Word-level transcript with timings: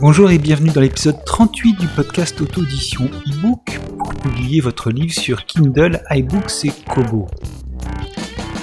Bonjour 0.00 0.30
et 0.30 0.38
bienvenue 0.38 0.70
dans 0.70 0.82
l'épisode 0.82 1.24
38 1.24 1.80
du 1.80 1.86
podcast 1.86 2.38
Auto-édition 2.40 3.06
e-book 3.06 3.80
pour 3.98 4.14
publier 4.14 4.60
votre 4.60 4.90
livre 4.90 5.14
sur 5.14 5.46
Kindle, 5.46 6.02
iBooks 6.10 6.66
et 6.66 6.72
Kobo. 6.92 7.26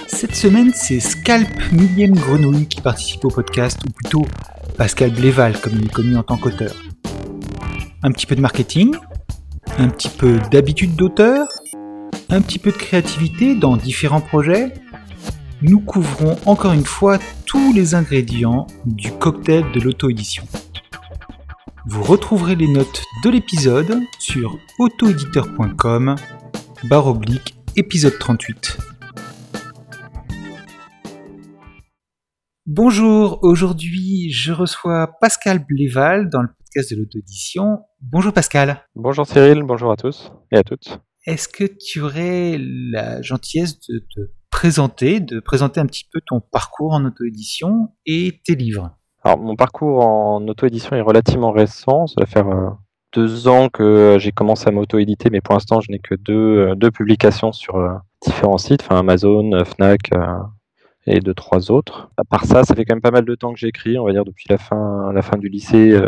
Cette 0.07 0.35
semaine, 0.35 0.71
c'est 0.75 0.99
Scalp 0.99 1.49
Millième 1.71 2.13
Grenouille 2.13 2.67
qui 2.67 2.79
participe 2.79 3.25
au 3.25 3.29
podcast, 3.29 3.79
ou 3.87 3.91
plutôt 3.91 4.25
Pascal 4.81 5.11
Bléval, 5.11 5.61
comme 5.61 5.73
il 5.75 5.85
est 5.85 5.93
connu 5.93 6.17
en 6.17 6.23
tant 6.23 6.37
qu'auteur. 6.37 6.73
Un 8.01 8.11
petit 8.11 8.25
peu 8.25 8.35
de 8.35 8.41
marketing, 8.41 8.95
un 9.77 9.89
petit 9.89 10.09
peu 10.09 10.39
d'habitude 10.49 10.95
d'auteur, 10.95 11.47
un 12.31 12.41
petit 12.41 12.57
peu 12.57 12.71
de 12.71 12.77
créativité 12.77 13.53
dans 13.53 13.77
différents 13.77 14.21
projets. 14.21 14.73
Nous 15.61 15.81
couvrons 15.81 16.35
encore 16.47 16.73
une 16.73 16.87
fois 16.87 17.19
tous 17.45 17.71
les 17.73 17.93
ingrédients 17.93 18.65
du 18.85 19.11
cocktail 19.11 19.65
de 19.71 19.81
l'auto-édition. 19.81 20.45
Vous 21.85 22.01
retrouverez 22.01 22.55
les 22.55 22.67
notes 22.67 23.03
de 23.23 23.29
l'épisode 23.29 23.99
sur 24.17 24.57
autoéditeur.com 24.79 26.15
barre 26.85 27.05
oblique 27.05 27.53
épisode 27.75 28.17
38. 28.17 28.90
Bonjour, 32.67 33.39
aujourd'hui 33.41 34.31
je 34.31 34.53
reçois 34.53 35.07
Pascal 35.19 35.65
Bléval 35.65 36.29
dans 36.29 36.43
le 36.43 36.47
podcast 36.47 36.93
de 36.93 36.99
l'auto-édition. 36.99 37.79
Bonjour 38.01 38.31
Pascal. 38.33 38.85
Bonjour 38.95 39.25
Cyril, 39.25 39.63
bonjour 39.63 39.91
à 39.91 39.95
tous 39.95 40.31
et 40.51 40.57
à 40.57 40.63
toutes. 40.63 40.99
Est-ce 41.25 41.47
que 41.47 41.63
tu 41.63 42.01
aurais 42.01 42.59
la 42.59 43.19
gentillesse 43.23 43.79
de 43.89 43.97
te 43.97 44.21
présenter, 44.51 45.19
de 45.19 45.39
présenter 45.39 45.79
un 45.79 45.87
petit 45.87 46.05
peu 46.13 46.21
ton 46.23 46.39
parcours 46.39 46.93
en 46.93 47.03
auto-édition 47.03 47.95
et 48.05 48.41
tes 48.45 48.53
livres? 48.53 48.91
Alors, 49.23 49.39
mon 49.39 49.55
parcours 49.55 50.05
en 50.05 50.47
auto-édition 50.47 50.95
est 50.95 51.01
relativement 51.01 51.51
récent. 51.51 52.05
Ça 52.05 52.13
va 52.19 52.27
faire 52.27 52.47
euh, 52.47 52.69
deux 53.13 53.47
ans 53.47 53.69
que 53.69 54.17
j'ai 54.19 54.31
commencé 54.31 54.67
à 54.67 54.71
m'auto-éditer, 54.71 55.31
mais 55.31 55.41
pour 55.41 55.55
l'instant, 55.55 55.81
je 55.81 55.91
n'ai 55.91 55.99
que 55.99 56.13
deux, 56.13 56.33
euh, 56.69 56.75
deux, 56.75 56.91
publications 56.91 57.51
sur 57.51 57.77
euh, 57.77 57.89
différents 58.23 58.59
sites, 58.59 58.83
enfin 58.83 58.99
Amazon, 58.99 59.49
Fnac 59.65 60.11
et 61.07 61.19
deux, 61.19 61.33
trois 61.33 61.71
autres. 61.71 62.11
À 62.17 62.23
part 62.23 62.45
ça, 62.45 62.63
ça 62.63 62.75
fait 62.75 62.85
quand 62.85 62.95
même 62.95 63.01
pas 63.01 63.11
mal 63.11 63.25
de 63.25 63.35
temps 63.35 63.53
que 63.53 63.59
j'écris, 63.59 63.97
on 63.97 64.05
va 64.05 64.11
dire 64.11 64.25
depuis 64.25 64.45
la 64.49 64.57
fin, 64.57 65.11
la 65.13 65.21
fin 65.21 65.37
du 65.37 65.49
lycée, 65.49 65.99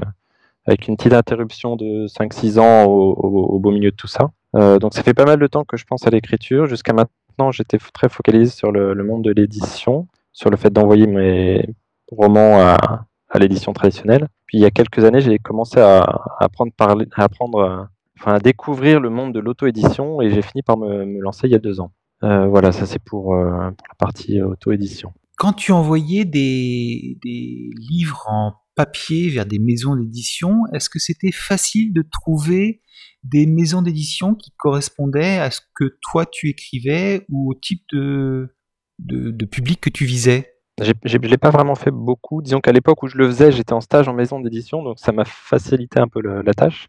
avec 0.65 0.87
une 0.87 0.97
petite 0.97 1.13
interruption 1.13 1.75
de 1.75 2.07
5-6 2.07 2.59
ans 2.59 2.85
au, 2.85 3.59
beau 3.59 3.71
milieu 3.71 3.91
de 3.91 3.95
tout 3.95 4.07
ça. 4.07 4.31
donc, 4.53 4.93
ça 4.93 5.03
fait 5.03 5.13
pas 5.13 5.25
mal 5.25 5.39
de 5.39 5.47
temps 5.47 5.63
que 5.63 5.77
je 5.77 5.85
pense 5.85 6.05
à 6.05 6.09
l'écriture. 6.09 6.67
Jusqu'à 6.67 6.93
maintenant, 6.93 7.51
j'étais 7.51 7.77
très 7.93 8.09
focalisé 8.09 8.51
sur 8.51 8.71
le, 8.71 8.95
monde 9.03 9.23
de 9.23 9.31
l'édition, 9.31 10.07
sur 10.31 10.49
le 10.49 10.57
fait 10.57 10.71
d'envoyer 10.71 11.07
mes 11.07 11.67
roman 12.11 12.59
à, 12.59 13.05
l'édition 13.39 13.73
traditionnelle. 13.73 14.27
Puis 14.45 14.59
il 14.59 14.61
y 14.61 14.65
a 14.65 14.71
quelques 14.71 15.03
années, 15.03 15.21
j'ai 15.21 15.39
commencé 15.39 15.79
à, 15.79 16.03
apprendre, 16.39 16.71
à 16.77 17.23
apprendre, 17.23 17.57
euh, 17.59 17.83
enfin 18.19 18.35
à 18.35 18.39
découvrir 18.39 18.99
le 18.99 19.09
monde 19.09 19.33
de 19.33 19.39
l'auto-édition 19.39 20.21
et 20.21 20.29
j'ai 20.29 20.43
fini 20.43 20.61
par 20.61 20.77
me, 20.77 21.19
lancer 21.19 21.47
il 21.47 21.51
y 21.51 21.55
a 21.55 21.59
deux 21.59 21.79
ans. 21.79 21.91
Euh, 22.23 22.47
voilà, 22.47 22.71
ça 22.71 22.85
c'est 22.85 23.03
pour, 23.03 23.35
euh, 23.35 23.71
pour, 23.71 23.87
la 23.89 23.95
partie 23.97 24.41
auto-édition. 24.41 25.13
Quand 25.37 25.53
tu 25.53 25.71
envoyais 25.71 26.25
des, 26.25 27.17
des, 27.23 27.69
livres 27.75 28.23
en 28.27 28.53
papier 28.75 29.29
vers 29.29 29.45
des 29.45 29.59
maisons 29.59 29.95
d'édition, 29.95 30.61
est-ce 30.73 30.89
que 30.89 30.99
c'était 30.99 31.31
facile 31.31 31.93
de 31.93 32.03
trouver 32.09 32.81
des 33.23 33.45
maisons 33.45 33.81
d'édition 33.81 34.35
qui 34.35 34.51
correspondaient 34.57 35.39
à 35.39 35.51
ce 35.51 35.61
que 35.75 35.97
toi 36.01 36.25
tu 36.25 36.49
écrivais 36.49 37.25
ou 37.29 37.51
au 37.51 37.55
type 37.55 37.83
de, 37.91 38.55
de, 38.99 39.31
de 39.31 39.45
public 39.45 39.81
que 39.81 39.89
tu 39.89 40.05
visais? 40.05 40.53
Je 40.81 41.17
l'ai 41.17 41.37
pas 41.37 41.51
vraiment 41.51 41.75
fait 41.75 41.91
beaucoup. 41.91 42.41
Disons 42.41 42.59
qu'à 42.59 42.71
l'époque 42.71 43.03
où 43.03 43.07
je 43.07 43.17
le 43.17 43.27
faisais, 43.27 43.51
j'étais 43.51 43.73
en 43.73 43.81
stage 43.81 44.07
en 44.07 44.13
maison 44.13 44.39
d'édition, 44.39 44.81
donc 44.81 44.97
ça 44.99 45.11
m'a 45.11 45.25
facilité 45.25 45.99
un 45.99 46.07
peu 46.07 46.21
la 46.21 46.53
tâche, 46.53 46.87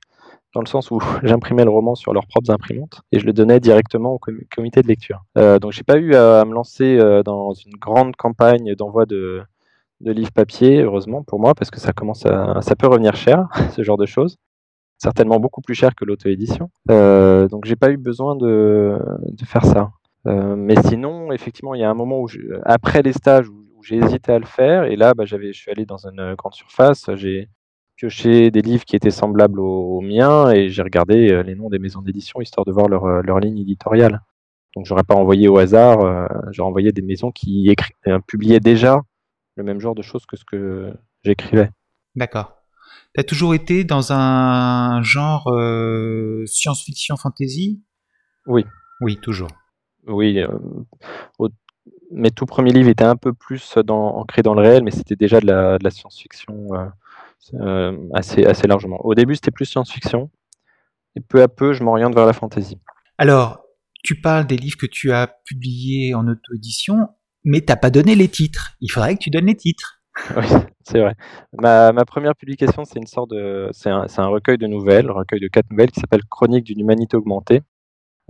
dans 0.54 0.60
le 0.60 0.66
sens 0.66 0.90
où 0.90 1.00
j'imprimais 1.22 1.64
le 1.64 1.70
roman 1.70 1.94
sur 1.94 2.12
leurs 2.12 2.26
propres 2.26 2.50
imprimantes 2.50 3.02
et 3.12 3.18
je 3.18 3.26
le 3.26 3.32
donnais 3.32 3.60
directement 3.60 4.12
au 4.14 4.20
comité 4.54 4.82
de 4.82 4.88
lecture. 4.88 5.24
Euh, 5.38 5.58
donc 5.58 5.72
j'ai 5.72 5.82
pas 5.82 5.98
eu 5.98 6.14
à, 6.14 6.44
me 6.44 6.54
lancer 6.54 6.98
euh, 6.98 7.22
dans 7.22 7.52
une 7.52 7.72
grande 7.72 8.16
campagne 8.16 8.74
d'envoi 8.74 9.06
de, 9.06 9.42
livres 10.00 10.32
papier, 10.32 10.82
heureusement 10.82 11.22
pour 11.22 11.40
moi, 11.40 11.54
parce 11.54 11.70
que 11.70 11.80
ça 11.80 11.92
commence 11.92 12.20
ça 12.20 12.76
peut 12.78 12.86
revenir 12.86 13.16
cher, 13.16 13.48
ce 13.74 13.82
genre 13.82 13.96
de 13.96 14.06
choses. 14.06 14.36
Certainement 14.98 15.40
beaucoup 15.40 15.60
plus 15.60 15.74
cher 15.74 15.94
que 15.94 16.04
l'auto-édition. 16.04 16.70
Euh, 16.90 17.48
donc 17.48 17.64
j'ai 17.64 17.76
pas 17.76 17.90
eu 17.90 17.96
besoin 17.96 18.36
de, 18.36 18.98
faire 19.44 19.64
ça. 19.64 19.90
Euh, 20.26 20.56
mais 20.56 20.76
sinon, 20.82 21.32
effectivement, 21.32 21.74
il 21.74 21.80
y 21.80 21.84
a 21.84 21.90
un 21.90 21.94
moment 21.94 22.20
où, 22.20 22.28
après 22.64 23.02
les 23.02 23.12
stages, 23.12 23.48
où 23.48 23.64
j'ai 23.82 23.96
hésité 23.96 24.32
à 24.32 24.38
le 24.38 24.46
faire. 24.46 24.84
Et 24.84 24.96
là, 24.96 25.14
bah, 25.14 25.24
j'avais, 25.24 25.52
je 25.52 25.58
suis 25.58 25.70
allé 25.70 25.84
dans 25.84 26.06
une 26.06 26.20
euh, 26.20 26.34
grande 26.34 26.54
surface, 26.54 27.10
j'ai 27.14 27.48
pioché 28.04 28.50
des 28.50 28.60
livres 28.60 28.84
qui 28.84 28.96
étaient 28.96 29.10
semblables 29.10 29.58
aux, 29.60 30.00
miens 30.02 30.50
et 30.50 30.68
j'ai 30.68 30.82
regardé 30.82 31.30
euh, 31.30 31.42
les 31.42 31.54
noms 31.54 31.70
des 31.70 31.78
maisons 31.78 32.02
d'édition 32.02 32.42
histoire 32.42 32.66
de 32.66 32.72
voir 32.72 32.88
leur, 32.88 33.04
euh, 33.06 33.22
leur 33.22 33.40
ligne 33.40 33.58
éditoriale. 33.58 34.20
Donc, 34.76 34.84
j'aurais 34.84 35.04
pas 35.04 35.14
envoyé 35.14 35.48
au 35.48 35.56
hasard, 35.56 36.00
j'aurais 36.50 36.68
envoyé 36.68 36.90
des 36.90 37.00
maisons 37.00 37.30
qui 37.30 37.72
publiaient 38.26 38.58
déjà 38.58 39.02
le 39.54 39.62
même 39.62 39.78
genre 39.78 39.94
de 39.94 40.02
choses 40.02 40.26
que 40.26 40.36
ce 40.36 40.44
que 40.44 40.92
j'écrivais. 41.22 41.70
D'accord. 42.16 42.56
Tu 43.14 43.20
as 43.20 43.22
toujours 43.22 43.54
été 43.54 43.84
dans 43.84 44.12
un 44.12 45.00
genre 45.04 45.44
science-fiction 46.46 47.16
fantasy? 47.16 47.84
Oui. 48.46 48.66
Oui, 49.00 49.16
toujours. 49.22 49.50
Oui, 50.08 50.44
mes 52.14 52.30
tout 52.30 52.46
premiers 52.46 52.72
livres 52.72 52.88
étaient 52.88 53.04
un 53.04 53.16
peu 53.16 53.32
plus 53.32 53.76
dans, 53.84 54.16
ancrés 54.16 54.42
dans 54.42 54.54
le 54.54 54.62
réel, 54.62 54.82
mais 54.82 54.90
c'était 54.90 55.16
déjà 55.16 55.40
de 55.40 55.46
la, 55.46 55.90
science-fiction 55.90 56.74
euh, 56.74 56.78
euh, 56.78 56.88
assez, 58.14 58.44
assez 58.44 58.66
largement. 58.66 58.98
Au 59.04 59.14
début, 59.14 59.34
c'était 59.34 59.50
plus 59.50 59.66
science-fiction, 59.66 60.30
et 61.16 61.20
peu 61.20 61.42
à 61.42 61.48
peu, 61.48 61.72
je 61.72 61.82
m'oriente 61.82 62.14
vers 62.14 62.26
la 62.26 62.32
fantasy. 62.32 62.78
Alors, 63.18 63.64
tu 64.02 64.20
parles 64.20 64.46
des 64.46 64.56
livres 64.56 64.76
que 64.76 64.86
tu 64.86 65.12
as 65.12 65.28
publiés 65.44 66.14
en 66.14 66.26
auto-édition, 66.26 67.08
mais 67.44 67.60
tu 67.60 67.66
n'as 67.68 67.76
pas 67.76 67.90
donné 67.90 68.14
les 68.14 68.28
titres. 68.28 68.72
Il 68.80 68.90
faudrait 68.90 69.14
que 69.14 69.22
tu 69.22 69.30
donnes 69.30 69.46
les 69.46 69.56
titres. 69.56 70.00
Oui, 70.36 70.46
c'est 70.84 71.00
vrai. 71.00 71.14
Ma, 71.54 71.92
première 72.04 72.36
publication, 72.36 72.84
c'est 72.84 73.00
une 73.00 73.06
sorte 73.06 73.30
de, 73.30 73.68
c'est 73.72 73.90
un, 73.90 74.06
un, 74.16 74.26
recueil 74.26 74.58
de 74.58 74.68
nouvelles, 74.68 75.08
un 75.08 75.12
recueil 75.12 75.40
de 75.40 75.48
quatre 75.48 75.68
nouvelles 75.70 75.90
qui 75.90 75.98
s'appelle 75.98 76.22
Chronique 76.30 76.64
d'une 76.64 76.78
humanité 76.78 77.16
augmentée. 77.16 77.62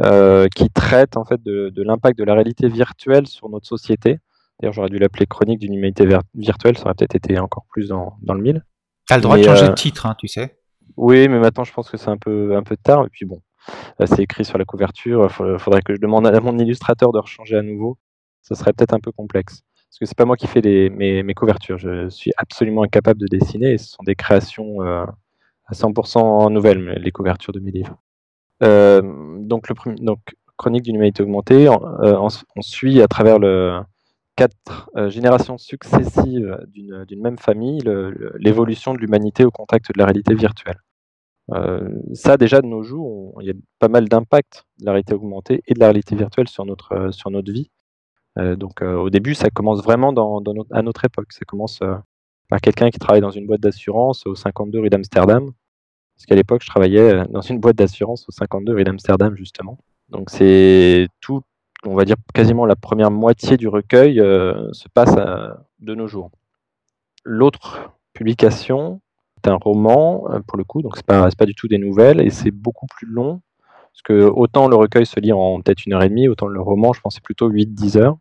Euh, 0.00 0.48
qui 0.48 0.70
traite 0.70 1.16
en 1.16 1.24
fait 1.24 1.40
de, 1.40 1.70
l'impact 1.76 2.18
de 2.18 2.24
la 2.24 2.34
réalité 2.34 2.68
virtuelle 2.68 3.28
sur 3.28 3.48
notre 3.48 3.68
société. 3.68 4.18
D'ailleurs, 4.58 4.72
j'aurais 4.72 4.88
dû 4.88 4.98
l'appeler 4.98 5.26
Chronique 5.26 5.60
d'une 5.60 5.74
humanité 5.74 6.04
virtuelle, 6.34 6.76
ça 6.76 6.86
aurait 6.86 6.94
peut-être 6.94 7.14
été 7.14 7.38
encore 7.38 7.64
plus 7.70 7.88
dans, 7.88 8.16
dans 8.22 8.34
le 8.34 8.42
mille. 8.42 8.64
T'as 9.06 9.16
le 9.16 9.22
droit 9.22 9.36
de 9.36 9.42
changer 9.42 9.66
de 9.66 9.70
euh, 9.70 9.74
titre, 9.74 10.06
hein, 10.06 10.14
tu 10.18 10.28
sais. 10.28 10.58
Oui, 10.96 11.28
mais 11.28 11.38
maintenant 11.38 11.64
je 11.64 11.72
pense 11.72 11.90
que 11.90 11.96
c'est 11.96 12.08
un 12.08 12.16
peu, 12.16 12.56
un 12.56 12.62
peu 12.62 12.76
tard. 12.76 13.04
Et 13.06 13.10
puis 13.10 13.26
bon, 13.26 13.40
euh, 14.00 14.06
c'est 14.06 14.22
écrit 14.22 14.44
sur 14.44 14.58
la 14.58 14.64
couverture. 14.64 15.24
Il 15.24 15.58
faudrait 15.58 15.82
que 15.82 15.94
je 15.94 16.00
demande 16.00 16.26
à 16.26 16.40
mon 16.40 16.58
illustrateur 16.58 17.12
de 17.12 17.18
rechanger 17.18 17.56
à 17.56 17.62
nouveau. 17.62 17.98
Ça 18.42 18.54
serait 18.54 18.72
peut-être 18.72 18.94
un 18.94 19.00
peu 19.00 19.12
complexe. 19.12 19.62
Parce 19.90 19.98
que 20.00 20.06
c'est 20.06 20.16
pas 20.16 20.24
moi 20.24 20.36
qui 20.36 20.46
fais 20.46 20.60
les, 20.60 20.90
mes, 20.90 21.22
mes, 21.22 21.34
couvertures. 21.34 21.78
Je 21.78 22.08
suis 22.08 22.32
absolument 22.36 22.82
incapable 22.82 23.20
de 23.20 23.26
dessiner. 23.26 23.72
Et 23.72 23.78
ce 23.78 23.90
sont 23.90 24.02
des 24.02 24.16
créations 24.16 24.80
à 24.80 25.72
100% 25.72 26.52
nouvelles, 26.52 26.98
les 27.00 27.10
couvertures 27.12 27.52
de 27.52 27.60
mes 27.60 27.70
livres. 27.70 27.96
Euh, 28.62 29.02
donc, 29.40 29.68
le 29.68 29.94
donc, 29.96 30.20
Chronique 30.56 30.84
d'une 30.84 30.96
humanité 30.96 31.22
augmentée, 31.22 31.66
euh, 31.68 32.18
on, 32.20 32.62
suit 32.62 33.02
à 33.02 33.08
travers 33.08 33.40
le, 33.40 33.80
quatre 34.36 34.90
euh, 34.96 35.10
générations 35.10 35.58
successives 35.58 36.58
d'une 36.68 37.22
même 37.22 37.38
famille 37.38 37.82
l'évolution 38.36 38.94
de 38.94 38.98
l'humanité 38.98 39.44
au 39.44 39.50
contact 39.50 39.92
de 39.92 39.98
la 39.98 40.06
réalité 40.06 40.34
virtuelle. 40.34 40.78
ça, 42.14 42.36
déjà, 42.36 42.60
de 42.62 42.66
nos 42.66 42.82
jours, 42.82 43.38
il 43.40 43.46
y 43.46 43.50
a 43.50 43.54
pas 43.78 43.88
mal 43.88 44.08
d'impact 44.08 44.64
de 44.80 44.86
la 44.86 44.92
réalité 44.92 45.14
augmentée 45.14 45.62
et 45.66 45.74
de 45.74 45.80
la 45.80 45.86
réalité 45.86 46.16
virtuelle 46.16 46.48
sur 46.48 46.64
notre, 46.64 47.10
sur 47.12 47.30
notre 47.30 47.52
vie. 47.52 47.70
donc, 48.36 48.82
au 48.82 49.10
début, 49.10 49.34
ça 49.34 49.50
commence 49.50 49.82
vraiment 49.82 50.12
dans, 50.12 50.42
à 50.70 50.82
notre 50.82 51.04
époque. 51.04 51.32
Ça 51.32 51.44
commence 51.44 51.80
par 52.48 52.60
quelqu'un 52.60 52.90
qui 52.90 52.98
travaille 52.98 53.20
dans 53.20 53.30
une 53.30 53.46
boîte 53.46 53.60
d'assurance 53.60 54.26
au 54.26 54.34
52 54.34 54.80
rue 54.80 54.90
d'Amsterdam, 54.90 55.52
parce 56.14 56.26
qu'à 56.26 56.34
l'époque, 56.34 56.62
je 56.62 56.68
travaillais 56.68 57.00
euh, 57.00 57.24
dans 57.30 57.40
une 57.40 57.58
boîte 57.58 57.76
d'assurance 57.76 58.28
au 58.28 58.32
52 58.32 58.72
rue 58.74 58.84
d'Amsterdam, 58.84 59.34
justement. 59.36 59.78
Donc 60.08 60.30
c'est 60.30 61.08
tout, 61.20 61.42
on 61.86 61.94
va 61.94 62.04
dire 62.04 62.16
quasiment 62.32 62.66
la 62.66 62.76
première 62.76 63.10
moitié 63.10 63.56
du 63.56 63.68
recueil 63.68 64.20
euh, 64.20 64.72
se 64.72 64.88
passe 64.88 65.14
de 65.80 65.94
nos 65.94 66.06
jours. 66.06 66.30
L'autre 67.24 67.90
publication 68.12 69.00
est 69.36 69.48
un 69.48 69.56
roman, 69.56 70.24
euh, 70.30 70.40
pour 70.40 70.56
le 70.58 70.64
coup, 70.64 70.82
donc 70.82 70.96
c'est 70.96 71.06
pas, 71.06 71.28
pas 71.30 71.46
du 71.46 71.54
tout 71.54 71.68
des 71.68 71.78
nouvelles, 71.78 72.20
et 72.20 72.30
c'est 72.30 72.50
beaucoup 72.50 72.86
plus 72.86 73.06
long, 73.06 73.40
parce 73.92 74.02
que 74.02 74.24
autant 74.24 74.68
le 74.68 74.76
recueil 74.76 75.06
se 75.06 75.18
lit 75.20 75.32
en 75.32 75.60
peut-être 75.60 75.86
une 75.86 75.94
heure 75.94 76.02
et 76.02 76.08
demie, 76.08 76.28
autant 76.28 76.46
le 76.46 76.60
roman, 76.60 76.92
je 76.92 77.00
pense, 77.00 77.14
c'est 77.14 77.24
plutôt 77.24 77.50
8-10 77.50 77.98
heures. 77.98 78.16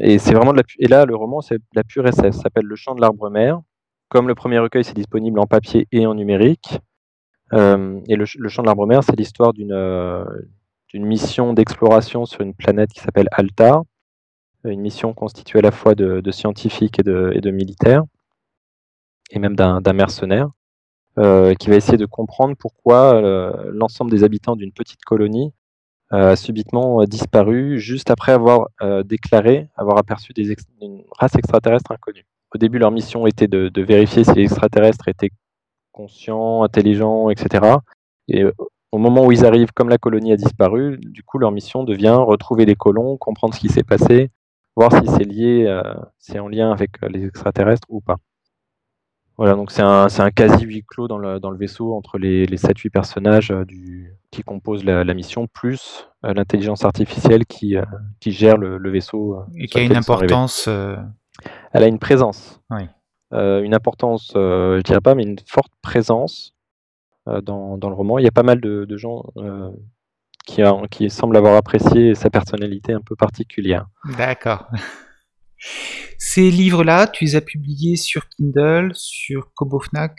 et 0.00 0.88
là, 0.88 1.04
le 1.04 1.16
roman, 1.16 1.40
c'est 1.40 1.58
la 1.74 1.84
pure 1.84 2.06
SF, 2.06 2.34
ça 2.34 2.42
s'appelle 2.42 2.66
Le 2.66 2.76
chant 2.76 2.94
de 2.94 3.00
l'arbre 3.00 3.30
mère 3.30 3.60
comme 4.08 4.28
le 4.28 4.34
premier 4.34 4.58
recueil, 4.58 4.84
c'est 4.84 4.94
disponible 4.94 5.38
en 5.38 5.46
papier 5.46 5.88
et 5.92 6.06
en 6.06 6.14
numérique. 6.14 6.78
Euh, 7.52 8.00
et 8.08 8.16
le, 8.16 8.24
Chant 8.24 8.62
de 8.62 8.66
l'arbre-mer, 8.66 9.02
c'est 9.04 9.16
l'histoire 9.16 9.52
d'une 9.52 9.72
mission 10.94 11.52
d'exploration 11.52 12.26
sur 12.26 12.40
une 12.40 12.54
planète 12.54 12.90
qui 12.92 13.00
s'appelle 13.00 13.28
Alta, 13.32 13.82
une 14.64 14.80
mission 14.80 15.12
constituée 15.12 15.58
à 15.60 15.62
la 15.62 15.70
fois 15.70 15.94
de, 15.94 16.30
scientifiques 16.30 16.98
et 16.98 17.02
de, 17.02 17.50
militaires, 17.50 18.02
et 19.30 19.38
même 19.38 19.56
d'un 19.56 19.92
mercenaire, 19.92 20.48
qui 21.16 21.70
va 21.70 21.76
essayer 21.76 21.98
de 21.98 22.06
comprendre 22.06 22.54
pourquoi 22.58 23.20
l'ensemble 23.72 24.10
des 24.10 24.24
habitants 24.24 24.56
d'une 24.56 24.72
petite 24.72 25.04
colonie 25.04 25.52
a 26.10 26.36
subitement 26.36 27.04
disparu 27.04 27.78
juste 27.78 28.10
après 28.10 28.32
avoir 28.32 28.68
déclaré 29.04 29.68
avoir 29.76 29.98
aperçu 29.98 30.32
une 30.80 31.02
race 31.18 31.34
extraterrestre 31.36 31.92
inconnue. 31.92 32.26
Au 32.54 32.58
début, 32.58 32.78
leur 32.78 32.90
mission 32.90 33.26
était 33.26 33.48
de, 33.48 33.82
vérifier 33.82 34.24
si 34.24 34.32
les 34.34 34.44
extraterrestres 34.44 35.08
étaient 35.08 35.30
conscients, 35.92 36.62
intelligents, 36.62 37.30
etc. 37.30 37.76
Et 38.28 38.44
au 38.96 38.98
moment 38.98 39.26
où 39.26 39.32
ils 39.32 39.44
arrivent, 39.44 39.72
comme 39.72 39.88
la 39.88 39.98
colonie 39.98 40.32
a 40.32 40.36
disparu, 40.36 40.98
du 40.98 41.22
coup, 41.22 41.38
leur 41.38 41.52
mission 41.52 41.84
devient 41.84 42.16
retrouver 42.18 42.64
les 42.64 42.76
colons, 42.76 43.16
comprendre 43.16 43.54
ce 43.54 43.60
qui 43.60 43.68
s'est 43.68 43.84
passé, 43.84 44.30
voir 44.74 44.90
si 44.92 45.06
c'est 45.06 45.24
lié, 45.24 45.80
c'est 46.18 46.38
en 46.38 46.48
lien 46.48 46.72
avec 46.72 46.92
les 47.02 47.26
extraterrestres 47.26 47.86
ou 47.90 48.00
pas. 48.00 48.16
Voilà, 49.38 49.54
donc 49.54 49.70
c'est 49.70 49.82
un, 49.82 50.06
un, 50.06 50.30
quasi 50.30 50.64
huis 50.64 50.82
clos 50.82 51.08
dans 51.08 51.18
le, 51.18 51.38
dans 51.38 51.50
le 51.50 51.58
vaisseau 51.58 51.94
entre 51.94 52.16
les, 52.16 52.46
les 52.46 52.56
7-8 52.56 52.90
personnages 52.90 53.50
euh, 53.50 53.66
du, 53.66 54.14
qui 54.30 54.42
composent 54.42 54.84
la, 54.84 55.04
la 55.04 55.12
mission, 55.14 55.46
plus 55.46 56.08
euh, 56.24 56.32
l'intelligence 56.32 56.84
artificielle 56.86 57.44
qui, 57.44 57.76
euh, 57.76 57.84
qui 58.18 58.32
gère 58.32 58.56
le, 58.56 58.78
le 58.78 58.90
vaisseau. 58.90 59.42
Et 59.54 59.66
qui 59.66 59.78
a 59.78 59.82
une 59.82 59.94
importance. 59.94 60.68
Elle 60.68 61.82
a 61.82 61.86
une 61.86 61.98
présence. 61.98 62.62
Oui. 62.70 62.88
une 63.32 63.74
importance, 63.74 64.30
je 64.34 64.80
dirais 64.80 65.02
pas, 65.02 65.14
mais 65.14 65.24
une 65.24 65.36
forte 65.46 65.72
présence 65.82 66.54
dans, 67.42 67.76
dans, 67.76 67.88
le 67.88 67.94
roman. 67.94 68.18
Il 68.18 68.24
y 68.24 68.28
a 68.28 68.32
pas 68.32 68.42
mal 68.42 68.60
de, 68.60 68.84
de 68.84 68.96
gens 68.96 69.24
qui, 70.46 70.62
a, 70.62 70.74
qui 70.90 71.10
semblent 71.10 71.36
avoir 71.36 71.56
apprécié 71.56 72.14
sa 72.14 72.30
personnalité 72.30 72.92
un 72.92 73.00
peu 73.00 73.16
particulière. 73.16 73.86
D'accord. 74.16 74.66
Ces 76.18 76.50
livres-là, 76.50 77.06
tu 77.06 77.24
les 77.24 77.36
as 77.36 77.40
publiés 77.40 77.96
sur 77.96 78.28
Kindle, 78.28 78.90
sur 78.94 79.52
Kobo 79.54 79.80
Fnac, 79.80 80.14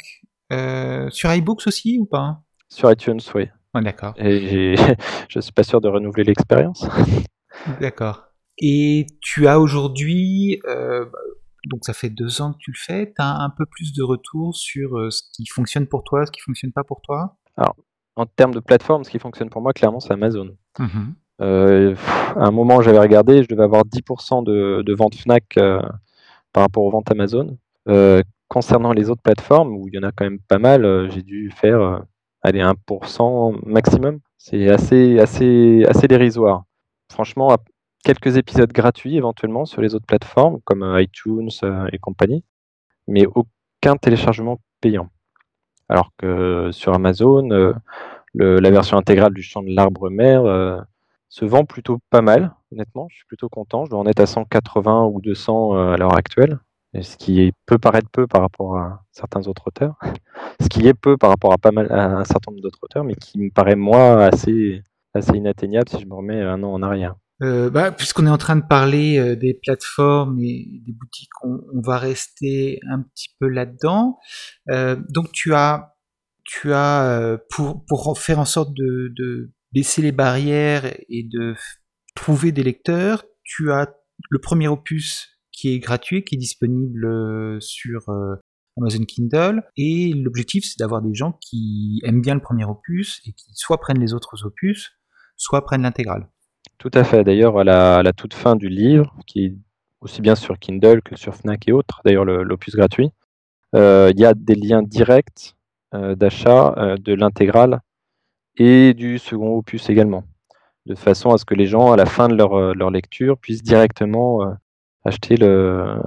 euh, 0.51 1.09
sur 1.09 1.31
iBooks 1.33 1.67
aussi 1.67 1.97
ou 1.99 2.05
pas 2.05 2.41
Sur 2.69 2.91
iTunes, 2.91 3.19
oui. 3.35 3.47
d'accord. 3.75 4.13
Et 4.17 4.75
je 5.29 5.39
suis 5.39 5.51
pas 5.51 5.63
sûr 5.63 5.81
de 5.81 5.87
renouveler 5.87 6.23
l'expérience. 6.23 6.87
D'accord. 7.79 8.25
Et 8.59 9.05
tu 9.21 9.47
as 9.47 9.59
aujourd'hui, 9.59 10.59
euh, 10.67 11.05
donc 11.67 11.85
ça 11.85 11.93
fait 11.93 12.09
deux 12.09 12.41
ans 12.41 12.53
que 12.53 12.57
tu 12.59 12.71
le 12.71 12.77
fais, 12.77 13.07
tu 13.07 13.21
as 13.21 13.41
un 13.41 13.49
peu 13.49 13.65
plus 13.65 13.93
de 13.93 14.03
retours 14.03 14.55
sur 14.55 14.97
euh, 14.97 15.11
ce 15.11 15.21
qui 15.33 15.45
fonctionne 15.45 15.87
pour 15.87 16.03
toi, 16.03 16.25
ce 16.25 16.31
qui 16.31 16.41
fonctionne 16.41 16.71
pas 16.71 16.83
pour 16.83 17.01
toi? 17.01 17.37
Alors, 17.55 17.75
en 18.15 18.25
termes 18.25 18.53
de 18.53 18.59
plateforme, 18.59 19.03
ce 19.03 19.09
qui 19.09 19.19
fonctionne 19.19 19.49
pour 19.49 19.61
moi, 19.61 19.73
clairement, 19.73 19.99
c'est 19.99 20.13
Amazon. 20.13 20.55
Mmh 20.79 21.11
euh, 21.39 21.95
à 22.35 22.47
un 22.47 22.51
moment, 22.51 22.81
j'avais 22.81 22.97
regardé, 22.99 23.43
je 23.43 23.47
devais 23.47 23.63
avoir 23.63 23.83
10% 23.83 24.43
de, 24.43 24.81
de 24.81 24.93
ventes 24.95 25.13
Fnac 25.15 25.43
euh, 25.57 25.79
par 26.51 26.63
rapport 26.63 26.83
aux 26.83 26.89
ventes 26.89 27.11
Amazon. 27.11 27.57
Euh, 27.87 28.23
concernant 28.47 28.91
les 28.91 29.11
autres 29.11 29.21
plateformes, 29.21 29.75
où 29.75 29.87
il 29.87 29.93
y 29.93 29.99
en 29.99 30.03
a 30.03 30.11
quand 30.11 30.25
même 30.25 30.39
pas 30.39 30.57
mal, 30.57 31.11
j'ai 31.11 31.21
dû 31.21 31.51
faire 31.51 32.01
allez, 32.41 32.61
1% 32.61 33.59
maximum. 33.65 34.19
C'est 34.37 34.69
assez, 34.69 35.19
assez, 35.19 35.83
assez 35.87 36.07
dérisoire. 36.07 36.63
Franchement, 37.11 37.55
quelques 38.07 38.37
épisodes 38.37 38.71
gratuits 38.71 39.17
éventuellement 39.17 39.65
sur 39.65 39.81
les 39.81 39.93
autres 39.93 40.05
plateformes, 40.05 40.59
comme 40.63 40.97
iTunes 40.97 41.49
et 41.91 41.97
compagnie, 41.97 42.43
mais 43.07 43.25
aucun 43.25 43.97
téléchargement 43.97 44.59
payant. 44.81 45.09
Alors 45.89 46.11
que 46.17 46.69
sur 46.71 46.93
Amazon, 46.93 47.73
la 48.33 48.71
version 48.71 48.97
intégrale 48.97 49.33
du 49.33 49.41
champ 49.41 49.61
de 49.61 49.75
l'arbre 49.75 50.09
mère 50.09 50.85
se 51.29 51.45
vend 51.45 51.65
plutôt 51.65 51.99
pas 52.09 52.21
mal, 52.21 52.53
honnêtement. 52.71 53.07
Je 53.09 53.17
suis 53.17 53.25
plutôt 53.25 53.49
content. 53.49 53.85
Je 53.85 53.91
dois 53.91 53.99
en 53.99 54.05
être 54.05 54.19
à 54.19 54.25
180 54.25 55.05
ou 55.05 55.21
200 55.21 55.75
euh, 55.75 55.93
à 55.93 55.97
l'heure 55.97 56.15
actuelle. 56.15 56.59
ce 56.99 57.17
qui 57.17 57.51
peut 57.65 57.77
paraître 57.77 58.09
peu 58.09 58.27
par 58.27 58.41
rapport 58.41 58.77
à 58.77 59.03
certains 59.11 59.47
autres 59.47 59.63
auteurs. 59.67 59.95
ce 60.61 60.67
qui 60.69 60.87
est 60.87 60.93
peu 60.93 61.17
par 61.17 61.29
rapport 61.29 61.53
à, 61.53 61.57
pas 61.57 61.71
mal, 61.71 61.91
à 61.91 62.17
un 62.19 62.23
certain 62.23 62.51
nombre 62.51 62.63
d'autres 62.63 62.79
auteurs, 62.81 63.03
mais 63.03 63.15
qui 63.15 63.39
me 63.39 63.49
paraît, 63.51 63.75
moi, 63.75 64.25
assez, 64.25 64.81
assez 65.13 65.33
inatteignable 65.33 65.89
si 65.89 65.99
je 65.99 66.05
me 66.05 66.13
remets 66.13 66.41
un 66.41 66.63
an 66.63 66.73
en 66.73 66.81
arrière. 66.81 67.15
Euh, 67.41 67.69
bah, 67.69 67.91
Puisqu'on 67.91 68.25
est 68.25 68.31
en 68.31 68.37
train 68.37 68.55
de 68.55 68.65
parler 68.67 69.17
euh, 69.17 69.35
des 69.35 69.53
plateformes 69.53 70.39
et 70.39 70.81
des 70.85 70.93
boutiques, 70.93 71.29
on, 71.43 71.81
va 71.81 71.97
rester 71.97 72.79
un 72.89 73.01
petit 73.01 73.29
peu 73.39 73.47
là-dedans. 73.47 74.17
donc 75.09 75.31
tu 75.31 75.53
as, 75.53 75.95
tu 76.43 76.73
as 76.73 77.37
pour, 77.49 77.85
pour 77.85 78.19
faire 78.19 78.39
en 78.39 78.45
sorte 78.45 78.73
de, 78.73 79.13
de 79.15 79.51
baisser 79.71 80.01
les 80.01 80.11
barrières 80.11 80.91
et 81.09 81.23
de 81.23 81.55
trouver 82.15 82.51
des 82.51 82.63
lecteurs, 82.63 83.23
tu 83.43 83.71
as 83.71 83.93
le 84.29 84.39
premier 84.39 84.67
opus 84.67 85.39
qui 85.51 85.69
est 85.69 85.79
gratuit, 85.79 86.23
qui 86.23 86.35
est 86.35 86.37
disponible 86.37 87.05
euh, 87.05 87.59
sur 87.59 88.09
euh, 88.09 88.35
Amazon 88.77 89.05
Kindle. 89.05 89.63
Et 89.75 90.13
l'objectif, 90.13 90.65
c'est 90.65 90.79
d'avoir 90.79 91.01
des 91.01 91.13
gens 91.13 91.37
qui 91.41 92.01
aiment 92.03 92.21
bien 92.21 92.35
le 92.35 92.41
premier 92.41 92.65
opus 92.65 93.21
et 93.25 93.33
qui 93.33 93.51
soit 93.53 93.79
prennent 93.79 93.99
les 93.99 94.13
autres 94.13 94.45
opus, 94.45 94.91
soit 95.35 95.63
prennent 95.63 95.83
l'intégrale. 95.83 96.29
Tout 96.77 96.91
à 96.93 97.03
fait. 97.03 97.23
D'ailleurs, 97.23 97.57
à 97.59 97.63
la, 98.03 98.13
toute 98.13 98.33
fin 98.33 98.55
du 98.55 98.69
livre, 98.69 99.15
qui 99.25 99.45
est 99.45 99.55
aussi 100.01 100.21
bien 100.21 100.35
sur 100.35 100.59
Kindle 100.59 101.01
que 101.01 101.15
sur 101.15 101.35
Fnac 101.35 101.67
et 101.67 101.71
autres, 101.71 102.01
d'ailleurs 102.05 102.25
l'opus 102.25 102.75
gratuit, 102.75 103.11
euh, 103.75 104.11
il 104.13 104.19
y 104.19 104.25
a 104.25 104.33
des 104.33 104.55
liens 104.55 104.83
directs 104.83 105.55
d'achat 105.93 106.97
de 106.99 107.13
l'intégrale 107.13 107.81
et 108.57 108.93
du 108.93 109.19
second 109.19 109.57
opus 109.57 109.89
également, 109.89 110.23
de 110.85 110.95
façon 110.95 111.31
à 111.31 111.37
ce 111.37 111.45
que 111.45 111.53
les 111.53 111.67
gens, 111.67 111.91
à 111.91 111.95
la 111.95 112.05
fin 112.05 112.27
de 112.27 112.35
leur, 112.35 112.53
euh, 112.53 112.91
lecture, 112.91 113.37
puissent 113.37 113.63
directement 113.63 114.43
euh, 114.43 114.53
acheter 115.05 115.35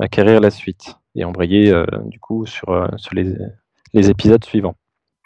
acquérir 0.00 0.40
la 0.40 0.50
suite 0.50 0.96
et 1.14 1.24
embrayer 1.24 1.70
euh, 1.70 1.86
du 2.06 2.18
coup 2.18 2.46
sur, 2.46 2.88
les, 3.12 4.10
épisodes 4.10 4.44
suivants. 4.44 4.74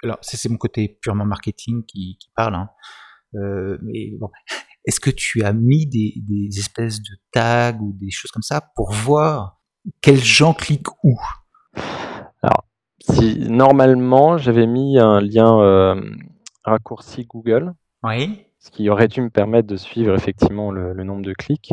Alors, 0.02 0.18
c'est 0.20 0.48
mon 0.48 0.58
côté 0.58 0.98
purement 1.00 1.24
marketing 1.24 1.84
qui, 1.86 2.18
qui 2.20 2.30
parle, 2.36 2.54
hein. 2.54 2.68
mais 3.82 4.12
bon. 4.18 4.30
Est-ce 4.84 5.00
que 5.00 5.10
tu 5.10 5.44
as 5.44 5.52
mis 5.52 5.86
des, 5.86 6.14
des, 6.16 6.58
espèces 6.58 7.00
de 7.00 7.16
tags 7.32 7.78
ou 7.80 7.92
des 7.94 8.10
choses 8.10 8.30
comme 8.30 8.42
ça 8.42 8.60
pour 8.74 8.92
voir 8.92 9.60
quels 10.00 10.22
gens 10.22 10.54
cliquent 10.54 10.92
où? 11.02 11.18
Alors, 12.42 12.64
si 13.00 13.38
normalement 13.48 14.36
j'avais 14.36 14.66
mis 14.66 14.98
un 14.98 15.20
lien 15.20 15.94
raccourci 16.64 17.26
Google. 17.26 17.74
Oui. 18.02 18.46
Ce 18.58 18.70
qui 18.70 18.88
aurait 18.88 19.08
dû 19.08 19.20
me 19.20 19.30
permettre 19.30 19.68
de 19.68 19.76
suivre 19.76 20.14
effectivement 20.14 20.70
le, 20.70 20.94
nombre 21.04 21.22
de 21.22 21.34
clics. 21.34 21.72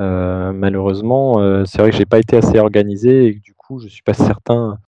Euh, 0.00 0.52
malheureusement, 0.52 1.40
euh, 1.40 1.64
c'est 1.66 1.78
vrai 1.78 1.90
que 1.90 1.96
j'ai 1.96 2.06
pas 2.06 2.18
été 2.18 2.36
assez 2.38 2.58
organisé 2.58 3.26
et 3.26 3.34
que, 3.34 3.40
du 3.40 3.54
coup, 3.54 3.78
je 3.80 3.88
suis 3.88 4.02
pas 4.02 4.14
certain 4.14 4.78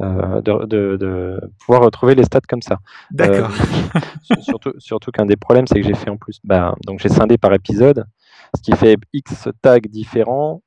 euh, 0.00 0.40
de, 0.42 1.40
pouvoir 1.60 1.82
retrouver 1.82 2.14
les 2.14 2.24
stats 2.24 2.40
comme 2.48 2.62
ça. 2.62 2.78
D'accord. 3.10 3.50
surtout, 4.40 4.72
surtout 4.78 5.10
qu'un 5.10 5.26
des 5.26 5.36
problèmes, 5.36 5.66
c'est 5.66 5.80
que 5.80 5.86
j'ai 5.86 5.94
fait 5.94 6.10
en 6.10 6.16
plus, 6.16 6.40
bah, 6.44 6.74
donc 6.86 7.00
j'ai 7.00 7.08
scindé 7.08 7.38
par 7.38 7.52
épisode, 7.52 8.04
ce 8.56 8.62
qui 8.62 8.72
fait 8.76 8.96
X 9.12 9.48
tags 9.62 9.80
différents 9.80 10.62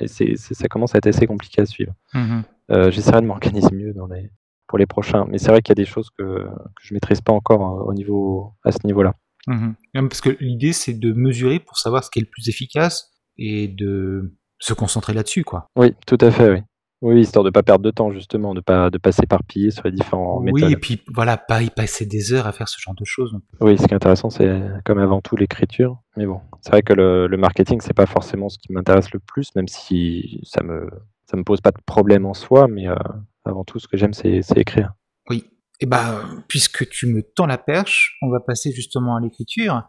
et 0.00 0.08
c'est, 0.08 0.36
ça 0.36 0.68
commence 0.68 0.94
à 0.94 0.98
être 0.98 1.06
assez 1.06 1.26
compliqué 1.26 1.62
à 1.62 1.66
suivre. 1.66 1.92
Mmh 2.14 2.40
j'essaierai 2.90 3.20
de 3.20 3.26
m'organiser 3.26 3.70
mieux 3.72 3.92
dans 3.92 4.08
les, 4.08 4.28
pour 4.66 4.78
les 4.78 4.86
prochains. 4.86 5.26
Mais 5.28 5.38
c'est 5.38 5.48
vrai 5.48 5.62
qu'il 5.62 5.70
y 5.70 5.78
a 5.78 5.82
des 5.82 5.88
choses 5.88 6.10
que, 6.10 6.22
que 6.24 6.82
je 6.82 6.94
maîtrise 6.94 7.20
pas 7.20 7.32
encore 7.32 7.62
euh, 7.62 7.84
au 7.84 7.94
niveau, 7.94 8.54
à 8.64 8.72
ce 8.72 8.78
niveau-là. 8.84 9.14
Mhm. 9.46 9.74
Parce 10.08 10.20
que 10.20 10.36
l'idée, 10.40 10.72
c'est 10.72 10.94
de 10.94 11.12
mesurer 11.12 11.60
pour 11.60 11.78
savoir 11.78 12.02
ce 12.04 12.10
qui 12.10 12.18
est 12.18 12.22
le 12.22 12.28
plus 12.28 12.48
efficace 12.48 13.12
et 13.38 13.68
de 13.68 14.34
se 14.58 14.74
concentrer 14.74 15.12
là-dessus, 15.12 15.44
quoi. 15.44 15.68
Oui, 15.76 15.94
tout 16.06 16.18
à 16.20 16.30
fait, 16.30 16.50
oui. 16.50 16.62
Oui, 17.02 17.20
histoire 17.20 17.44
de 17.44 17.50
pas 17.50 17.62
perdre 17.62 17.84
de 17.84 17.90
temps, 17.90 18.10
justement, 18.10 18.54
de 18.54 18.60
pas 18.60 18.88
de 18.90 18.98
pas 18.98 19.12
s'éparpiller 19.12 19.70
sur 19.70 19.84
les 19.84 19.92
différents 19.92 20.38
oui, 20.38 20.52
méthodes. 20.52 20.68
Oui, 20.68 20.72
et 20.72 20.76
puis 20.76 21.02
voilà, 21.12 21.36
pas 21.36 21.62
y 21.62 21.68
passer 21.68 22.06
des 22.06 22.32
heures 22.32 22.46
à 22.46 22.52
faire 22.52 22.68
ce 22.68 22.80
genre 22.80 22.94
de 22.94 23.04
choses. 23.04 23.36
Oui, 23.60 23.76
ce 23.76 23.86
qui 23.86 23.92
est 23.92 23.96
intéressant, 23.96 24.30
c'est 24.30 24.62
comme 24.84 24.98
avant 24.98 25.20
tout 25.20 25.36
l'écriture. 25.36 25.98
Mais 26.16 26.24
bon, 26.24 26.40
c'est 26.62 26.70
vrai 26.70 26.82
que 26.82 26.94
le, 26.94 27.26
le 27.26 27.36
marketing, 27.36 27.80
c'est 27.82 27.92
pas 27.92 28.06
forcément 28.06 28.48
ce 28.48 28.58
qui 28.58 28.72
m'intéresse 28.72 29.12
le 29.12 29.20
plus, 29.20 29.54
même 29.54 29.68
si 29.68 30.40
ça 30.44 30.62
me 30.62 30.88
ça 31.26 31.36
me 31.36 31.44
pose 31.44 31.60
pas 31.60 31.72
de 31.72 31.80
problème 31.84 32.24
en 32.24 32.34
soi, 32.34 32.68
mais 32.68 32.88
euh, 32.88 32.94
avant 33.44 33.64
tout, 33.64 33.78
ce 33.78 33.88
que 33.88 33.96
j'aime, 33.96 34.12
c'est 34.14 34.40
écrire. 34.56 34.94
Oui. 35.28 35.44
Et 35.78 35.84
eh 35.84 35.86
ben, 35.86 36.42
puisque 36.48 36.88
tu 36.88 37.06
me 37.06 37.22
tends 37.22 37.46
la 37.46 37.58
perche, 37.58 38.16
on 38.22 38.30
va 38.30 38.40
passer 38.40 38.72
justement 38.72 39.16
à 39.16 39.20
l'écriture. 39.20 39.82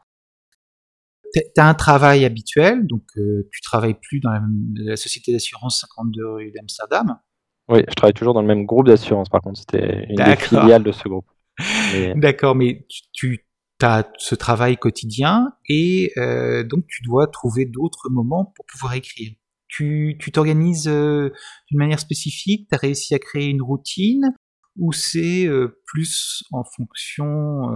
Tu 1.34 1.42
as 1.58 1.68
un 1.68 1.74
travail 1.74 2.26
habituel, 2.26 2.86
donc 2.88 3.04
euh, 3.18 3.48
tu 3.52 3.62
travailles 3.62 3.96
plus 4.02 4.20
dans 4.20 4.32
la, 4.76 4.96
société 4.96 5.32
d'assurance 5.32 5.82
52 5.82 6.28
rue 6.28 6.52
d'Amsterdam. 6.52 7.18
Oui, 7.70 7.82
je 7.88 7.94
travaille 7.96 8.14
toujours 8.14 8.34
dans 8.34 8.42
le 8.42 8.48
même 8.48 8.66
groupe 8.66 8.88
d'assurance, 8.88 9.30
par 9.30 9.42
contre, 9.42 9.60
c'était 9.60 10.06
une 10.10 10.16
des 10.16 10.36
filiales 10.38 10.84
de 10.84 10.92
ce 10.92 11.08
groupe. 11.08 11.30
D'accord, 12.16 12.56
mais 12.56 12.86
tu, 13.14 13.44
as 13.84 14.10
ce 14.18 14.34
travail 14.34 14.76
quotidien 14.78 15.54
et 15.70 16.12
euh, 16.18 16.64
donc 16.64 16.86
tu 16.88 17.04
dois 17.04 17.28
trouver 17.28 17.66
d'autres 17.66 18.10
moments 18.10 18.52
pour 18.56 18.66
pouvoir 18.66 18.96
écrire. 18.96 19.34
Tu 19.68 20.18
t'organises 20.34 20.86
d'une 20.88 21.78
manière 21.78 22.00
spécifique 22.00 22.68
Tu 22.70 22.76
as 22.76 22.80
réussi 22.80 23.14
à 23.14 23.20
créer 23.20 23.50
une 23.50 23.62
routine 23.62 24.34
ou 24.80 24.94
c'est 24.94 25.48
plus 25.86 26.44
en 26.52 26.64
fonction 26.64 27.70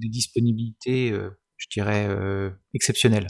des 0.00 0.08
disponibilités, 0.08 1.12
je 1.58 1.66
dirais, 1.70 2.08
exceptionnelles 2.74 3.26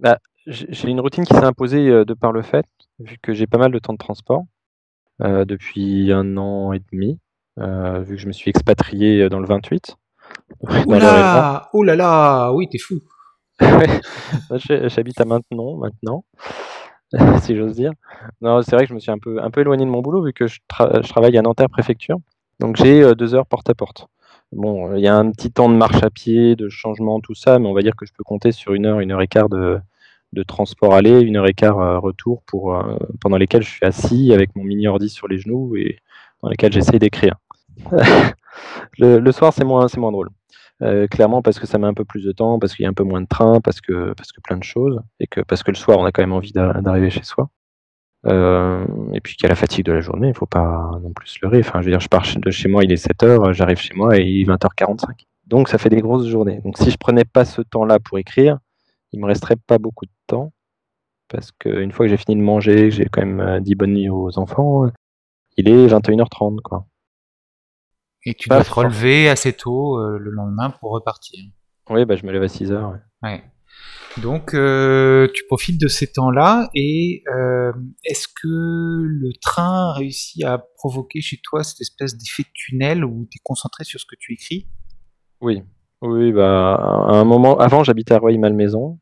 bah, 0.00 0.18
J'ai 0.46 0.88
une 0.88 1.00
routine 1.00 1.24
qui 1.24 1.34
s'est 1.34 1.44
imposée 1.44 2.04
de 2.04 2.14
par 2.14 2.32
le 2.32 2.42
fait, 2.42 2.66
vu 2.98 3.18
que 3.22 3.32
j'ai 3.32 3.46
pas 3.46 3.58
mal 3.58 3.70
de 3.70 3.78
temps 3.78 3.92
de 3.92 3.98
transport 3.98 4.44
depuis 5.20 6.12
un 6.12 6.36
an 6.36 6.72
et 6.72 6.80
demi, 6.92 7.20
vu 7.58 8.16
que 8.16 8.20
je 8.20 8.26
me 8.26 8.32
suis 8.32 8.50
expatrié 8.50 9.28
dans 9.28 9.40
le 9.40 9.46
28. 9.46 9.96
Oula 10.60 11.68
Oh 11.72 11.82
là 11.82 11.96
là 11.96 12.52
Oui, 12.52 12.68
t'es 12.68 12.78
fou 12.78 13.00
J'habite 14.50 15.20
à 15.20 15.24
Maintenon 15.24 15.78
maintenant, 15.78 16.24
si 17.40 17.56
j'ose 17.56 17.74
dire. 17.74 17.92
Non, 18.40 18.62
c'est 18.62 18.76
vrai 18.76 18.84
que 18.84 18.90
je 18.90 18.94
me 18.94 19.00
suis 19.00 19.10
un 19.10 19.18
peu, 19.18 19.42
un 19.42 19.50
peu 19.50 19.62
éloigné 19.62 19.84
de 19.84 19.90
mon 19.90 20.02
boulot 20.02 20.22
vu 20.22 20.32
que 20.32 20.46
je, 20.46 20.60
je 20.60 21.08
travaille 21.08 21.36
à 21.38 21.42
Nanterre 21.42 21.70
Préfecture. 21.70 22.18
Donc 22.60 22.76
j'ai 22.76 23.02
euh, 23.02 23.14
deux 23.14 23.34
heures 23.34 23.46
porte 23.46 23.68
à 23.70 23.74
porte. 23.74 24.08
Bon, 24.52 24.94
il 24.94 25.00
y 25.00 25.08
a 25.08 25.16
un 25.16 25.30
petit 25.32 25.50
temps 25.50 25.68
de 25.68 25.74
marche 25.74 26.02
à 26.02 26.10
pied, 26.10 26.56
de 26.56 26.68
changement, 26.68 27.20
tout 27.20 27.34
ça, 27.34 27.58
mais 27.58 27.66
on 27.66 27.74
va 27.74 27.82
dire 27.82 27.96
que 27.96 28.06
je 28.06 28.12
peux 28.12 28.22
compter 28.24 28.52
sur 28.52 28.74
une 28.74 28.86
heure, 28.86 29.00
une 29.00 29.10
heure 29.10 29.20
et 29.20 29.28
quart 29.28 29.48
de, 29.48 29.80
transport 30.46 30.94
aller, 30.94 31.20
une 31.20 31.36
heure 31.36 31.46
et 31.46 31.54
quart 31.54 31.80
euh, 31.80 31.98
retour 31.98 32.42
pour, 32.46 32.76
euh, 32.76 32.96
pendant 33.20 33.38
lesquels 33.38 33.62
je 33.62 33.70
suis 33.70 33.86
assis 33.86 34.32
avec 34.32 34.54
mon 34.54 34.64
mini 34.64 34.86
ordi 34.86 35.08
sur 35.08 35.28
les 35.28 35.38
genoux 35.38 35.76
et 35.76 35.98
dans 36.42 36.50
lesquels 36.50 36.72
j'essaye 36.72 36.98
d'écrire. 36.98 37.36
le, 38.98 39.32
soir, 39.32 39.52
c'est 39.52 39.64
moins, 39.64 39.88
c'est 39.88 39.98
moins 39.98 40.12
drôle. 40.12 40.30
clairement 41.10 41.42
parce 41.42 41.58
que 41.58 41.66
ça 41.66 41.78
met 41.78 41.86
un 41.86 41.94
peu 41.94 42.04
plus 42.04 42.24
de 42.24 42.32
temps, 42.32 42.58
parce 42.58 42.74
qu'il 42.74 42.84
y 42.84 42.86
a 42.86 42.90
un 42.90 42.94
peu 42.94 43.04
moins 43.04 43.20
de 43.22 43.26
train, 43.26 43.60
parce 43.60 43.80
que, 43.80 44.12
parce 44.14 44.30
que 44.32 44.40
plein 44.42 44.58
de 44.58 44.64
choses, 44.64 45.00
et 45.20 45.26
que 45.26 45.40
parce 45.40 45.62
que 45.62 45.70
le 45.70 45.76
soir, 45.76 45.98
on 45.98 46.04
a 46.04 46.12
quand 46.12 46.22
même 46.22 46.32
envie 46.32 46.52
d'arriver 46.52 47.10
chez 47.10 47.22
soi. 47.22 47.50
Euh, 48.26 48.84
et 49.12 49.20
puis 49.20 49.36
qu'il 49.36 49.44
y 49.44 49.46
a 49.46 49.50
la 49.50 49.56
fatigue 49.56 49.84
de 49.84 49.92
la 49.92 50.00
journée, 50.00 50.28
il 50.28 50.34
faut 50.34 50.46
pas 50.46 50.90
non 51.02 51.12
plus 51.12 51.28
se 51.28 51.38
leurrer. 51.42 51.60
Enfin, 51.60 51.80
je 51.80 51.86
veux 51.86 51.92
dire, 51.92 52.00
je 52.00 52.08
pars 52.08 52.24
de 52.36 52.50
chez 52.50 52.68
moi, 52.68 52.82
il 52.84 52.92
est 52.92 53.06
7h, 53.06 53.52
j'arrive 53.52 53.78
chez 53.78 53.94
moi 53.94 54.18
et 54.18 54.22
il 54.22 54.42
est 54.42 54.52
20h45. 54.52 55.26
Donc 55.46 55.68
ça 55.68 55.78
fait 55.78 55.88
des 55.88 56.00
grosses 56.00 56.26
journées. 56.26 56.60
Donc 56.64 56.76
si 56.78 56.90
je 56.90 56.96
prenais 56.96 57.24
pas 57.24 57.44
ce 57.44 57.62
temps-là 57.62 58.00
pour 58.00 58.18
écrire, 58.18 58.58
il 59.12 59.20
me 59.20 59.26
resterait 59.26 59.56
pas 59.56 59.78
beaucoup 59.78 60.06
de 60.06 60.12
temps. 60.26 60.52
Parce 61.28 61.52
qu'une 61.52 61.92
fois 61.92 62.06
que 62.06 62.10
j'ai 62.10 62.16
fini 62.16 62.36
de 62.36 62.42
manger, 62.42 62.90
j'ai 62.90 63.06
quand 63.06 63.20
même 63.20 63.40
euh, 63.40 63.60
dit 63.60 63.74
bonne 63.74 63.94
nuit 63.94 64.08
aux 64.08 64.38
enfants, 64.38 64.90
il 65.56 65.68
est 65.68 65.86
21h30. 65.86 66.60
Quoi. 66.62 66.86
Et 68.24 68.34
tu 68.34 68.48
dois 68.48 68.64
te 68.64 68.72
relever 68.72 69.28
assez 69.28 69.52
tôt 69.52 69.98
euh, 69.98 70.18
le 70.18 70.30
lendemain 70.30 70.70
pour 70.70 70.90
repartir. 70.92 71.44
Oui, 71.90 72.04
bah, 72.04 72.16
je 72.16 72.26
me 72.26 72.32
lève 72.32 72.42
à 72.42 72.46
6h. 72.46 72.98
ouais. 73.22 73.42
Donc, 74.22 74.54
euh, 74.54 75.28
tu 75.34 75.44
profites 75.46 75.80
de 75.80 75.88
ces 75.88 76.06
temps-là 76.06 76.70
et 76.74 77.22
euh, 77.34 77.72
est-ce 78.04 78.28
que 78.28 78.48
le 78.48 79.30
train 79.42 79.92
réussit 79.92 80.42
à 80.44 80.64
provoquer 80.76 81.20
chez 81.20 81.38
toi 81.42 81.62
cette 81.62 81.82
espèce 81.82 82.16
d'effet 82.16 82.44
de 82.44 82.48
tunnel 82.54 83.04
où 83.04 83.26
tu 83.30 83.36
es 83.36 83.40
concentré 83.44 83.84
sur 83.84 84.00
ce 84.00 84.06
que 84.06 84.16
tu 84.18 84.32
écris? 84.32 84.68
Oui, 85.42 85.62
oui, 86.00 86.32
bah, 86.32 86.76
à 86.76 87.16
un 87.16 87.24
moment, 87.24 87.58
avant 87.58 87.84
j'habitais 87.84 88.14
à 88.14 88.18
Rueil-Malmaison, 88.18 88.98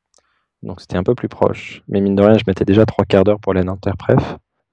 donc 0.65 0.81
c'était 0.81 0.97
un 0.97 1.05
peu 1.05 1.15
plus 1.15 1.29
proche, 1.29 1.83
mais 1.87 2.01
mine 2.01 2.17
de 2.17 2.23
rien, 2.23 2.37
je 2.37 2.45
mettais 2.49 2.65
déjà 2.65 2.85
trois 2.85 3.05
quarts 3.05 3.23
d'heure 3.23 3.39
pour 3.39 3.53
aller 3.53 3.61
à 3.61 3.65
Nanterre 3.65 3.95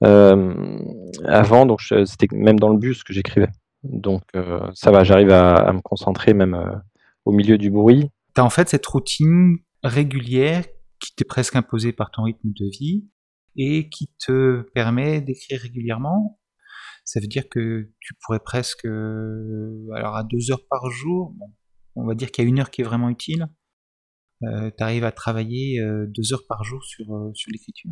euh, 0.03 0.79
avant, 1.25 1.67
donc 1.67 1.81
c'était 1.81 2.27
même 2.31 2.59
dans 2.59 2.69
le 2.69 2.77
bus 2.79 3.03
que 3.03 3.13
j'écrivais. 3.13 3.49
Donc 3.83 4.23
ça 4.73 4.89
va, 4.89 5.03
j'arrive 5.03 5.29
à, 5.29 5.53
à, 5.53 5.71
me 5.71 5.81
concentrer 5.81 6.33
même 6.33 6.81
au 7.25 7.31
milieu 7.31 7.59
du 7.59 7.69
bruit. 7.69 8.09
Tu 8.33 8.41
as 8.41 8.43
en 8.43 8.49
fait 8.49 8.69
cette 8.69 8.85
routine 8.87 9.57
régulière 9.83 10.65
qui 10.99 11.15
t'est 11.15 11.25
presque 11.25 11.55
imposée 11.55 11.91
par 11.91 12.11
ton 12.11 12.23
rythme 12.23 12.49
de 12.49 12.65
vie 12.69 13.07
et 13.55 13.89
qui 13.89 14.09
te 14.19 14.61
permet 14.73 15.21
d'écrire 15.21 15.59
régulièrement. 15.59 16.39
Ça 17.03 17.19
veut 17.19 17.27
dire 17.27 17.49
que 17.49 17.89
tu 17.99 18.13
pourrais 18.21 18.39
presque, 18.39 18.85
euh, 18.85 19.87
alors 19.95 20.15
à 20.15 20.23
deux 20.23 20.51
heures 20.51 20.65
par 20.69 20.89
jour, 20.91 21.35
on 21.95 22.05
va 22.05 22.13
dire 22.13 22.31
qu'il 22.31 22.43
y 22.43 22.47
a 22.47 22.49
une 22.49 22.59
heure 22.59 22.69
qui 22.69 22.81
est 22.81 22.85
vraiment 22.85 23.09
utile, 23.09 23.47
euh, 24.43 24.71
tu 24.75 24.83
arrives 24.83 25.03
à 25.03 25.11
travailler 25.11 25.79
euh, 25.79 26.05
deux 26.07 26.33
heures 26.33 26.45
par 26.47 26.63
jour 26.63 26.83
sur, 26.83 27.05
sur 27.33 27.51
l'écriture. 27.51 27.91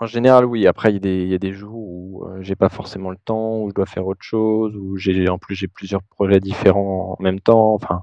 En 0.00 0.06
général, 0.06 0.44
oui. 0.44 0.66
Après, 0.66 0.94
il 0.94 1.28
y, 1.28 1.34
a 1.34 1.38
des 1.38 1.52
jours 1.52 1.76
où 1.76 2.24
j'ai 2.40 2.54
pas 2.54 2.68
forcément 2.68 3.10
le 3.10 3.16
temps, 3.16 3.62
où 3.62 3.70
je 3.70 3.74
dois 3.74 3.86
faire 3.86 4.06
autre 4.06 4.22
chose, 4.22 4.76
où 4.76 4.96
j'ai 4.96 5.28
en 5.28 5.38
plus 5.38 5.56
j'ai 5.56 5.66
plusieurs 5.66 6.04
projets 6.04 6.38
différents 6.38 7.16
en 7.18 7.22
même 7.22 7.40
temps. 7.40 7.74
Enfin, 7.74 8.02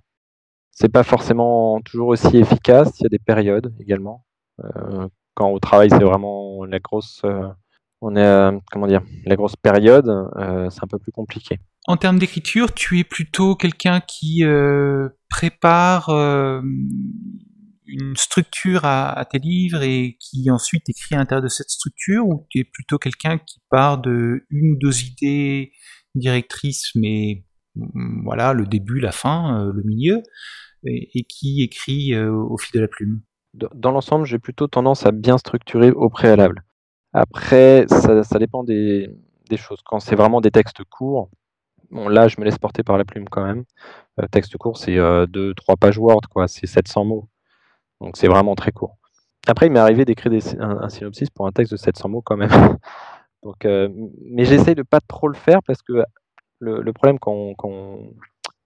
c'est 0.76 0.90
pas 0.90 1.04
forcément 1.04 1.82
toujours 1.82 2.10
aussi 2.10 2.38
efficace. 2.38 3.00
Il 3.00 3.04
y 3.04 3.06
a 3.08 3.10
des 3.10 3.20
périodes 3.20 3.74
également. 3.80 4.26
Euh, 4.64 5.08
quand 5.34 5.50
au 5.50 5.60
travail, 5.60 5.90
c'est 5.90 6.04
vraiment 6.04 6.66
la 6.66 6.80
grosse, 6.80 7.22
euh, 7.26 7.48
on 8.02 8.16
est, 8.16 8.52
comment 8.72 8.86
dire, 8.86 9.02
la 9.26 9.36
grosse 9.36 9.56
période, 9.56 10.08
euh, 10.38 10.70
c'est 10.70 10.84
un 10.84 10.88
peu 10.88 11.00
plus 11.00 11.14
compliqué. 11.14 11.60
En 11.88 11.98
termes 11.98 12.20
d'écriture, 12.20 12.74
tu 12.74 13.00
es 13.00 13.04
plutôt 13.04 13.56
quelqu'un 13.56 14.02
qui 14.02 14.44
prépare 15.30 16.10
une 17.88 18.16
structure 18.16 18.86
à, 18.86 19.26
tes 19.30 19.40
livres 19.40 19.84
et 19.84 20.18
qui 20.20 20.50
ensuite 20.50 20.90
écrit 20.90 21.16
à 21.16 21.20
l'intérieur 21.20 21.44
de 21.44 21.48
cette 21.48 21.70
structure, 21.70 22.28
ou 22.28 22.46
tu 22.50 22.60
es 22.60 22.64
plutôt 22.64 22.98
quelqu'un 22.98 23.38
qui 23.38 23.62
part 23.70 24.00
de 24.00 24.46
une 24.50 24.72
ou 24.72 24.78
deux 24.78 25.04
idées 25.04 25.72
directrices, 26.16 26.92
mais 26.96 27.46
voilà, 27.76 28.54
le 28.54 28.66
début, 28.66 29.00
la 29.00 29.12
fin, 29.12 29.72
le 29.74 29.84
milieu, 29.84 30.22
et, 30.86 31.24
qui 31.24 31.64
écrit 31.64 32.14
euh, 32.14 32.32
au 32.32 32.58
fil 32.58 32.72
de 32.74 32.82
la 32.82 32.88
plume 32.88 33.22
Dans 33.54 33.92
l'ensemble, 33.92 34.26
j'ai 34.26 34.40
plutôt 34.40 34.68
tendance 34.68 35.06
à 35.06 35.12
bien 35.12 35.38
structurer 35.38 35.92
au 35.92 36.10
préalable. 36.10 36.64
Après, 37.14 37.86
ça, 37.88 38.40
dépend 38.40 38.64
des, 38.64 39.10
choses. 39.58 39.80
Quand 39.86 40.00
c'est 40.00 40.16
vraiment 40.16 40.42
des 40.42 40.52
textes 40.52 40.84
courts, 40.84 41.30
bon, 41.92 42.10
là, 42.10 42.28
je 42.28 42.40
me 42.40 42.46
laisse 42.46 42.58
porter 42.58 42.84
par 42.84 42.98
la 42.98 43.06
plume 43.06 43.30
quand 43.30 43.46
même. 43.46 43.64
Euh, 44.20 44.28
texte 44.32 44.58
court, 44.58 44.78
c'est 44.78 44.96
2-3 44.96 45.28
euh, 45.38 45.54
pages 45.80 45.98
Word, 45.98 46.22
quoi. 46.30 46.48
C'est 46.48 46.68
700 46.68 47.06
mots. 47.06 47.30
Donc, 48.02 48.18
c'est 48.18 48.28
vraiment 48.28 48.56
très 48.56 48.72
court. 48.72 48.98
Après, 49.48 49.68
il 49.68 49.72
m'est 49.72 49.80
arrivé 49.80 50.06
d'écrire 50.06 50.34
un, 50.60 50.90
synopsis 50.90 51.30
pour 51.30 51.48
un 51.48 51.52
texte 51.52 51.72
de 51.72 51.78
700 51.78 52.10
mots 52.10 52.22
quand 52.22 52.38
même. 52.38 52.50
Donc, 53.44 53.64
mais 53.64 54.44
j'essaye 54.44 54.74
de 54.74 54.82
pas 54.82 55.00
trop 55.02 55.28
le 55.28 55.36
faire 55.36 55.62
parce 55.62 55.84
que 55.84 56.04
le, 56.60 56.94
problème 56.94 57.20
quand 57.20 57.56
on 57.64 58.14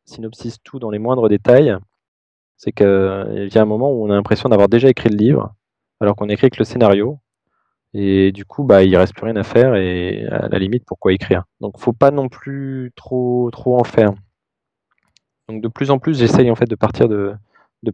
synopsis 0.05 0.57
tout 0.63 0.79
dans 0.79 0.89
les 0.89 0.99
moindres 0.99 1.29
détails, 1.29 1.75
c'est 2.57 2.71
qu'il 2.71 2.85
y 3.53 3.57
a 3.57 3.61
un 3.61 3.65
moment 3.65 3.91
où 3.91 4.05
on 4.05 4.09
a 4.09 4.15
l'impression 4.15 4.49
d'avoir 4.49 4.67
déjà 4.67 4.89
écrit 4.89 5.09
le 5.09 5.17
livre, 5.17 5.53
alors 5.99 6.15
qu'on 6.15 6.29
écrit 6.29 6.49
que 6.49 6.59
le 6.59 6.65
scénario. 6.65 7.19
Et 7.93 8.31
du 8.31 8.45
coup, 8.45 8.63
bah, 8.63 8.83
il 8.83 8.95
reste 8.97 9.15
plus 9.15 9.25
rien 9.25 9.35
à 9.35 9.43
faire 9.43 9.75
et 9.75 10.25
à 10.27 10.47
la 10.47 10.59
limite, 10.59 10.83
pourquoi 10.85 11.13
écrire? 11.13 11.45
Donc, 11.59 11.79
faut 11.79 11.93
pas 11.93 12.11
non 12.11 12.29
plus 12.29 12.91
trop, 12.95 13.49
trop 13.51 13.79
en 13.79 13.83
faire. 13.83 14.13
Donc, 15.47 15.63
de 15.63 15.67
plus 15.67 15.89
en 15.89 15.97
plus, 15.97 16.19
j'essaye 16.19 16.51
en 16.51 16.55
fait 16.55 16.69
de 16.69 16.75
partir 16.75 17.07
de, 17.09 17.35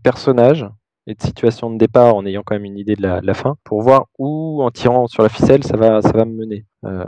personnages 0.04 0.68
et 1.08 1.14
de 1.14 1.22
situations 1.22 1.70
de 1.70 1.78
départ 1.78 2.16
en 2.16 2.26
ayant 2.26 2.42
quand 2.44 2.56
même 2.56 2.66
une 2.66 2.78
idée 2.78 2.96
de 2.96 3.02
la, 3.04 3.34
fin 3.34 3.56
pour 3.64 3.82
voir 3.82 4.08
où, 4.18 4.64
en 4.64 4.72
tirant 4.72 5.08
sur 5.08 5.22
la 5.24 5.30
ficelle, 5.30 5.64
ça 5.64 5.78
va, 5.78 6.02
ça 6.02 6.12
va 6.12 6.26
me 6.26 6.34
mener. 6.34 6.66
Euh, 6.86 7.06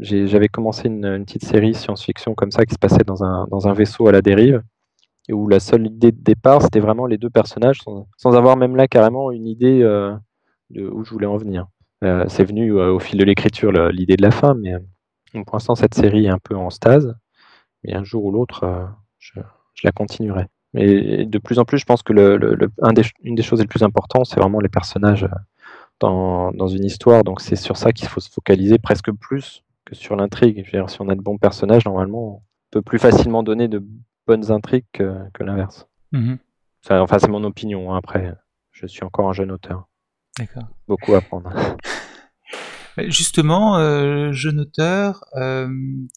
j'avais 0.00 0.48
commencé 0.48 0.88
une, 0.88 1.24
petite 1.24 1.44
série 1.44 1.74
science-fiction 1.74 2.34
comme 2.34 2.50
ça 2.50 2.64
qui 2.64 2.74
se 2.74 2.78
passait 2.78 3.04
dans 3.06 3.22
un, 3.22 3.46
dans 3.50 3.68
un 3.68 3.74
vaisseau 3.74 4.08
à 4.08 4.12
la 4.12 4.22
dérive 4.22 4.62
et 5.28 5.32
où 5.32 5.48
la 5.48 5.60
seule 5.60 5.86
idée 5.86 6.12
de 6.12 6.22
départ, 6.22 6.62
c'était 6.62 6.80
vraiment 6.80 7.06
les 7.06 7.18
deux 7.18 7.30
personnages, 7.30 7.80
sans, 8.16 8.36
avoir 8.36 8.56
même 8.56 8.76
là 8.76 8.88
carrément 8.88 9.30
une 9.30 9.46
idée 9.46 9.82
euh, 9.82 10.14
de 10.70 10.86
où 10.86 11.04
je 11.04 11.10
voulais 11.10 11.26
en 11.26 11.36
venir. 11.36 11.66
Euh, 12.02 12.24
c'est 12.28 12.44
venu 12.44 12.72
au 12.72 12.98
fil 12.98 13.18
de 13.18 13.24
l'écriture 13.24 13.72
l'idée 13.72 14.16
de 14.16 14.22
la 14.22 14.30
fin, 14.30 14.54
mais 14.54 14.74
pour 15.32 15.56
l'instant 15.56 15.74
cette 15.74 15.94
série 15.94 16.26
est 16.26 16.30
un 16.30 16.38
peu 16.38 16.54
en 16.54 16.68
stase, 16.70 17.14
mais 17.82 17.94
un 17.94 18.04
jour 18.04 18.24
ou 18.24 18.32
l'autre, 18.32 18.90
je, 19.18 19.40
la 19.82 19.92
continuerai. 19.92 20.46
Mais 20.74 21.24
de 21.24 21.38
plus 21.38 21.58
en 21.58 21.64
plus, 21.64 21.78
je 21.78 21.84
pense 21.84 22.02
que 22.02 22.12
le, 22.12 22.58
un 22.82 22.92
des, 22.92 23.02
une 23.22 23.34
des 23.34 23.42
choses 23.42 23.60
les 23.60 23.66
plus 23.66 23.82
importantes, 23.82 24.26
c'est 24.26 24.40
vraiment 24.40 24.60
les 24.60 24.68
personnages 24.68 25.26
dans, 26.00 26.50
dans 26.52 26.66
une 26.66 26.84
histoire, 26.84 27.22
donc 27.24 27.40
c'est 27.40 27.56
sur 27.56 27.76
ça 27.76 27.92
qu'il 27.92 28.08
faut 28.08 28.20
se 28.20 28.30
focaliser 28.30 28.78
presque 28.78 29.12
plus 29.12 29.62
que 29.84 29.94
sur 29.94 30.16
l'intrigue. 30.16 30.66
Si 30.88 31.00
on 31.00 31.08
a 31.08 31.14
de 31.14 31.20
bons 31.20 31.38
personnages, 31.38 31.84
normalement, 31.84 32.36
on 32.36 32.42
peut 32.70 32.82
plus 32.82 32.98
facilement 32.98 33.42
donner 33.42 33.68
de 33.68 33.82
bonnes 34.26 34.50
intrigues 34.50 34.84
que, 34.92 35.28
l'inverse. 35.40 35.86
Mhm. 36.12 36.38
Enfin, 36.90 37.18
c'est 37.18 37.30
mon 37.30 37.44
opinion. 37.44 37.92
Hein. 37.92 37.98
Après, 37.98 38.34
je 38.72 38.86
suis 38.86 39.04
encore 39.04 39.28
un 39.28 39.32
jeune 39.32 39.50
auteur. 39.50 39.88
D'accord. 40.38 40.64
Beaucoup 40.88 41.14
à 41.14 41.18
apprendre. 41.18 41.50
Justement, 42.98 43.78
euh, 43.78 44.32
jeune 44.32 44.60
auteur, 44.60 45.24
euh, 45.36 45.68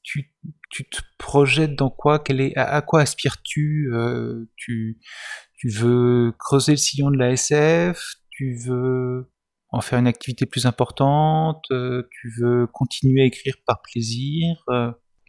tu, 0.04 0.32
te 0.72 1.02
projettes 1.18 1.76
dans 1.76 1.90
quoi? 1.90 2.22
Est, 2.30 2.56
à, 2.56 2.82
quoi 2.82 3.02
aspires-tu? 3.02 3.90
Euh, 3.94 4.46
tu, 4.56 5.00
tu 5.56 5.70
veux 5.70 6.34
creuser 6.38 6.74
le 6.74 6.78
sillon 6.78 7.10
de 7.10 7.18
la 7.18 7.32
SF 7.32 8.00
Tu 8.30 8.56
veux 8.66 9.32
en 9.70 9.82
faire 9.82 10.00
une 10.00 10.08
activité 10.08 10.46
plus 10.46 10.66
importante? 10.66 11.64
Tu 11.70 12.34
veux 12.40 12.68
continuer 12.68 13.24
à 13.24 13.26
écrire 13.26 13.56
par 13.66 13.82
plaisir? 13.82 14.56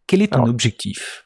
Quel 0.06 0.22
est 0.22 0.32
ton 0.32 0.46
objectif? 0.46 1.24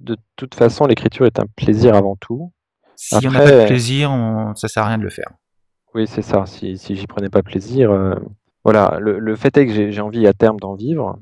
de 0.00 0.18
toute 0.36 0.54
façon, 0.54 0.86
l'écriture 0.86 1.24
est 1.24 1.38
un 1.38 1.46
plaisir 1.56 1.94
avant 1.94 2.16
tout. 2.16 2.52
Si 2.94 3.26
on 3.26 3.30
n'a 3.30 3.40
pas 3.40 3.62
de 3.62 3.66
plaisir, 3.66 4.10
on... 4.10 4.54
ça 4.54 4.68
sert 4.68 4.84
à 4.84 4.88
rien 4.88 4.98
de 4.98 5.02
le 5.02 5.10
faire. 5.10 5.30
Oui, 5.94 6.06
c'est 6.06 6.22
ça. 6.22 6.46
Si, 6.46 6.78
si 6.78 6.96
j'y 6.96 7.06
prenais 7.06 7.28
pas 7.28 7.42
plaisir, 7.42 7.90
euh, 7.90 8.14
voilà, 8.64 8.98
le, 9.00 9.18
le 9.18 9.36
fait 9.36 9.56
est 9.56 9.66
que 9.66 9.90
j'ai 9.90 10.00
envie 10.00 10.26
à 10.26 10.32
terme 10.32 10.58
d'en 10.60 10.74
vivre. 10.74 11.18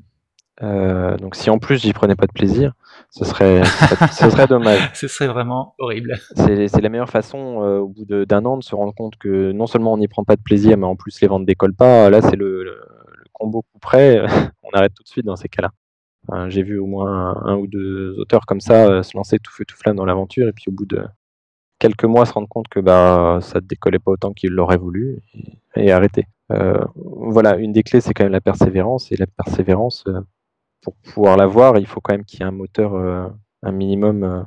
Euh, 0.63 1.17
donc 1.17 1.35
si 1.35 1.49
en 1.49 1.57
plus 1.57 1.81
j'y 1.81 1.93
prenais 1.93 2.15
pas 2.15 2.27
de 2.27 2.31
plaisir, 2.33 2.73
ce 3.09 3.25
serait, 3.25 3.63
ce 4.11 4.29
serait, 4.29 4.47
dommage. 4.47 4.91
Ce 4.95 5.07
serait 5.07 5.27
vraiment 5.27 5.73
horrible. 5.79 6.17
C'est 6.35 6.81
la 6.81 6.89
meilleure 6.89 7.09
façon, 7.09 7.63
euh, 7.63 7.79
au 7.79 7.87
bout 7.87 8.05
de- 8.05 8.25
d'un 8.25 8.45
an, 8.45 8.57
de 8.57 8.63
se 8.63 8.75
rendre 8.75 8.93
compte 8.93 9.15
que 9.17 9.51
non 9.53 9.67
seulement 9.67 9.93
on 9.93 9.97
n'y 9.97 10.07
prend 10.07 10.23
pas 10.23 10.35
de 10.35 10.41
plaisir, 10.41 10.77
mais 10.77 10.85
en 10.85 10.95
plus 10.95 11.19
les 11.21 11.27
ventes 11.27 11.45
décollent 11.45 11.73
pas. 11.75 12.09
Là, 12.11 12.21
c'est 12.21 12.35
le, 12.35 12.63
le, 12.63 12.71
le 12.71 13.23
combo 13.33 13.63
coup 13.63 13.79
près. 13.81 14.21
on 14.63 14.69
arrête 14.77 14.93
tout 14.93 15.03
de 15.03 15.07
suite 15.09 15.25
dans 15.25 15.35
ces 15.35 15.49
cas-là. 15.49 15.71
Enfin, 16.27 16.49
J'ai 16.49 16.63
vu 16.63 16.79
au 16.79 16.85
moins 16.87 17.31
un, 17.45 17.53
un 17.53 17.57
ou 17.57 17.67
deux 17.67 18.15
auteurs 18.19 18.45
comme 18.45 18.61
ça 18.61 18.87
euh, 18.87 19.03
se 19.03 19.17
lancer 19.17 19.39
tout 19.39 19.51
feu 19.51 19.65
tout 19.65 19.77
flamme 19.77 19.97
dans 19.97 20.05
l'aventure, 20.05 20.47
et 20.47 20.53
puis 20.53 20.65
au 20.67 20.71
bout 20.73 20.85
de 20.85 21.03
quelques 21.79 22.05
mois 22.05 22.25
se 22.25 22.33
rendre 22.33 22.47
compte 22.49 22.67
que 22.69 22.79
bah 22.79 23.39
ça 23.41 23.59
ne 23.59 23.65
décollait 23.65 23.99
pas 23.99 24.11
autant 24.11 24.33
qu'ils 24.33 24.51
l'auraient 24.51 24.77
voulu, 24.77 25.21
et, 25.75 25.85
et 25.87 25.91
arrêter. 25.91 26.27
Euh, 26.51 26.83
voilà, 26.95 27.55
une 27.57 27.71
des 27.73 27.83
clés, 27.83 28.01
c'est 28.01 28.13
quand 28.13 28.23
même 28.23 28.31
la 28.33 28.41
persévérance, 28.41 29.11
et 29.11 29.15
la 29.17 29.27
persévérance, 29.27 30.03
euh, 30.07 30.19
pour 30.81 30.95
pouvoir 30.95 31.37
l'avoir, 31.37 31.77
il 31.77 31.85
faut 31.87 32.01
quand 32.01 32.13
même 32.13 32.25
qu'il 32.25 32.39
y 32.39 32.43
ait 32.43 32.45
un 32.47 32.51
moteur, 32.51 32.93
euh, 32.95 33.27
un 33.63 33.71
minimum 33.71 34.45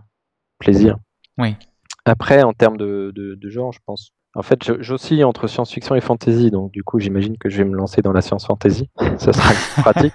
plaisir. 0.59 0.97
Oui. 1.39 1.57
Après, 2.05 2.43
en 2.43 2.53
termes 2.53 2.77
de, 2.77 3.13
de, 3.15 3.35
de 3.35 3.49
genre, 3.51 3.73
je 3.73 3.79
pense. 3.87 4.11
En 4.37 4.43
fait, 4.43 4.83
j'oscille 4.83 5.25
entre 5.25 5.47
science-fiction 5.47 5.95
et 5.95 6.01
fantasy, 6.01 6.51
donc 6.51 6.73
du 6.73 6.83
coup, 6.83 6.99
j'imagine 6.99 7.39
que 7.39 7.49
je 7.49 7.59
vais 7.59 7.65
me 7.65 7.77
lancer 7.77 8.03
dans 8.03 8.13
la 8.13 8.21
science-fantasy. 8.21 8.91
Ça 9.19 9.33
sera 9.33 9.53
pratique. 9.83 10.13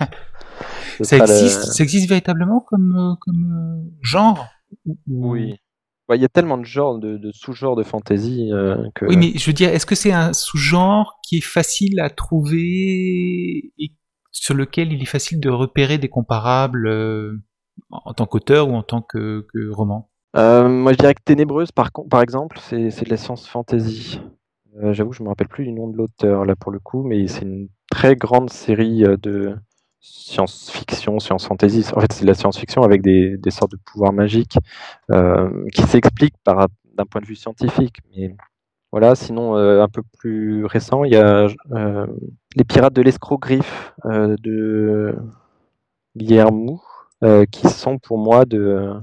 Ça 1.02 1.18
le- 1.18 1.24
existe, 1.24 1.64
ça 1.72 1.84
existe 1.84 2.10
véritablement 2.10 2.60
comme, 2.60 3.16
comme 3.22 3.90
genre? 4.02 4.46
Ou- 5.08 5.38
Ouais, 6.10 6.18
Il 6.18 6.22
y 6.22 6.26
a 6.26 6.30
tellement 6.30 6.58
de 6.58 6.66
genres, 6.66 6.98
de, 6.98 7.18
de 7.18 7.32
sous-genres 7.32 7.76
de 7.76 7.84
fantasy 7.84 8.50
euh, 8.52 8.84
que. 8.96 9.06
Oui, 9.06 9.16
mais 9.16 9.32
je 9.36 9.46
veux 9.46 9.54
dire, 9.54 9.70
est-ce 9.70 9.86
que 9.86 9.94
c'est 9.94 10.12
un 10.12 10.34
sous-genre 10.34 11.20
qui 11.24 11.38
est 11.38 11.46
facile 11.46 12.00
à 12.00 12.10
trouver 12.10 13.72
et 13.78 13.92
sur 14.32 14.56
lequel 14.56 14.92
il 14.92 15.02
est 15.02 15.06
facile 15.06 15.40
de 15.40 15.50
repérer 15.50 16.00
des 16.00 16.10
comparables 16.10 16.88
euh, 16.88 17.38
en 17.92 18.14
tant 18.14 18.26
qu'auteur 18.26 18.70
ou 18.70 18.74
en 18.74 18.82
tant 18.82 19.04
que, 19.04 19.46
que 19.54 19.70
roman? 19.70 20.10
Euh, 20.36 20.68
moi, 20.68 20.94
je 20.94 20.98
dirais 20.98 21.14
que 21.14 21.22
Ténébreuse, 21.24 21.72
par, 21.72 21.92
exemple, 22.22 22.58
c'est 22.60 22.90
c'est 22.90 23.06
de 23.06 23.12
la 23.12 23.18
science-fantasy. 23.18 24.20
Euh, 24.82 24.94
J'avoue, 24.94 25.14
je 25.14 25.22
me 25.22 25.30
rappelle 25.30 25.48
plus 25.48 25.66
du 25.66 25.74
nom 25.74 25.88
de 25.90 25.98
l'auteur 25.98 26.44
là 26.44 26.56
pour 26.56 26.72
le 26.72 26.80
coup, 26.80 27.04
mais 27.04 27.28
c'est 27.28 27.44
une 27.44 27.70
très 27.92 28.16
grande 28.16 28.50
série 28.50 29.04
de 29.22 29.56
science-fiction, 30.00 31.20
science-fantasy. 31.20 31.86
En 31.96 32.02
fait, 32.02 32.14
c'est 32.14 32.22
de 32.22 32.28
la 32.28 32.34
science-fiction 32.34 32.84
avec 32.84 33.02
des, 33.02 33.38
des 33.38 33.52
sortes 33.52 33.72
de 33.72 33.80
pouvoirs 33.86 34.14
magiques 34.14 34.58
euh, 35.12 35.50
qui 35.74 35.84
s'expliquent 35.84 36.38
par 36.44 36.68
d'un 36.96 37.06
point 37.06 37.22
de 37.22 37.26
vue 37.26 37.36
scientifique. 37.36 37.98
Voilà, 38.92 39.14
sinon 39.16 39.56
euh, 39.56 39.84
un 39.84 39.88
peu 39.88 40.02
plus 40.18 40.66
récent, 40.66 41.04
il 41.04 41.14
y 41.14 41.16
a 41.16 41.48
euh, 41.72 42.08
les 42.56 42.64
Pirates 42.64 42.94
de 42.94 43.04
l'escrogriffe 43.04 43.94
euh, 44.06 44.36
de 44.42 45.16
Guillermo, 46.18 46.82
qui 47.52 47.68
sont 47.68 48.00
pour 48.00 48.18
moi 48.18 48.46
de 48.46 48.94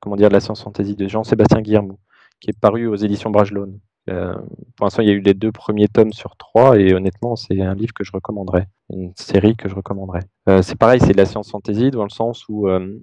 comment 0.00 0.16
dire 0.16 0.28
de 0.28 0.34
la 0.34 0.40
science 0.40 0.62
fantasy 0.62 0.94
de 0.94 1.08
Jean-Sébastien 1.08 1.60
Guillermo, 1.60 1.98
qui 2.40 2.50
est 2.50 2.58
paru 2.58 2.86
aux 2.86 2.96
éditions 2.96 3.30
Bragelonne. 3.30 3.78
Euh, 4.08 4.34
pour 4.76 4.86
l'instant, 4.86 5.02
il 5.02 5.08
y 5.08 5.10
a 5.10 5.14
eu 5.14 5.20
les 5.20 5.34
deux 5.34 5.52
premiers 5.52 5.88
tomes 5.88 6.12
sur 6.12 6.36
trois, 6.36 6.78
et 6.78 6.94
honnêtement, 6.94 7.36
c'est 7.36 7.60
un 7.60 7.74
livre 7.74 7.92
que 7.92 8.04
je 8.04 8.12
recommanderais, 8.12 8.68
une 8.90 9.12
série 9.16 9.56
que 9.56 9.68
je 9.68 9.74
recommanderais. 9.74 10.22
Euh, 10.48 10.62
c'est 10.62 10.76
pareil, 10.76 11.00
c'est 11.00 11.12
de 11.12 11.16
la 11.16 11.26
science 11.26 11.50
fantasy 11.50 11.90
dans 11.90 12.04
le 12.04 12.10
sens 12.10 12.44
où 12.48 12.68
euh, 12.68 13.00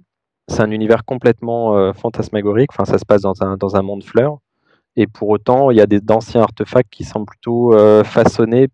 c'est 0.48 0.62
un 0.62 0.70
univers 0.70 1.04
complètement 1.04 1.92
fantasmagorique. 1.94 2.70
Enfin, 2.72 2.84
ça 2.84 2.98
se 2.98 3.04
passe 3.04 3.22
dans 3.22 3.42
un 3.42 3.56
dans 3.56 3.76
un 3.76 3.82
monde 3.82 4.04
fleur, 4.04 4.38
et 4.96 5.06
pour 5.06 5.30
autant, 5.30 5.70
il 5.70 5.78
y 5.78 5.80
a 5.80 5.86
des 5.86 6.00
d'anciens 6.00 6.42
artefacts 6.42 6.90
qui 6.90 7.04
sont 7.04 7.24
plutôt 7.24 7.72
façonnés 8.04 8.68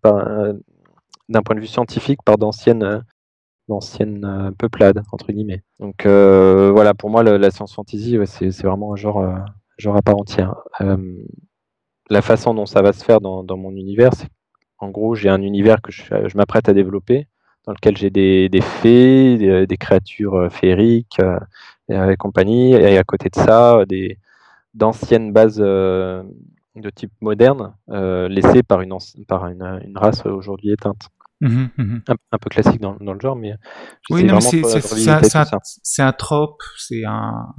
d'un 1.29 1.41
point 1.41 1.55
de 1.55 1.61
vue 1.61 1.67
scientifique 1.67 2.19
par 2.25 2.37
d'anciennes 2.37 3.05
d'anciennes 3.69 4.53
peuplades 4.57 5.01
entre 5.13 5.31
guillemets. 5.31 5.63
Donc 5.79 6.05
voilà, 6.05 6.93
pour 6.93 7.09
moi, 7.09 7.23
la 7.23 7.51
science 7.51 7.73
fantasy, 7.73 8.17
ouais, 8.17 8.25
c'est 8.25 8.63
vraiment 8.63 8.91
un 8.91 8.97
genre 8.97 9.25
genre 9.77 9.95
à 9.95 10.01
part 10.01 10.17
entière. 10.17 10.55
Euh, 12.11 12.15
la 12.15 12.21
façon 12.21 12.53
dont 12.53 12.65
ça 12.65 12.81
va 12.81 12.93
se 12.93 13.03
faire 13.03 13.21
dans, 13.21 13.43
dans 13.43 13.57
mon 13.57 13.71
univers, 13.71 14.13
c'est 14.13 14.27
en 14.79 14.89
gros, 14.89 15.13
j'ai 15.15 15.29
un 15.29 15.41
univers 15.41 15.81
que 15.81 15.91
je, 15.91 16.03
je 16.27 16.37
m'apprête 16.37 16.67
à 16.67 16.73
développer, 16.73 17.27
dans 17.65 17.73
lequel 17.73 17.95
j'ai 17.97 18.09
des, 18.09 18.49
des 18.49 18.61
fées, 18.61 19.37
des, 19.37 19.67
des 19.67 19.77
créatures 19.77 20.35
euh, 20.35 20.49
féeriques 20.49 21.19
euh, 21.19 21.39
et, 21.89 21.95
et 21.95 22.15
compagnie, 22.17 22.73
et 22.73 22.97
à 22.97 23.03
côté 23.03 23.29
de 23.29 23.35
ça, 23.35 23.85
des 23.87 24.17
d'anciennes 24.73 25.33
bases 25.33 25.59
euh, 25.59 26.23
de 26.75 26.89
type 26.89 27.11
moderne, 27.21 27.75
euh, 27.89 28.27
laissées 28.29 28.63
par 28.63 28.81
une, 28.81 28.91
anci- 28.93 29.25
par 29.25 29.47
une, 29.47 29.61
une 29.85 29.97
race 29.97 30.25
aujourd'hui 30.25 30.71
éteinte. 30.71 31.09
Mhm, 31.41 31.69
mhm. 31.77 32.01
Un, 32.07 32.15
un 32.31 32.37
peu 32.37 32.49
classique 32.49 32.79
dans, 32.79 32.95
dans 32.95 33.13
le 33.13 33.19
genre, 33.19 33.35
mais 33.35 33.55
Oui, 34.09 34.21
c'est 34.81 35.09
un- 35.09 35.23
ça. 35.23 35.45
c'est 35.63 36.01
un 36.03 36.13
trope, 36.13 36.61
c'est 36.77 37.03
un- 37.05 37.53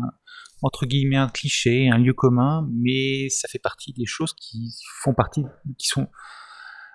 entre 0.62 0.86
guillemets 0.86 1.16
un 1.16 1.28
cliché, 1.28 1.90
un 1.90 1.98
lieu 1.98 2.14
commun, 2.14 2.68
mais 2.72 3.28
ça 3.28 3.48
fait 3.48 3.58
partie 3.58 3.92
des 3.92 4.06
choses 4.06 4.32
qui 4.34 4.74
font 5.02 5.12
partie, 5.14 5.44
qui 5.78 5.88
sont, 5.88 6.08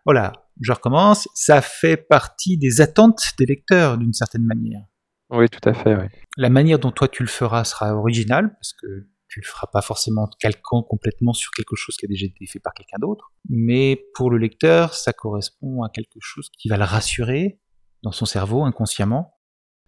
voilà, 0.05 0.33
je 0.61 0.71
recommence, 0.71 1.27
ça 1.33 1.61
fait 1.61 1.97
partie 1.97 2.57
des 2.57 2.81
attentes 2.81 3.21
des 3.37 3.45
lecteurs 3.45 3.97
d'une 3.97 4.13
certaine 4.13 4.45
manière. 4.45 4.81
Oui, 5.29 5.49
tout 5.49 5.67
à 5.67 5.73
fait. 5.73 5.95
Oui. 5.95 6.05
La 6.37 6.49
manière 6.49 6.79
dont 6.79 6.91
toi 6.91 7.07
tu 7.07 7.23
le 7.23 7.29
feras 7.29 7.65
sera 7.65 7.93
originale, 7.95 8.51
parce 8.53 8.73
que 8.73 9.09
tu 9.27 9.41
le 9.41 9.45
feras 9.45 9.67
pas 9.67 9.81
forcément 9.81 10.29
calquant 10.39 10.83
complètement 10.83 11.33
sur 11.33 11.51
quelque 11.51 11.75
chose 11.75 11.97
qui 11.97 12.05
a 12.05 12.07
déjà 12.07 12.25
été 12.25 12.45
fait 12.45 12.59
par 12.59 12.73
quelqu'un 12.73 12.97
d'autre, 12.99 13.33
mais 13.49 14.01
pour 14.15 14.31
le 14.31 14.37
lecteur, 14.37 14.93
ça 14.93 15.11
correspond 15.11 15.83
à 15.83 15.89
quelque 15.89 16.19
chose 16.21 16.49
qui 16.57 16.69
va 16.69 16.77
le 16.77 16.85
rassurer 16.85 17.59
dans 18.03 18.13
son 18.13 18.25
cerveau 18.25 18.63
inconsciemment, 18.63 19.33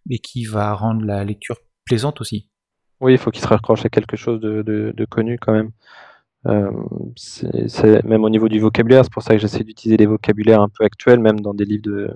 et 0.10 0.20
qui 0.20 0.46
va 0.46 0.74
rendre 0.74 1.06
la 1.06 1.24
lecture 1.24 1.58
plaisante 1.86 2.20
aussi. 2.20 2.50
Oui, 3.02 3.14
il 3.14 3.18
faut 3.18 3.32
qu'il 3.32 3.42
se 3.42 3.48
raccroche 3.48 3.86
à 3.86 3.90
quelque 3.90 4.18
chose 4.18 4.40
de, 4.42 4.62
de- 4.62 4.94
de 4.96 5.06
connu 5.06 5.38
quand 5.40 5.54
même. 5.54 5.72
Euh, 6.48 6.72
c'est- 7.16 8.04
même 8.04 8.24
au 8.24 8.30
niveau 8.30 8.48
du 8.50 8.60
vocabulaire, 8.60 9.04
c'est 9.04 9.12
pour 9.14 9.24
ça 9.24 9.34
que 9.34 9.40
j'essaie 9.40 9.64
d'utiliser 9.64 9.98
des 9.98 10.06
vocabulaires 10.06 10.62
un 10.62 10.70
peu 10.70 10.84
actuels, 10.86 11.20
même 11.20 11.40
dans 11.42 11.54
des 11.54 11.66
livres 11.66 11.84
de, 11.84 12.10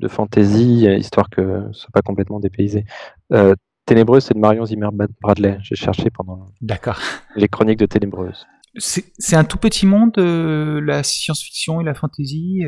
de 0.00 0.08
fantasy, 0.08 0.86
euh, 0.88 0.96
histoire 0.96 1.30
que 1.30 1.68
ce 1.72 1.80
soit 1.80 1.90
pas 1.92 2.02
complètement 2.02 2.40
dépaysé. 2.40 2.84
Euh, 3.32 3.54
Ténébreuse, 3.86 4.24
c'est 4.24 4.34
de 4.34 4.38
Marion 4.38 4.64
Zimmer 4.64 4.88
Bradley. 5.20 5.58
J'ai 5.62 5.74
cherché 5.76 6.10
pendant 6.10 6.52
D'accord. 6.62 6.98
les 7.36 7.48
chroniques 7.48 7.78
de 7.78 7.86
Ténébreuse. 7.86 8.46
C'est 8.76 9.36
un 9.36 9.44
tout 9.44 9.58
petit 9.58 9.86
monde, 9.86 10.12
euh, 10.18 10.80
la 10.80 11.02
science-fiction 11.02 11.80
et 11.80 11.84
la 11.84 11.94
fantasy, 11.94 12.62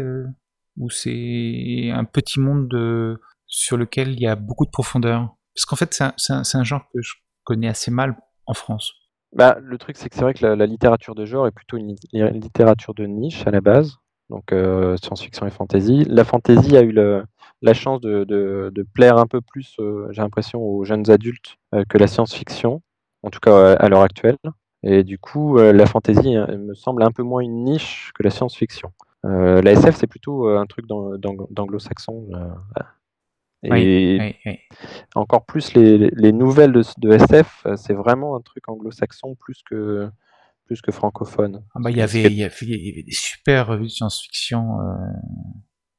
ou 0.77 0.91
c'est 0.91 1.91
un 1.93 2.05
petit 2.05 2.39
monde 2.39 2.69
de- 2.69 3.19
sur 3.47 3.77
lequel 3.77 4.11
il 4.13 4.21
y 4.21 4.27
a 4.27 4.37
beaucoup 4.37 4.67
de 4.67 4.71
profondeur? 4.71 5.35
Parce 5.55 5.65
qu'en 5.65 5.77
fait, 5.77 5.95
c'est 5.95 6.05
un, 6.05 6.13
c'est 6.19 6.33
un- 6.35 6.45
c'est 6.45 6.59
un 6.59 6.65
genre 6.65 6.83
que 6.93 7.01
je 7.01 7.15
connais 7.47 7.69
assez 7.69 7.91
mal 7.91 8.17
en 8.47 8.53
France. 8.53 8.93
Bah, 9.35 9.57
le 9.63 9.79
truc, 9.79 9.97
c'est 9.97 10.09
que 10.09 10.15
c'est 10.15 10.23
vrai 10.23 10.35
que 10.35 10.45
la, 10.45 10.67
littérature 10.67 11.15
de 11.15 11.25
genre 11.25 11.47
est 11.47 11.53
plutôt 11.53 11.77
une, 11.77 11.89
li- 12.13 12.31
littérature 12.41 12.95
de 12.95 13.07
niche 13.07 13.47
à 13.47 13.51
la 13.51 13.61
base, 13.61 13.99
donc 14.31 14.53
euh, 14.53 14.97
science-fiction 14.97 15.47
et 15.47 15.51
fantasy. 15.51 16.05
La 16.09 16.25
fantasy 16.25 16.77
a 16.77 16.83
eu 16.83 16.93
la 16.93 17.75
chance 17.75 18.01
de, 18.01 18.87
plaire 18.95 19.19
un 19.19 19.27
peu 19.27 19.41
plus, 19.41 19.77
euh, 19.79 20.09
j'ai 20.11 20.23
l'impression, 20.23 20.61
aux 20.61 20.85
jeunes 20.85 21.11
adultes 21.11 21.57
euh, 21.75 21.85
que 21.89 21.99
la 21.99 22.07
science-fiction, 22.07 22.83
en 23.23 23.31
tout 23.31 23.41
cas 23.41 23.75
à 23.75 23.89
l'heure 23.89 24.03
actuelle. 24.03 24.39
Et 24.83 25.03
du 25.03 25.19
coup, 25.19 25.59
la 25.59 25.87
fantasy 25.87 26.37
hein, 26.37 26.47
me 26.59 26.75
semble 26.75 27.03
un 27.03 27.11
peu 27.11 27.25
moins 27.25 27.41
une 27.41 27.65
niche 27.65 28.13
que 28.15 28.23
la 28.23 28.31
science-fiction. 28.31 28.93
La 29.25 29.73
SF, 29.73 29.97
c'est 29.97 30.07
plutôt 30.07 30.49
un 30.49 30.67
truc 30.67 30.87
d'ang- 30.87 31.19
d'ang- 31.19 31.49
d'anglo-saxon. 31.51 32.29
Et 33.67 34.19
Oui, 34.19 34.19
oui, 34.21 34.35
oui. 34.47 34.59
encore 35.15 35.45
plus 35.47 35.75
les, 35.75 35.99
les 35.99 36.33
nouvelles 36.33 36.73
de, 36.73 36.83
de 36.99 37.13
SF, 37.13 37.63
euh, 37.67 37.77
c'est 37.77 37.95
vraiment 37.95 38.37
un 38.37 38.41
truc 38.41 38.69
anglo-saxon 38.69 39.35
plus 39.35 39.63
que, 39.69 40.09
plus 40.67 40.81
que 40.83 40.93
francophone. 40.93 41.63
Ah 41.75 41.79
bah, 41.81 41.91
il, 41.91 41.97
y 41.97 42.03
avait, 42.03 42.25
il, 42.25 42.33
y 42.35 42.45
avait, 42.45 42.55
il 42.63 42.87
y 42.89 42.93
avait 42.93 43.03
des 43.03 43.13
super 43.13 43.67
revues 43.69 43.85
de 43.85 43.91
science-fiction 43.91 44.81
euh, 44.81 44.95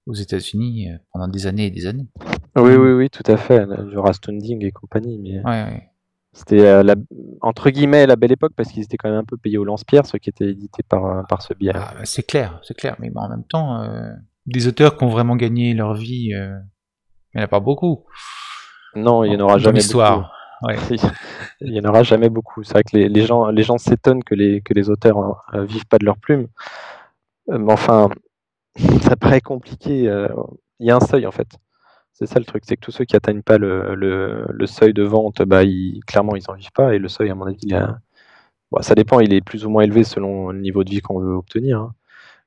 aux 0.05 0.13
États-Unis 0.13 0.89
euh, 0.91 0.97
pendant 1.13 1.27
des 1.27 1.47
années 1.47 1.67
et 1.67 1.71
des 1.71 1.85
années. 1.87 2.07
Oui, 2.55 2.73
oui, 2.75 2.91
oui, 2.93 3.09
tout 3.09 3.29
à 3.31 3.37
fait. 3.37 3.65
Genre 3.91 4.07
Astounding 4.07 4.65
et 4.65 4.71
compagnie. 4.71 5.19
Mais 5.19 5.39
Ouais, 5.39 5.63
ouais. 5.63 5.89
c'était 6.33 6.65
euh, 6.65 6.95
entre 7.41 7.69
guillemets 7.69 8.05
la 8.07 8.15
belle 8.15 8.31
époque 8.31 8.53
parce 8.55 8.71
qu'ils 8.71 8.83
étaient 8.83 8.97
quand 8.97 9.09
même 9.09 9.19
un 9.19 9.23
peu 9.25 9.37
payés 9.37 9.57
au 9.57 9.63
lance-pierre, 9.63 10.05
ceux 10.05 10.17
qui 10.17 10.29
étaient 10.29 10.49
édités 10.49 10.83
par, 10.83 11.25
par 11.27 11.41
ce 11.41 11.53
biais. 11.53 11.71
Ah, 11.75 11.93
bah, 11.95 12.05
c'est 12.05 12.23
clair, 12.23 12.59
c'est 12.63 12.75
clair. 12.75 12.95
Mais 12.99 13.09
bon, 13.09 13.21
en 13.21 13.29
même 13.29 13.43
temps, 13.43 13.81
euh, 13.83 14.11
des 14.47 14.67
auteurs 14.67 14.97
qui 14.97 15.03
ont 15.03 15.09
vraiment 15.09 15.35
gagné 15.35 15.73
leur 15.73 15.93
vie, 15.93 16.33
il 17.33 17.37
n'y 17.37 17.41
en 17.43 17.45
a 17.45 17.47
pas 17.47 17.59
beaucoup. 17.59 18.05
Non, 18.95 19.23
il 19.23 19.29
n'y 19.31 19.37
en 19.37 19.41
aura 19.41 19.57
jamais. 19.59 19.79
Ouais. 20.63 20.75
beaucoup. 20.75 21.07
il 21.61 21.71
n'y 21.71 21.79
en 21.81 21.89
aura 21.89 22.03
jamais 22.03 22.29
beaucoup. 22.29 22.63
C'est 22.63 22.73
vrai 22.73 22.83
que 22.83 22.95
les, 22.97 23.09
les 23.09 23.25
gens, 23.25 23.47
les 23.49 23.63
gens 23.63 23.77
s'étonnent 23.77 24.23
que 24.23 24.35
les, 24.35 24.61
que 24.61 24.73
les 24.73 24.89
auteurs 24.89 25.43
euh, 25.53 25.63
vivent 25.65 25.87
pas 25.87 25.97
de 25.99 26.05
leur 26.05 26.17
plume. 26.17 26.47
Euh, 27.49 27.57
mais 27.57 27.73
enfin, 27.73 28.09
ça 29.01 29.15
paraît 29.15 29.41
compliqué. 29.41 30.07
euh, 30.09 30.29
Il 30.79 30.87
y 30.87 30.91
a 30.91 30.97
un 30.97 30.99
seuil 31.01 31.25
en 31.27 31.31
fait. 31.31 31.47
C'est 32.13 32.27
ça 32.27 32.39
le 32.39 32.45
truc, 32.45 32.63
c'est 32.65 32.75
que 32.77 32.81
tous 32.81 32.91
ceux 32.91 33.05
qui 33.05 33.15
atteignent 33.15 33.43
pas 33.43 33.57
le, 33.59 33.95
le, 33.95 34.45
le 34.49 34.67
seuil 34.67 34.93
de 34.93 35.03
vente, 35.03 35.41
bah, 35.43 35.63
ils, 35.63 36.01
clairement, 36.07 36.35
ils 36.35 36.49
en 36.49 36.55
vivent 36.55 36.71
pas. 36.73 36.95
Et 36.95 36.99
le 36.99 37.09
seuil, 37.09 37.29
à 37.29 37.35
mon 37.35 37.45
avis, 37.45 37.59
il 37.63 37.75
a... 37.75 37.99
bon, 38.71 38.81
ça 38.81 38.95
dépend, 38.95 39.19
il 39.21 39.33
est 39.33 39.41
plus 39.41 39.65
ou 39.65 39.69
moins 39.69 39.83
élevé 39.83 40.03
selon 40.03 40.49
le 40.51 40.59
niveau 40.59 40.83
de 40.83 40.89
vie 40.91 41.01
qu'on 41.01 41.19
veut 41.19 41.33
obtenir. 41.35 41.79
hein. 41.81 41.93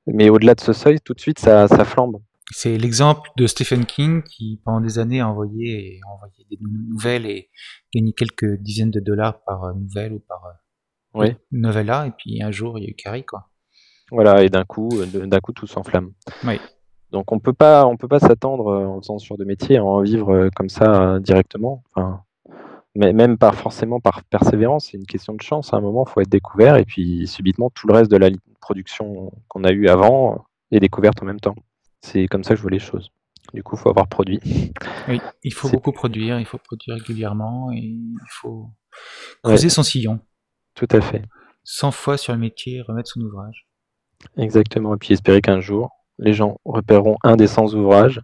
Mais 0.06 0.30
au-delà 0.30 0.54
de 0.56 0.60
ce 0.60 0.72
seuil, 0.74 1.00
tout 1.00 1.14
de 1.14 1.20
suite, 1.20 1.38
ça, 1.40 1.68
ça 1.68 1.84
flambe. 1.84 2.18
C'est 2.52 2.76
l'exemple 2.78 3.30
de 3.36 3.46
Stephen 3.46 3.86
King 3.86 4.22
qui, 4.22 4.60
pendant 4.64 4.80
des 4.80 4.98
années, 4.98 5.20
a 5.20 5.28
envoyé, 5.28 6.00
des 6.50 6.58
nouvelles 6.60 7.26
et 7.26 7.48
gagné 7.94 8.12
quelques 8.12 8.56
dizaines 8.60 8.90
de 8.90 9.00
dollars 9.00 9.42
par 9.44 9.74
nouvelle 9.74 10.12
ou 10.14 10.18
par 10.20 10.40
Oui. 11.14 11.36
novella. 11.52 12.06
Et 12.06 12.10
puis 12.10 12.42
un 12.42 12.50
jour, 12.50 12.78
il 12.78 12.84
y 12.84 12.86
a 12.86 12.90
eu 12.90 12.94
Carrie, 12.94 13.24
quoi. 13.24 13.48
Voilà, 14.10 14.42
et 14.42 14.48
d'un 14.48 14.64
coup, 14.64 14.88
euh, 14.94 15.26
d'un 15.26 15.38
coup, 15.40 15.52
tout 15.52 15.68
s'enflamme. 15.68 16.12
Oui. 16.44 16.58
Donc 17.12 17.32
on 17.32 17.38
peut 17.38 17.52
pas, 17.52 17.86
on 17.86 17.96
peut 17.96 18.08
pas 18.08 18.20
s'attendre 18.20 18.68
euh, 18.68 18.86
en 18.86 19.00
faisant 19.00 19.18
ce 19.18 19.26
genre 19.26 19.38
de 19.38 19.44
métier 19.44 19.78
à 19.78 19.84
en 19.84 20.00
vivre 20.02 20.30
euh, 20.32 20.48
comme 20.54 20.68
ça 20.68 21.14
euh, 21.14 21.18
directement. 21.20 21.82
Enfin, 21.94 22.22
mais 22.96 23.12
même 23.12 23.38
pas 23.38 23.52
forcément 23.52 24.00
par 24.00 24.24
persévérance, 24.24 24.88
c'est 24.90 24.96
une 24.96 25.06
question 25.06 25.34
de 25.34 25.42
chance. 25.42 25.72
À 25.72 25.76
un 25.76 25.80
moment, 25.80 26.04
il 26.06 26.10
faut 26.10 26.20
être 26.20 26.28
découvert 26.28 26.76
et 26.76 26.84
puis 26.84 27.26
subitement 27.26 27.70
tout 27.70 27.86
le 27.86 27.94
reste 27.94 28.10
de 28.10 28.16
la 28.16 28.30
production 28.60 29.32
qu'on 29.48 29.64
a 29.64 29.70
eu 29.70 29.88
avant 29.88 30.32
euh, 30.32 30.36
est 30.72 30.80
découverte 30.80 31.22
en 31.22 31.26
même 31.26 31.40
temps. 31.40 31.54
C'est 32.00 32.26
comme 32.26 32.44
ça 32.44 32.50
que 32.50 32.56
je 32.56 32.62
vois 32.62 32.70
les 32.70 32.78
choses. 32.78 33.10
Du 33.54 33.62
coup, 33.62 33.76
il 33.76 33.80
faut 33.80 33.88
avoir 33.90 34.08
produit. 34.08 34.40
Oui, 35.08 35.20
il 35.42 35.52
faut 35.52 35.68
beaucoup 35.68 35.92
produire, 35.92 36.38
il 36.38 36.46
faut 36.46 36.58
produire 36.58 36.96
régulièrement 36.96 37.72
et 37.72 37.78
il 37.78 38.16
faut 38.28 38.70
Ouais. 39.44 39.50
creuser 39.52 39.68
son 39.68 39.82
sillon. 39.82 40.20
Tout 40.74 40.88
à 40.90 41.00
fait. 41.00 41.22
100 41.64 41.90
fois 41.92 42.16
sur 42.16 42.32
le 42.32 42.38
métier 42.38 42.76
et 42.78 42.82
remettre 42.82 43.10
son 43.10 43.20
ouvrage. 43.20 43.66
Exactement. 44.36 44.94
Et 44.94 44.98
puis 44.98 45.12
espérer 45.14 45.40
qu'un 45.40 45.60
jour, 45.60 45.90
les 46.18 46.32
gens 46.32 46.58
repéreront 46.64 47.16
un 47.22 47.36
des 47.36 47.46
100 47.46 47.74
ouvrages 47.74 48.20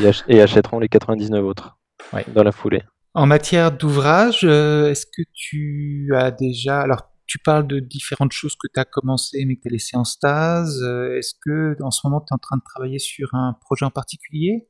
et, 0.00 0.06
ach- 0.08 0.24
et 0.28 0.40
achèteront 0.40 0.78
les 0.78 0.88
99 0.88 1.44
autres 1.44 1.78
Ouais. 2.12 2.24
dans 2.34 2.42
la 2.42 2.52
foulée. 2.52 2.82
En 3.14 3.26
matière 3.26 3.72
d'ouvrage, 3.76 4.40
euh, 4.44 4.90
est-ce 4.90 5.04
que 5.06 5.22
tu 5.34 6.12
as 6.16 6.30
déjà... 6.30 6.80
Alors, 6.80 7.09
tu 7.30 7.38
parles 7.38 7.68
de 7.68 7.78
différentes 7.78 8.32
choses 8.32 8.56
que 8.56 8.66
tu 8.66 8.80
as 8.80 8.84
commencé 8.84 9.44
mais 9.46 9.54
que 9.54 9.60
tu 9.62 9.68
as 9.68 9.70
laissé 9.70 9.96
en 9.96 10.02
stase. 10.02 10.82
Euh, 10.82 11.16
Est-ce 11.16 11.34
que 11.40 11.80
en 11.80 11.92
ce 11.92 12.00
moment, 12.04 12.20
tu 12.20 12.32
es 12.32 12.34
en 12.34 12.38
train 12.38 12.56
de 12.56 12.62
travailler 12.64 12.98
sur 12.98 13.32
un 13.34 13.56
projet 13.60 13.84
en 13.84 13.90
particulier? 13.90 14.68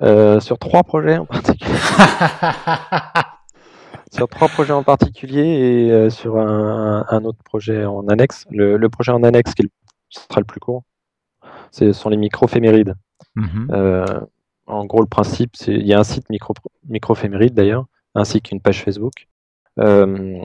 Euh, 0.00 0.40
sur 0.40 0.58
trois 0.58 0.84
projets 0.84 1.18
en 1.18 1.26
particulier. 1.26 1.70
sur 4.10 4.26
trois 4.28 4.48
projets 4.48 4.72
en 4.72 4.82
particulier 4.82 5.42
et 5.42 5.92
euh, 5.92 6.08
sur 6.08 6.38
un, 6.38 7.04
un 7.06 7.24
autre 7.26 7.42
projet 7.44 7.84
en 7.84 8.08
annexe. 8.08 8.46
Le, 8.50 8.78
le 8.78 8.88
projet 8.88 9.12
en 9.12 9.22
annexe, 9.22 9.52
qui 9.52 9.64
sera 10.08 10.40
le 10.40 10.46
plus 10.46 10.60
court, 10.60 10.84
ce 11.72 11.92
sont 11.92 12.08
les 12.08 12.16
microphémérides. 12.16 12.94
Mhm. 13.34 13.68
Euh, 13.72 14.20
en 14.66 14.86
gros, 14.86 15.02
le 15.02 15.08
principe, 15.08 15.56
c'est 15.56 15.74
il 15.74 15.86
y 15.86 15.92
a 15.92 15.98
un 15.98 16.04
site 16.04 16.30
micro, 16.30 16.54
microphéméride 16.88 17.52
d'ailleurs, 17.52 17.84
ainsi 18.14 18.40
qu'une 18.40 18.62
page 18.62 18.82
Facebook. 18.82 19.28
Euh, 19.80 20.42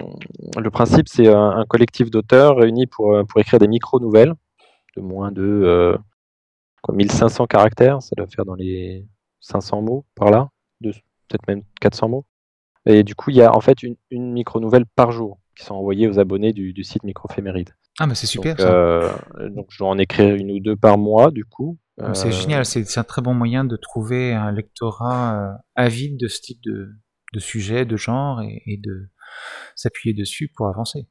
le 0.58 0.70
principe, 0.70 1.08
c'est 1.08 1.28
un, 1.28 1.50
un 1.52 1.66
collectif 1.66 2.10
d'auteurs 2.12 2.58
réunis 2.58 2.88
pour, 2.88 3.16
euh, 3.16 3.24
pour 3.24 3.40
écrire 3.42 3.60
des 3.60 3.68
micro-nouvelles 3.68 4.34
de 4.96 5.02
moins 5.02 5.32
de 5.32 5.42
euh, 5.42 5.98
quoi, 6.82 6.96
1500 6.96 7.48
caractères, 7.48 8.02
ça 8.02 8.12
doit 8.16 8.28
faire 8.28 8.46
dans 8.46 8.56
les 8.56 9.08
500 9.40 9.82
mots 9.82 10.06
par 10.16 10.30
là, 10.30 10.50
peut-être 10.82 11.48
même 11.48 11.64
400 11.82 12.10
mots. 12.10 12.26
Et 12.86 13.04
du 13.04 13.16
coup, 13.16 13.30
il 13.32 13.38
y 13.38 13.42
a 13.42 13.56
en 13.56 13.62
fait 13.62 13.82
une, 13.82 13.96
une 14.12 14.32
micro-nouvelle 14.34 14.86
par 14.96 15.12
jour 15.12 15.40
qui 15.58 15.64
sont 15.66 15.76
envoyées 15.76 16.08
aux 16.08 16.20
abonnés 16.20 16.54
du, 16.54 16.74
du 16.74 16.84
site 16.84 17.04
microphéméride. 17.04 17.70
Ah, 18.00 18.08
mais 18.08 18.16
c'est 18.16 18.28
super 18.28 18.56
donc, 18.56 18.62
ça. 18.62 18.74
euh, 18.74 19.10
donc, 19.50 19.68
je 19.70 19.78
dois 19.80 19.90
en 19.90 19.98
écrire 19.98 20.36
une 20.36 20.52
ou 20.52 20.60
deux 20.60 20.76
par 20.76 20.98
mois, 20.98 21.32
du 21.32 21.46
coup. 21.46 21.78
C'est 22.14 22.28
Euh, 22.30 22.32
génial, 22.32 22.66
c'est 22.66 22.84
c'est 22.86 23.00
un 23.00 23.04
très 23.04 23.22
bon 23.22 23.34
moyen 23.36 23.64
de 23.66 23.76
trouver 23.78 24.34
un 24.34 24.52
lectorat 24.52 25.36
euh, 25.40 25.54
avide 25.76 26.18
de 26.20 26.28
ce 26.28 26.42
type 26.42 26.60
de, 26.64 26.90
de 27.34 27.40
sujet, 27.40 27.86
de 27.86 27.96
genre, 27.98 28.42
et, 28.42 28.64
et 28.66 28.78
de 28.78 29.10
s'appuyer 29.76 30.14
dessus 30.14 30.50
pour 30.56 30.68
avancer. 30.68 31.08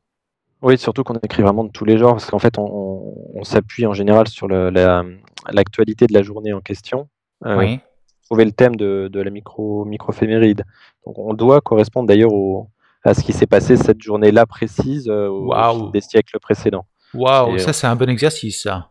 Oui, 0.62 0.78
surtout 0.78 1.02
qu'on 1.02 1.14
écrit 1.14 1.42
vraiment 1.42 1.64
de 1.64 1.70
tous 1.72 1.84
les 1.84 1.98
genres, 1.98 2.12
parce 2.12 2.30
qu'en 2.30 2.38
fait, 2.38 2.56
on, 2.58 2.64
on- 2.64 3.30
on 3.34 3.44
s'appuie 3.44 3.84
en 3.86 3.94
général 3.94 4.28
sur 4.28 4.46
le- 4.46 4.70
la- 4.70 5.04
l'actualité 5.50 6.06
de 6.06 6.12
la 6.14 6.22
journée 6.22 6.52
en 6.52 6.60
question, 6.60 7.08
euh, 7.44 7.56
oui. 7.58 7.80
trouver 8.26 8.44
le 8.44 8.52
thème 8.52 8.76
de, 8.76 9.08
de 9.12 9.20
la 9.20 9.30
micro, 9.30 9.84
microphéméride. 9.84 10.62
Donc, 11.04 11.18
on 11.18 11.34
doit 11.34 11.60
correspondre 11.60 12.06
d'ailleurs 12.06 12.32
au- 12.32 12.68
à 13.04 13.14
ce 13.14 13.22
qui 13.24 13.32
s'est 13.32 13.48
passé 13.48 13.76
cette 13.76 14.00
journée-là 14.00 14.46
précise 14.46 15.08
euh, 15.08 15.26
au 15.28 15.90
des 15.90 16.00
siècles 16.00 16.38
précédents. 16.38 16.86
Waouh, 17.14 17.58
ça 17.58 17.72
c'est 17.72 17.88
un 17.88 17.96
bon 17.96 18.08
exercice, 18.08 18.62
ça. 18.62 18.90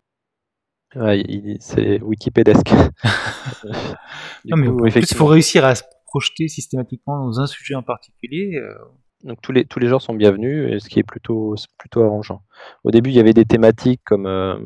Ouais, 0.96 1.24
c'est 1.62 2.02
wikipédesque. 2.02 2.74
Non, 4.46 4.58
mais 4.58 4.68
coup, 4.68 4.86
en 4.86 4.90
plus, 4.90 5.12
il 5.12 5.16
faut 5.16 5.26
réussir 5.28 5.64
à 5.66 5.76
se 5.76 5.84
projeter 6.06 6.48
systématiquement 6.48 7.26
dans 7.26 7.40
un 7.40 7.48
sujet 7.48 7.76
en 7.76 7.84
particulier. 7.84 8.56
euh, 8.58 8.74
donc 9.24 9.42
tous 9.42 9.52
les, 9.52 9.66
tous 9.66 9.80
les 9.80 9.88
genres 9.88 10.02
sont 10.02 10.14
bienvenus, 10.14 10.84
ce 10.84 10.90
qui 10.90 11.00
est 11.00 11.04
plutôt, 11.04 11.56
plutôt 11.78 12.04
arrangeant. 12.04 12.42
Au 12.84 12.92
début, 12.92 13.10
il 13.10 13.16
y 13.16 13.20
avait 13.20 13.34
des 13.34 13.46
thématiques 13.46 14.02
comme, 14.04 14.26
euh, 14.26 14.58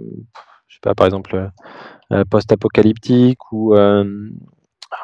je 0.76 0.76
sais 0.76 0.80
pas, 0.82 0.96
par 0.96 1.06
exemple, 1.08 1.36
euh, 1.36 1.48
euh, 2.12 2.26
post-apocalyptique 2.26 3.52
ou 3.52 3.76
euh, 3.76 4.30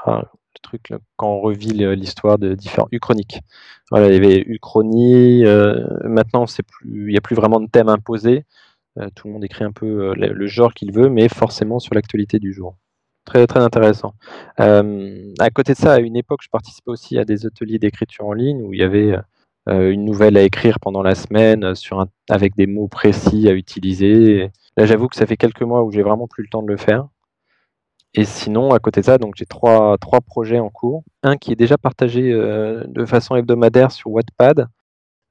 ah, 0.05 0.23
le 0.23 0.59
truc 0.61 0.93
quand 1.15 1.29
on 1.29 1.39
revit 1.39 1.71
l'histoire 1.95 2.37
de 2.37 2.55
différents 2.55 2.89
uchroniques. 2.91 3.39
Voilà, 3.89 4.07
il 4.07 4.13
y 4.13 4.17
avait 4.17 4.43
uchronie. 4.47 5.43
maintenant, 6.03 6.45
plus, 6.45 7.07
il 7.07 7.11
n'y 7.11 7.17
a 7.17 7.21
plus 7.21 7.35
vraiment 7.35 7.59
de 7.59 7.67
thème 7.67 7.89
imposé. 7.89 8.45
Tout 9.15 9.27
le 9.27 9.33
monde 9.33 9.45
écrit 9.45 9.63
un 9.63 9.71
peu 9.71 10.13
le, 10.15 10.47
genre 10.47 10.73
qu'il 10.73 10.91
veut, 10.91 11.09
mais 11.09 11.29
forcément 11.29 11.79
sur 11.79 11.95
l'actualité 11.95 12.39
du 12.39 12.53
jour. 12.53 12.75
Très 13.25 13.47
très 13.47 13.61
intéressant. 13.61 14.13
À 14.57 15.49
côté 15.53 15.73
de 15.73 15.77
ça, 15.77 15.93
à 15.93 15.99
une 15.99 16.17
époque, 16.17 16.41
je 16.43 16.49
participais 16.49 16.91
aussi 16.91 17.17
à 17.17 17.25
des 17.25 17.45
ateliers 17.45 17.79
d'écriture 17.79 18.25
en 18.25 18.33
ligne 18.33 18.61
où 18.61 18.73
il 18.73 18.79
y 18.79 18.83
avait 18.83 19.15
une 19.67 20.05
nouvelle 20.05 20.37
à 20.37 20.43
écrire 20.43 20.79
pendant 20.79 21.03
la 21.03 21.15
semaine 21.15 21.63
euh, 21.63 21.75
sur 21.75 22.05
avec 22.29 22.55
des 22.55 22.67
mots 22.67 22.87
précis 22.87 23.47
à 23.47 23.53
utiliser. 23.53 24.49
Là, 24.77 24.85
j'avoue 24.85 25.07
que 25.07 25.15
ça 25.15 25.25
fait 25.25 25.37
quelques 25.37 25.61
mois 25.61 25.83
où 25.83 25.91
j'ai 25.91 26.01
vraiment 26.01 26.27
plus 26.27 26.43
le 26.43 26.49
temps 26.49 26.63
de 26.63 26.67
le 26.67 26.77
faire. 26.77 27.07
Et 28.13 28.25
sinon, 28.25 28.71
à 28.71 28.79
côté 28.79 29.01
de 29.01 29.05
ça, 29.05 29.17
donc 29.17 29.35
j'ai 29.37 29.45
trois, 29.45 29.97
trois 29.97 30.19
projets 30.19 30.59
en 30.59 30.69
cours. 30.69 31.03
Un 31.23 31.37
qui 31.37 31.51
est 31.51 31.55
déjà 31.55 31.77
partagé 31.77 32.31
euh, 32.33 32.83
de 32.87 33.05
façon 33.05 33.35
hebdomadaire 33.35 33.91
sur 33.91 34.11
Wattpad 34.11 34.67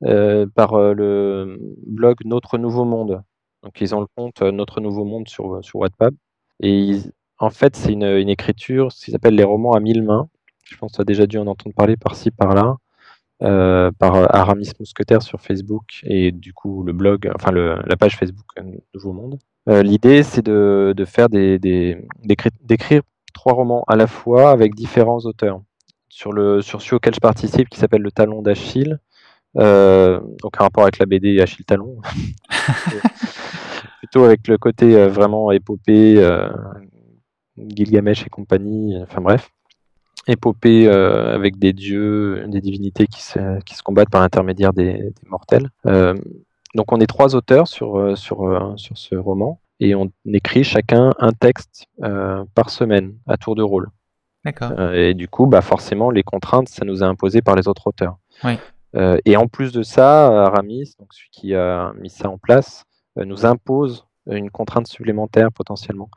euh, 0.05 0.47
par 0.55 0.75
euh, 0.75 0.95
le 0.95 1.59
blog 1.87 2.17
Notre 2.25 2.57
Nouveau 2.57 2.85
Monde. 2.85 3.23
Donc 3.63 3.81
ils 3.83 3.95
ont 3.95 4.01
le 4.01 4.07
compte 4.17 4.41
euh, 4.41 4.51
Notre 4.51 4.81
Nouveau 4.81 5.05
Monde 5.05 5.29
sur, 5.29 5.63
sur 5.63 5.81
Wattpad. 5.81 6.15
Et 6.61 6.99
en 7.39 7.51
fait, 7.51 7.77
c'est 7.77 7.93
une, 7.93 8.05
une 8.05 8.29
écriture, 8.31 8.93
ce 8.93 9.05
qu'ils 9.05 9.15
appellent 9.15 9.35
les 9.35 9.45
romans 9.45 9.73
à 9.73 9.81
mille 9.81 10.03
mains. 10.03 10.29
Je 10.65 10.77
pense 10.77 10.93
que 10.93 10.97
tu 10.97 11.03
as 11.03 11.05
déjà 11.05 11.27
dû 11.27 11.37
en 11.39 11.47
entendre 11.47 11.75
parler 11.75 11.97
par-ci, 11.97 12.31
par-là, 12.31 12.77
euh, 13.43 13.91
par 13.99 14.15
Aramis 14.35 14.71
Mousquetaire 14.79 15.23
sur 15.23 15.41
Facebook 15.41 16.01
et 16.05 16.31
du 16.33 16.53
coup 16.53 16.83
le 16.83 16.93
blog, 16.93 17.31
enfin 17.35 17.51
la 17.53 17.97
page 17.97 18.17
Facebook 18.17 18.47
euh, 18.59 18.63
Nouveau 18.95 19.13
Monde. 19.13 19.39
Euh, 19.69 19.83
L'idée, 19.83 20.23
c'est 20.23 20.43
de, 20.45 20.93
de 20.97 21.05
faire 21.05 21.29
des, 21.29 21.59
des- 21.59 21.99
d'écri- 22.25 22.51
d'écrire 22.63 23.03
trois 23.35 23.53
romans 23.53 23.85
à 23.89 23.97
la 23.97 24.07
fois 24.07 24.51
avec 24.51 24.75
différents 24.75 25.21
auteurs. 25.21 25.61
Sur, 26.09 26.33
le, 26.33 26.61
sur 26.61 26.83
celui 26.83 26.97
auquel 26.97 27.15
je 27.15 27.21
participe, 27.21 27.69
qui 27.69 27.79
s'appelle 27.79 28.03
Le 28.03 28.11
Talon 28.11 28.43
d'Achille, 28.43 28.99
euh, 29.59 30.19
donc 30.43 30.61
un 30.61 30.65
rapport 30.65 30.83
avec 30.83 30.99
la 30.99 31.07
BD 31.07 31.41
Achille 31.41 31.65
Talon, 31.65 31.99
plutôt 34.01 34.25
avec 34.25 34.49
le 34.49 34.59
côté 34.59 35.07
vraiment 35.09 35.51
épopée, 35.53 36.17
Gilgamesh 37.57 38.27
et 38.27 38.31
compagnie, 38.31 38.97
enfin 39.03 39.21
bref, 39.21 39.51
épopée 40.31 40.87
euh, 40.87 41.35
avec 41.35 41.59
des 41.59 41.73
dieux, 41.73 42.45
des 42.49 42.61
divinités 42.61 43.07
qui 43.07 43.23
se, 43.23 43.61
qui 43.65 43.75
se 43.75 43.83
combattent 43.83 44.11
par 44.11 44.21
l'intermédiaire 44.21 44.73
des, 44.73 44.93
des 44.95 45.29
mortels. 45.29 45.69
Euh, 45.87 46.15
donc 46.75 46.93
on 46.93 47.01
est 47.01 47.07
trois 47.07 47.35
auteurs 47.35 47.69
sur, 47.69 47.99
euh, 47.99 48.17
sur, 48.17 48.75
sur 48.77 48.97
ce 48.97 49.17
roman 49.17 49.61
et 49.81 49.95
on 49.95 50.11
écrit 50.27 50.65
chacun 50.65 51.13
un 51.19 51.33
texte 51.33 51.87
euh, 52.03 52.45
par 52.55 52.71
semaine 52.71 53.15
à 53.27 53.37
tour 53.37 53.55
de 53.55 53.63
rôle. 53.63 53.89
D'accord. 54.45 54.73
Et 54.95 55.13
du 55.15 55.29
coup, 55.29 55.47
bah 55.47 55.61
forcément, 55.61 56.11
les 56.11 56.23
contraintes, 56.23 56.69
ça 56.69 56.85
nous 56.87 57.03
est 57.03 57.07
imposé 57.07 57.43
par 57.43 57.57
les 57.57 57.69
autres 57.69 57.87
auteurs. 57.87 58.17
Oui. 58.43 58.55
Et 59.27 59.37
en 59.37 59.47
plus 59.49 59.71
de 59.71 59.83
ça, 59.83 60.47
Aramis, 60.47 60.95
donc 60.99 61.13
celui 61.13 61.29
qui 61.31 61.55
a 61.55 61.93
mis 62.01 62.09
ça 62.09 62.31
en 62.31 62.39
place, 62.39 62.85
nous 63.17 63.45
impose 63.45 64.07
une 64.31 64.51
contrainte 64.51 64.87
supplémentaire 64.87 65.53
potentiellement. 65.53 66.09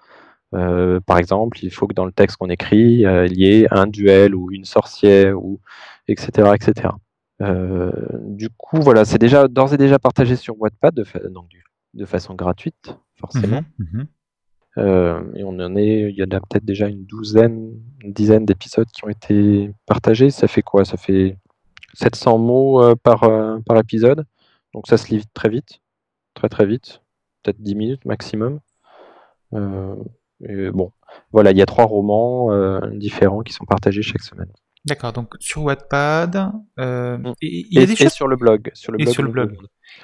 Euh, 0.54 1.00
par 1.00 1.18
exemple, 1.18 1.64
il 1.64 1.72
faut 1.72 1.88
que 1.88 1.94
dans 1.94 2.06
le 2.06 2.12
texte 2.12 2.38
qu'on 2.38 2.50
écrit, 2.50 3.06
euh, 3.06 3.26
il 3.26 3.38
y 3.40 3.46
ait 3.48 3.68
un 3.72 3.88
duel 3.88 4.36
ou 4.36 4.52
une 4.52 4.66
sorcière, 4.66 5.44
ou 5.44 5.60
etc., 6.08 6.52
etc. 6.54 6.90
Euh, 7.42 7.92
du 8.22 8.50
coup, 8.50 8.80
voilà, 8.82 9.04
c'est 9.06 9.18
déjà 9.18 9.48
d'ores 9.48 9.74
et 9.74 9.78
déjà 9.78 9.98
partagé 10.00 10.36
sur 10.36 10.60
Wattpad 10.62 10.94
de, 10.94 11.04
fa- 11.04 11.28
donc, 11.30 11.48
du- 11.50 11.64
de 11.96 12.06
façon 12.06 12.36
gratuite, 12.36 12.96
forcément. 13.20 13.62
Mhm, 13.80 13.88
mhm. 13.94 14.08
Et 15.36 15.44
on 15.44 15.60
en 15.60 15.76
est, 15.76 16.10
il 16.12 16.16
y 16.16 16.24
en 16.24 16.32
a 16.36 16.40
peut-être 16.40 16.66
déjà 16.66 16.88
une 16.88 17.06
douzaine, 17.06 17.74
une 18.02 18.12
dizaine 18.14 18.46
d'épisodes 18.46 18.88
qui 18.92 19.06
ont 19.06 19.10
été 19.10 19.72
partagés. 19.86 20.32
Ça 20.32 20.48
fait 20.48 20.64
quoi? 20.64 20.84
Ça 20.84 20.98
fait 20.98 21.38
700 21.94 22.38
mots 22.40 22.96
par, 23.04 23.22
par 23.66 23.78
épisode. 23.78 24.26
Donc 24.74 24.88
ça 24.88 24.98
se 24.98 25.14
lit 25.14 25.24
très 25.36 25.50
vite, 25.50 25.80
très 26.34 26.50
très 26.50 26.66
vite, 26.66 27.02
peut-être 27.44 27.62
10 27.62 27.76
minutes 27.76 28.06
maximum. 28.06 28.60
Euh, 29.54 29.96
bon, 30.74 30.92
voilà, 31.32 31.52
il 31.52 31.58
y 31.58 31.62
a 31.62 31.66
trois 31.66 31.86
romans 31.86 32.52
euh, 32.52 32.80
différents 32.94 33.42
qui 33.42 33.54
sont 33.54 33.66
partagés 33.66 34.02
chaque 34.02 34.22
semaine. 34.22 34.52
D'accord, 34.86 35.14
donc 35.14 35.36
sur 35.40 35.64
Wattpad, 35.64 36.52
euh, 36.80 37.18
Mm. 37.18 37.34
et- 37.42 37.46
et 37.48 37.66
il 37.72 37.76
y 37.76 37.80
a 37.80 37.84
Et, 37.84 37.86
des 37.86 37.94
et 37.94 37.96
choses. 37.96 38.12
sur 38.12 38.28
le 38.28 38.36
blog, 38.36 38.70
sur 38.74 38.92
le 38.92 39.00
Et 39.00 39.04
blog. 39.04 39.14
sur 39.14 39.24
le 39.24 39.32
blog. 39.32 39.56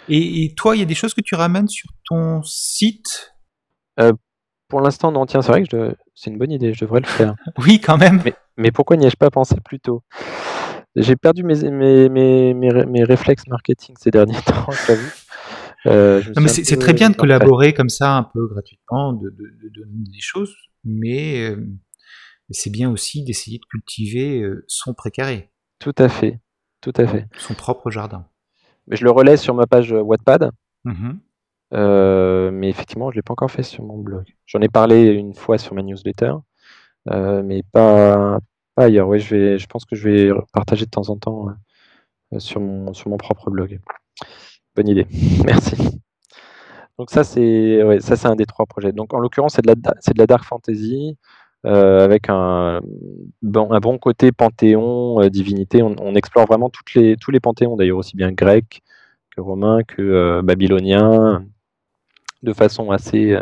Et, 0.08 0.46
et 0.46 0.54
toi, 0.56 0.76
il 0.76 0.80
y 0.80 0.82
a 0.82 0.86
des 0.86 0.96
choses 0.96 1.14
que 1.14 1.22
tu 1.22 1.36
ramènes 1.36 1.68
sur 1.68 1.90
ton 2.06 2.42
site? 2.44 3.34
Pour 4.70 4.82
l'instant, 4.82 5.12
non. 5.12 5.26
Tiens, 5.26 5.42
c'est 5.42 5.52
vrai 5.52 5.64
que 5.64 5.70
je... 5.72 5.96
c'est 6.14 6.30
une 6.30 6.38
bonne 6.38 6.52
idée. 6.52 6.74
Je 6.74 6.86
devrais 6.86 7.00
le 7.02 7.08
faire. 7.08 7.34
oui, 7.58 7.82
quand 7.82 7.98
même. 7.98 8.22
Mais, 8.24 8.36
mais 8.56 8.72
pourquoi 8.72 8.98
n'y 8.98 9.06
ai-je 9.08 9.18
pas 9.18 9.32
pensé 9.32 9.56
plus 9.66 9.80
tôt? 9.80 10.04
J'ai 10.96 11.16
perdu 11.16 11.44
mes, 11.44 11.56
mes, 11.72 12.08
mes, 12.10 12.54
mes, 12.54 13.04
réflexes 13.04 13.48
marketing 13.48 13.96
ces 14.00 14.12
derniers 14.12 14.40
temps, 14.46 14.68
j'avoue. 14.88 15.10
Euh, 15.86 16.22
mais 16.40 16.48
c'est 16.50 16.78
très 16.78 16.94
bien 16.94 17.10
de 17.10 17.16
collaborer 17.16 17.74
comme 17.74 17.90
ça 17.90 18.18
un 18.18 18.24
peu 18.24 18.48
gratuitement, 18.48 19.14
de, 19.14 19.30
donner 19.30 20.04
des 20.12 20.20
choses, 20.20 20.54
mais, 20.84 21.50
euh, 21.50 21.66
c'est 22.50 22.72
bien 22.72 22.90
aussi 22.90 23.24
d'essayer 23.24 23.60
de 23.60 23.66
cultiver 23.66 24.42
euh, 24.42 24.66
son 24.68 24.94
précaré. 24.94 25.52
Tout 25.80 25.96
à 25.98 26.10
fait, 26.10 26.40
tout 26.82 26.94
à 26.96 27.08
fait. 27.08 27.28
Son 27.38 27.54
propre 27.54 27.90
jardin. 27.92 28.28
Mais 28.88 28.96
je 28.96 29.06
le 29.06 29.12
relais 29.12 29.38
sur 29.38 29.54
ma 29.54 29.68
page 29.68 29.92
Wattpad. 29.92 30.52
Mmh 30.84 31.12
mais 31.72 32.68
effectivement, 32.68 33.12
je 33.12 33.16
l'ai 33.16 33.22
pas 33.22 33.34
encore 33.34 33.52
fait 33.52 33.62
sur 33.62 33.84
mon 33.84 34.00
blog. 34.00 34.26
J'en 34.48 34.60
ai 34.60 34.70
parlé 34.70 35.06
une 35.12 35.36
fois 35.36 35.60
sur 35.60 35.76
ma 35.76 35.84
newsletter, 35.84 36.34
mais 37.06 37.62
pas, 37.72 38.40
pas 38.74 38.86
ailleurs. 38.86 39.08
Ouais, 39.08 39.20
je 39.20 39.36
vais, 39.36 39.60
je 39.60 39.68
pense 39.68 39.86
que 39.86 39.96
je 39.96 40.10
vais 40.10 40.32
partager 40.52 40.86
de 40.86 40.90
temps 40.90 41.10
en 41.10 41.18
temps 41.18 41.46
sur 42.40 42.60
mon 42.60 42.92
sur 42.96 43.12
mon 43.12 43.18
propre 43.18 43.52
blog. 43.52 43.80
Idée, 44.88 45.08
merci. 45.46 45.76
Donc 46.98 47.12
ça 47.12 47.24
c'est 47.24 47.80
ça 48.02 48.16
c'est 48.16 48.28
un 48.28 48.36
des 48.36 48.46
trois 48.46 48.66
projets. 48.66 48.92
Donc 48.92 49.14
en 49.14 49.20
l'occurrence 49.20 49.54
c'est 49.56 49.62
de 49.62 49.68
la 49.68 49.94
c'est 50.02 50.14
de 50.14 50.20
la 50.20 50.28
dark 50.28 50.44
fantasy 50.44 51.18
euh, 51.66 52.06
avec 52.06 52.30
un 52.30 52.80
bon, 53.42 53.72
un 53.74 53.80
bon 53.80 53.98
côté 53.98 54.32
panthéon 54.32 55.22
euh, 55.22 55.30
divinité. 55.30 55.84
On, 55.84 56.16
explore 56.16 56.46
vraiment 56.46 56.70
toutes 56.70 56.94
les 56.94 57.18
tous 57.18 57.32
les 57.32 57.42
panthéons 57.42 57.76
d'ailleurs 57.76 57.98
aussi 57.98 58.16
bien 58.16 58.32
grecs 58.32 58.82
que 59.36 59.42
romains 59.42 59.84
que 59.84 60.02
euh, 60.02 60.42
babyloniens 60.42 61.46
de 62.44 62.54
façon 62.54 62.92
assez 62.92 63.38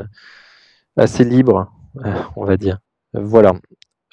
assez 0.97 1.23
libre, 1.23 1.71
on 2.36 2.45
va 2.45 2.58
dire. 2.58 2.80
Voilà. 3.13 3.54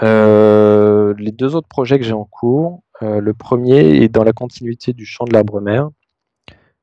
les 0.00 1.32
deux 1.32 1.54
autres 1.56 1.68
projets 1.68 1.98
que 1.98 2.04
j'ai 2.04 2.12
en 2.12 2.24
cours, 2.24 2.82
le 3.00 3.32
premier 3.32 4.02
est 4.02 4.08
dans 4.08 4.24
la 4.24 4.32
continuité 4.32 4.92
du 4.92 5.06
champ 5.06 5.24
de 5.24 5.32
l'arbre-mère 5.32 5.88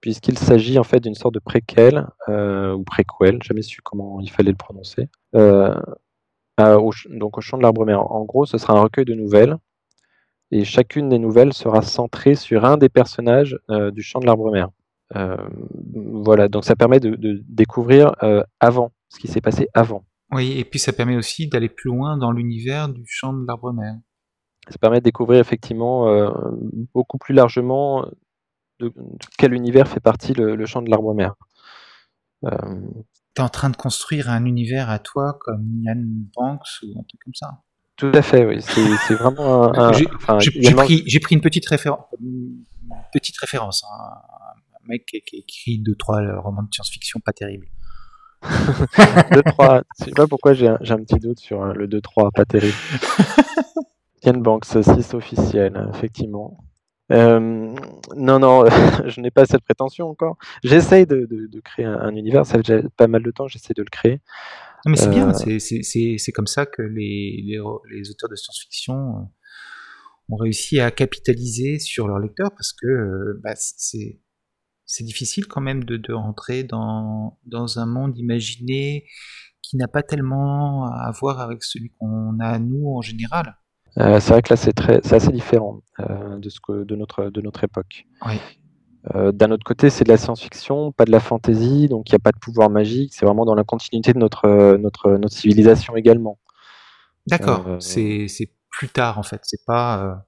puisqu'il 0.02 0.38
s'agit 0.38 0.80
en 0.80 0.84
fait 0.84 1.00
d'une 1.00 1.16
sorte 1.16 1.36
de 1.36 1.40
préquel 1.40 2.08
euh, 2.28 2.74
ou 2.74 2.84
préquel, 2.84 3.42
jamais 3.44 3.62
su 3.62 3.82
comment 3.82 4.20
il 4.20 4.30
fallait 4.30 4.52
le 4.52 4.58
prononcer. 4.58 5.08
Euh, 5.36 5.76
au, 6.60 6.92
donc 7.10 7.38
au 7.38 7.42
champ 7.42 7.58
de 7.58 7.64
l'arbre-mère. 7.64 8.12
En 8.12 8.26
gros, 8.26 8.46
ce 8.46 8.58
sera 8.58 8.74
un 8.74 8.82
recueil 8.82 9.06
de 9.06 9.14
nouvelles 9.14 9.58
et 10.52 10.66
chacune 10.66 11.08
des 11.08 11.18
nouvelles 11.18 11.54
sera 11.54 11.82
centrée 11.82 12.36
sur 12.36 12.66
un 12.66 12.78
des 12.78 12.90
personnages 12.90 13.58
euh, 13.70 13.90
du 13.92 14.02
champ 14.02 14.20
de 14.20 14.26
l'arbre-mère. 14.26 14.70
voilà, 15.14 16.48
donc 16.50 16.66
ça 16.66 16.76
permet 16.76 17.00
de, 17.00 17.16
de 17.16 17.42
découvrir 17.48 18.16
avant 18.60 18.92
ce 19.10 19.20
qui 19.20 19.28
s'est 19.28 19.42
passé 19.42 19.68
avant. 19.74 20.04
Oui, 20.32 20.58
et 20.58 20.64
puis 20.64 20.80
ça 20.80 20.94
permet 20.94 21.18
aussi 21.18 21.48
d'aller 21.48 21.70
plus 21.70 21.90
loin 21.90 22.18
dans 22.18 22.32
l'univers 22.32 22.90
du 22.90 23.04
champ 23.06 23.34
de 23.34 23.46
l'arbre-mère. 23.46 23.96
Ça 24.70 24.78
permet 24.80 25.00
de 25.00 25.04
découvrir 25.04 25.40
effectivement 25.40 26.32
beaucoup 26.94 27.18
plus 27.18 27.34
largement 27.34 28.06
de, 28.82 28.94
quel 29.38 29.54
univers 29.54 29.88
fait 29.88 30.00
partie 30.00 30.34
le, 30.34 30.66
champ 30.66 30.82
de 30.82 30.90
l'arbre-mère. 30.90 31.36
Euh... 32.46 32.52
Tu 33.36 33.42
es 33.42 33.46
en 33.46 33.50
train 33.50 33.70
de 33.70 33.78
construire 33.78 34.30
un 34.30 34.44
univers 34.46 34.90
à 34.90 35.00
toi 35.00 35.38
comme 35.40 35.82
Ian 35.84 36.04
Banks 36.36 36.68
ou 36.84 37.00
un 37.00 37.04
truc 37.04 37.22
comme 37.24 37.34
ça 37.34 37.62
Tout 37.96 38.12
à 38.14 38.22
fait, 38.22 38.46
oui. 38.46 38.62
C'est 38.62 39.14
vraiment 39.16 39.74
un. 39.78 39.92
J'ai 40.40 40.74
pris, 40.74 41.36
une 41.36 41.42
petite, 41.42 41.68
référence, 41.68 42.06
petite 43.14 43.38
référence. 43.38 43.86
Hein. 43.90 44.16
Un 44.84 44.88
mec 44.88 45.06
qui, 45.06 45.22
qui, 45.22 45.38
écrit 45.38 45.80
deux, 45.80 45.96
trois 45.96 46.20
romans 46.42 46.64
de 46.64 46.74
science-fiction 46.74 47.22
pas 47.22 47.32
terribles. 47.32 47.68
2-3, 48.44 49.84
je 50.00 50.06
sais 50.06 50.12
pas 50.12 50.26
pourquoi 50.26 50.54
j'ai 50.54 50.68
un, 50.68 50.74
un, 50.74 51.04
petit 51.04 51.20
doute 51.20 51.40
sur 51.40 51.64
le 51.64 51.88
2-3, 51.88 52.32
pas 52.34 52.44
terrible. 52.44 52.74
Ian 54.24 54.38
Banks, 54.38 54.66
6 54.66 55.14
officiel, 55.14 55.90
effectivement. 55.94 56.58
Euh, 57.12 57.76
non, 58.16 58.40
non, 58.40 58.66
je 59.08 59.22
n'ai 59.22 59.32
pas 59.32 59.46
cette 59.46 59.64
prétention 59.64 60.08
encore. 60.10 60.38
J'essaye 60.64 61.06
de, 61.06 61.28
créer 61.64 61.86
un, 61.86 62.16
univers, 62.16 62.46
ça 62.46 62.54
fait 62.54 62.64
déjà 62.64 62.90
pas 62.98 63.08
mal 63.08 63.24
de 63.24 63.32
temps, 63.32 63.48
j'essaie 63.48 63.74
de 63.74 63.84
le 63.84 63.90
créer. 63.90 64.22
mais 64.86 64.96
c'est 64.96 65.10
bien, 65.10 65.30
euh, 65.30 65.60
c'est 65.60 66.32
comme 66.32 66.48
ça 66.48 66.66
que 66.66 66.82
les, 66.82 67.44
les, 67.46 68.10
auteurs 68.10 68.30
de 68.30 68.36
science-fiction 68.36 68.96
euh, 68.96 69.22
ont 70.30 70.38
réussi 70.38 70.80
à 70.80 70.92
capitaliser 70.92 71.80
sur 71.80 72.08
leurs 72.08 72.20
lecteurs 72.20 72.52
parce 72.52 72.74
que 72.74 73.40
bah, 73.44 73.54
c'est 73.56 75.04
difficile 75.04 75.48
quand 75.48 75.62
même 75.62 75.84
de, 75.84 75.98
de 75.98 76.14
rentrer 76.14 76.64
dans, 76.64 77.40
dans, 77.46 77.80
un 77.80 77.86
monde 77.86 78.18
imaginé 78.18 79.06
qui 79.62 79.78
n'a 79.78 79.88
pas 79.88 80.04
tellement 80.04 80.86
à 80.86 81.12
voir 81.12 81.40
avec 81.40 81.64
celui 81.64 81.92
qu'on 82.00 82.40
a 82.40 82.60
nous 82.60 82.88
en 82.88 83.02
général. 83.02 83.58
Euh, 83.98 84.20
c'est 84.20 84.32
vrai 84.32 84.42
que 84.42 84.54
là, 84.54 84.56
c'est 84.56 84.74
très, 84.74 85.02
c'est 85.04 85.16
assez 85.16 85.32
différent 85.32 85.82
euh, 86.00 86.38
de 86.38 86.50
ce 86.50 86.60
que 86.60 86.84
de 86.84 86.96
notre 86.96 87.30
de 87.30 87.42
notre 87.42 87.64
époque. 87.64 88.06
Euh, 89.16 89.32
d'un 89.32 89.52
autre 89.52 89.64
côté, 89.64 89.90
c'est 89.90 90.04
de 90.04 90.10
la 90.10 90.18
science-fiction, 90.18 90.92
pas 90.92 91.06
de 91.06 91.12
la 91.12 91.20
fantasy, 91.20 91.88
donc 91.88 92.10
il 92.10 92.14
n'y 92.14 92.18
a 92.18 92.20
pas 92.20 92.32
de 92.32 92.40
pouvoir 92.40 92.70
magique. 92.70 93.14
C'est 93.14 93.26
vraiment 93.26 93.46
dans 93.46 93.56
la 93.56 93.64
continuité 93.64 94.14
de 94.14 94.20
notre 94.20 94.78
notre 94.78 95.12
notre 95.12 95.36
civilisation 95.36 95.96
également. 95.96 96.40
D'accord. 97.28 97.78
c'est 97.80 98.28
c'est 98.28 98.52
plus 98.70 98.90
tard 98.90 99.20
en 99.20 99.24
fait. 99.24 99.42
C'est 99.44 99.66
pas 99.66 100.24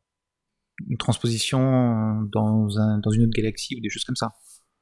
une 0.90 0.98
transposition 0.98 2.22
dans 2.32 2.78
un 2.80 2.98
dans 2.98 3.12
une 3.12 3.24
autre 3.24 3.34
galaxie 3.34 3.76
ou 3.78 3.80
des 3.80 3.90
choses 3.90 4.04
comme 4.04 4.16
ça. 4.16 4.32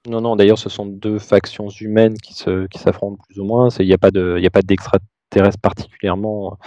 Non, 0.09 0.19
non. 0.19 0.35
D'ailleurs, 0.35 0.57
ce 0.57 0.69
sont 0.69 0.87
deux 0.87 1.19
factions 1.19 1.69
humaines 1.69 2.17
qui 2.17 2.33
se 2.33 2.65
qui 2.67 2.79
s'affrontent 2.79 3.21
plus 3.27 3.39
ou 3.39 3.45
moins. 3.45 3.69
Il 3.79 3.85
n'y 3.85 3.93
a 3.93 3.99
pas 3.99 4.09
de 4.09 4.35
il 4.37 4.43
y 4.43 4.47
a 4.47 4.49
pas 4.49 4.63
d'extraterrestres 4.63 5.59
particulièrement 5.61 6.57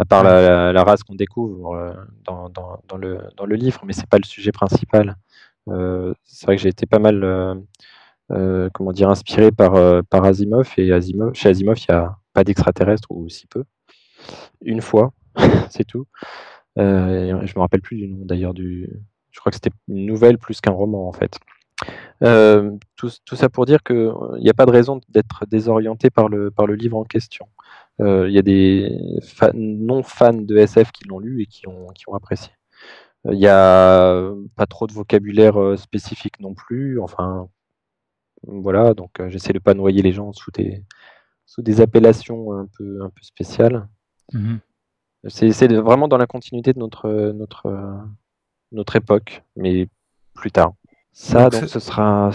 à 0.00 0.06
part 0.06 0.24
la, 0.24 0.82
race 0.82 1.02
qu'on 1.02 1.14
découvre 1.14 1.74
euh, 1.74 1.92
dans, 2.24 2.96
le, 2.96 3.54
livre, 3.54 3.82
mais 3.84 3.92
c'est 3.92 4.08
pas 4.08 4.16
le 4.16 4.24
sujet 4.24 4.50
principal. 4.50 5.16
Euh, 5.68 6.14
c'est 6.24 6.46
vrai 6.46 6.56
que 6.56 6.62
j'ai 6.62 6.70
été 6.70 6.86
pas 6.86 6.98
mal, 6.98 7.22
euh, 8.32 8.70
comment 8.72 8.92
dire, 8.92 9.10
inspiré 9.10 9.52
par, 9.52 9.74
Asimov, 10.24 10.72
et 10.78 10.90
Asimov, 10.92 11.34
chez 11.34 11.50
Asimov, 11.50 11.76
il 11.78 11.92
n'y 11.92 11.98
a 11.98 12.16
pas 12.32 12.44
d'extraterrestres 12.44 13.10
ou 13.10 13.28
si 13.28 13.46
peu. 13.46 13.64
Une 14.62 14.80
fois, 14.80 15.12
c'est 15.68 15.84
tout. 15.84 16.06
je 16.76 16.82
me 16.82 17.60
rappelle 17.60 17.82
plus 17.82 17.96
du 17.98 18.08
nom 18.08 18.24
d'ailleurs 18.24 18.54
du. 18.54 18.88
Je 19.32 19.38
crois 19.38 19.50
que 19.50 19.56
c'était 19.56 19.76
une 19.88 20.06
nouvelle 20.06 20.38
plus 20.38 20.62
qu'un 20.62 20.72
roman 20.72 21.08
en 21.08 21.12
fait. 21.12 21.38
tout, 22.96 23.36
ça 23.36 23.50
pour 23.50 23.66
dire 23.66 23.82
qu'il 23.82 24.14
n'y 24.38 24.48
a 24.48 24.54
pas 24.54 24.66
de 24.66 24.72
raison 24.72 24.98
d'être 25.10 25.44
désorienté 25.46 26.08
par 26.08 26.30
le 26.30 26.74
livre 26.74 26.96
en 26.96 27.04
question. 27.04 27.46
Euh, 28.00 28.28
il 28.28 28.34
y 28.34 28.38
a 28.38 28.42
des 28.42 28.98
non-fans 29.54 30.32
de 30.32 30.56
SF 30.56 30.90
qui 30.92 31.04
l'ont 31.04 31.18
lu 31.18 31.42
et 31.42 31.46
qui 31.46 31.68
ont, 31.68 31.88
qui 31.88 32.08
ont 32.08 32.14
apprécié. 32.14 32.52
Il 33.30 33.38
n'y 33.38 33.46
a 33.46 34.32
pas 34.56 34.66
trop 34.66 34.86
de 34.86 34.92
vocabulaire 34.92 35.60
euh, 35.60 35.76
spécifique 35.76 36.40
non 36.40 36.54
plus. 36.54 36.98
Enfin, 37.00 37.48
voilà, 38.44 38.94
donc 38.94 39.20
euh, 39.20 39.28
j'essaie 39.28 39.52
de 39.52 39.58
pas 39.58 39.74
noyer 39.74 40.02
les 40.02 40.12
gens 40.12 40.32
sous 40.32 40.50
des, 40.50 40.82
sous 41.44 41.60
des 41.62 41.80
appellations 41.82 42.52
un 42.52 42.66
peu, 42.78 43.02
un 43.02 43.10
peu 43.10 43.22
spéciales. 43.22 43.88
Mmh 44.32 44.56
c'est 45.28 45.68
vraiment 45.74 46.08
dans 46.08 46.16
la 46.16 46.26
continuité 46.26 46.72
de 46.72 46.78
notre, 46.78 47.32
notre, 47.32 48.00
notre 48.72 48.96
époque, 48.96 49.42
mais 49.54 49.86
plus 50.32 50.50
tard. 50.50 50.72
Ça, 51.12 51.50
donc, 51.50 51.68
ce 51.68 51.80
sera, 51.80 52.30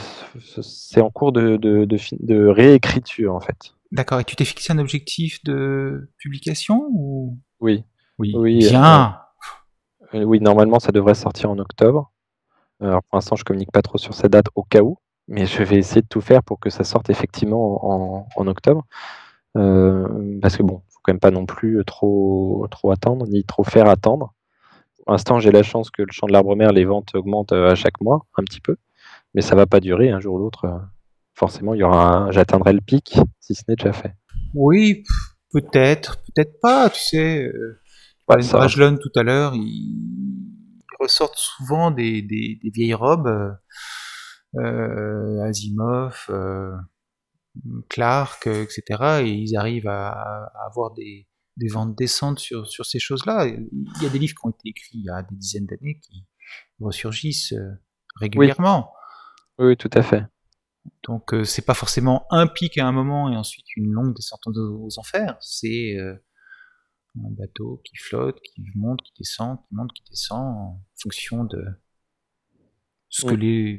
c'est 0.62 1.02
en 1.02 1.10
cours 1.10 1.32
de, 1.32 1.58
de, 1.58 1.86
de, 1.86 2.46
réécriture 2.46 3.34
en 3.34 3.40
fait. 3.40 3.74
D'accord. 3.92 4.20
Et 4.20 4.24
tu 4.24 4.36
t'es 4.36 4.46
fixé 4.46 4.74
un 4.74 4.78
objectif 4.78 5.44
de 5.44 6.10
publication 6.18 6.88
ou? 6.92 7.38
Oui. 7.60 7.84
Oui. 8.18 8.34
oui 8.36 8.60
Bien. 8.60 9.20
Euh, 10.14 10.24
oui, 10.24 10.40
normalement, 10.40 10.80
ça 10.80 10.92
devrait 10.92 11.16
sortir 11.16 11.50
en 11.50 11.60
octobre. 11.60 12.12
Alors 12.82 13.04
pour 13.04 13.18
l'instant, 13.18 13.36
je 13.36 13.44
communique 13.44 13.72
pas 13.72 13.82
trop 13.82 13.98
sur 13.98 14.14
cette 14.14 14.32
date 14.32 14.48
au 14.56 14.64
cas 14.64 14.82
où, 14.82 14.98
mais 15.28 15.46
je 15.46 15.64
vais 15.64 15.78
essayer 15.78 16.02
de 16.02 16.08
tout 16.08 16.22
faire 16.22 16.44
pour 16.44 16.60
que 16.60 16.70
ça 16.70 16.84
sorte 16.84 17.10
effectivement 17.10 18.28
en, 18.38 18.48
octobre. 18.48 18.86
Euh, 19.58 20.40
parce 20.42 20.58
que 20.58 20.64
bon, 20.64 20.82
faut 20.90 21.00
quand 21.04 21.14
même 21.14 21.20
pas 21.20 21.32
non 21.32 21.46
plus 21.46 21.84
trop 21.86 22.68
trop 22.72 22.92
attendre, 22.92 23.26
ni 23.28 23.44
trop 23.46 23.64
faire 23.64 23.88
attendre. 23.88 24.34
Pour 25.04 25.14
l'instant, 25.14 25.40
j'ai 25.40 25.52
la 25.52 25.64
chance 25.64 25.90
que 25.92 26.02
le 26.02 26.12
champ 26.12 26.28
de 26.28 26.34
l'arbre-mère, 26.34 26.74
les 26.74 26.86
ventes 26.86 27.16
augmentent 27.16 27.54
euh, 27.54 27.72
à 27.72 27.76
chaque 27.76 28.02
mois, 28.02 28.26
un 28.38 28.44
petit 28.44 28.60
peu, 28.60 28.78
mais 29.34 29.42
ça 29.42 29.56
va 29.56 29.68
pas 29.68 29.80
durer 29.80 30.10
un 30.10 30.20
jour 30.20 30.36
ou 30.36 30.40
l'autre 30.40 30.66
forcément, 31.36 31.74
il 31.74 31.80
y 31.80 31.84
aura 31.84 32.32
j'atteindrai 32.32 32.74
le 32.74 32.82
pic 32.82 33.18
si 33.40 33.54
ce 33.54 33.64
n'est 33.68 33.76
déjà 33.76 33.94
fait. 33.94 34.16
Oui, 34.54 35.04
peut-être, 35.52 36.18
peut-être 36.18 36.60
pas, 36.62 36.90
tu 36.90 37.02
sais. 37.02 37.44
Euh, 37.44 37.82
ouais, 38.30 38.42
tout 38.42 39.20
à 39.20 39.24
l'heure, 39.24 39.54
ils... 39.54 40.82
ressortent 41.00 41.38
souvent 41.38 41.92
des, 41.92 42.22
des, 42.22 42.60
vieilles 42.74 42.94
robes. 42.94 43.28
Euh, 43.28 43.52
euh, 44.58 45.44
Asimov, 45.44 46.28
euh, 46.30 46.74
Clark, 47.90 48.48
etc. 48.48 49.24
Et 49.26 49.30
ils 49.30 49.58
arrivent 49.58 49.90
à, 49.90 50.50
avoir 50.66 50.94
des, 50.94 51.28
des, 51.58 51.68
ventes 51.68 51.98
décentes 51.98 52.40
sur, 52.40 52.66
sur 52.66 52.86
ces 52.86 53.00
choses-là. 53.00 53.48
Il 53.48 54.02
y 54.02 54.06
a 54.06 54.10
des 54.10 54.20
livres 54.20 54.34
qui 54.34 54.48
ont 54.48 54.52
été 54.52 54.70
écrits 54.70 55.00
il 55.00 55.04
y 55.04 55.10
a 55.10 55.24
des 55.24 55.36
dizaines 55.36 55.66
d'années 55.66 56.00
qui 56.00 56.26
ressurgissent 56.80 57.54
régulièrement. 58.16 58.94
oui, 59.58 59.76
tout 59.76 59.90
à 59.94 60.02
fait. 60.02 60.24
Donc 61.04 61.34
euh, 61.34 61.44
c'est 61.44 61.64
pas 61.64 61.74
forcément 61.74 62.26
un 62.32 62.48
pic 62.48 62.78
à 62.78 62.88
un 62.88 62.92
moment 62.92 63.32
et 63.32 63.36
ensuite 63.36 63.66
une 63.76 63.92
longue 63.92 64.16
descente 64.16 64.48
aux 64.48 65.00
enfers. 65.00 65.38
C'est 65.40 65.96
euh, 65.98 66.16
un 67.18 67.32
bateau 67.32 67.82
qui 67.84 67.96
flotte, 67.98 68.40
qui 68.42 68.64
monte, 68.76 69.02
qui 69.04 69.14
descend, 69.18 69.58
qui 69.60 69.76
monte, 69.76 69.94
qui 69.94 70.04
descend 70.10 70.40
en 70.40 70.82
fonction 70.96 71.44
de 71.44 71.64
ce 73.10 73.26
que 73.26 73.36
les, 73.36 73.78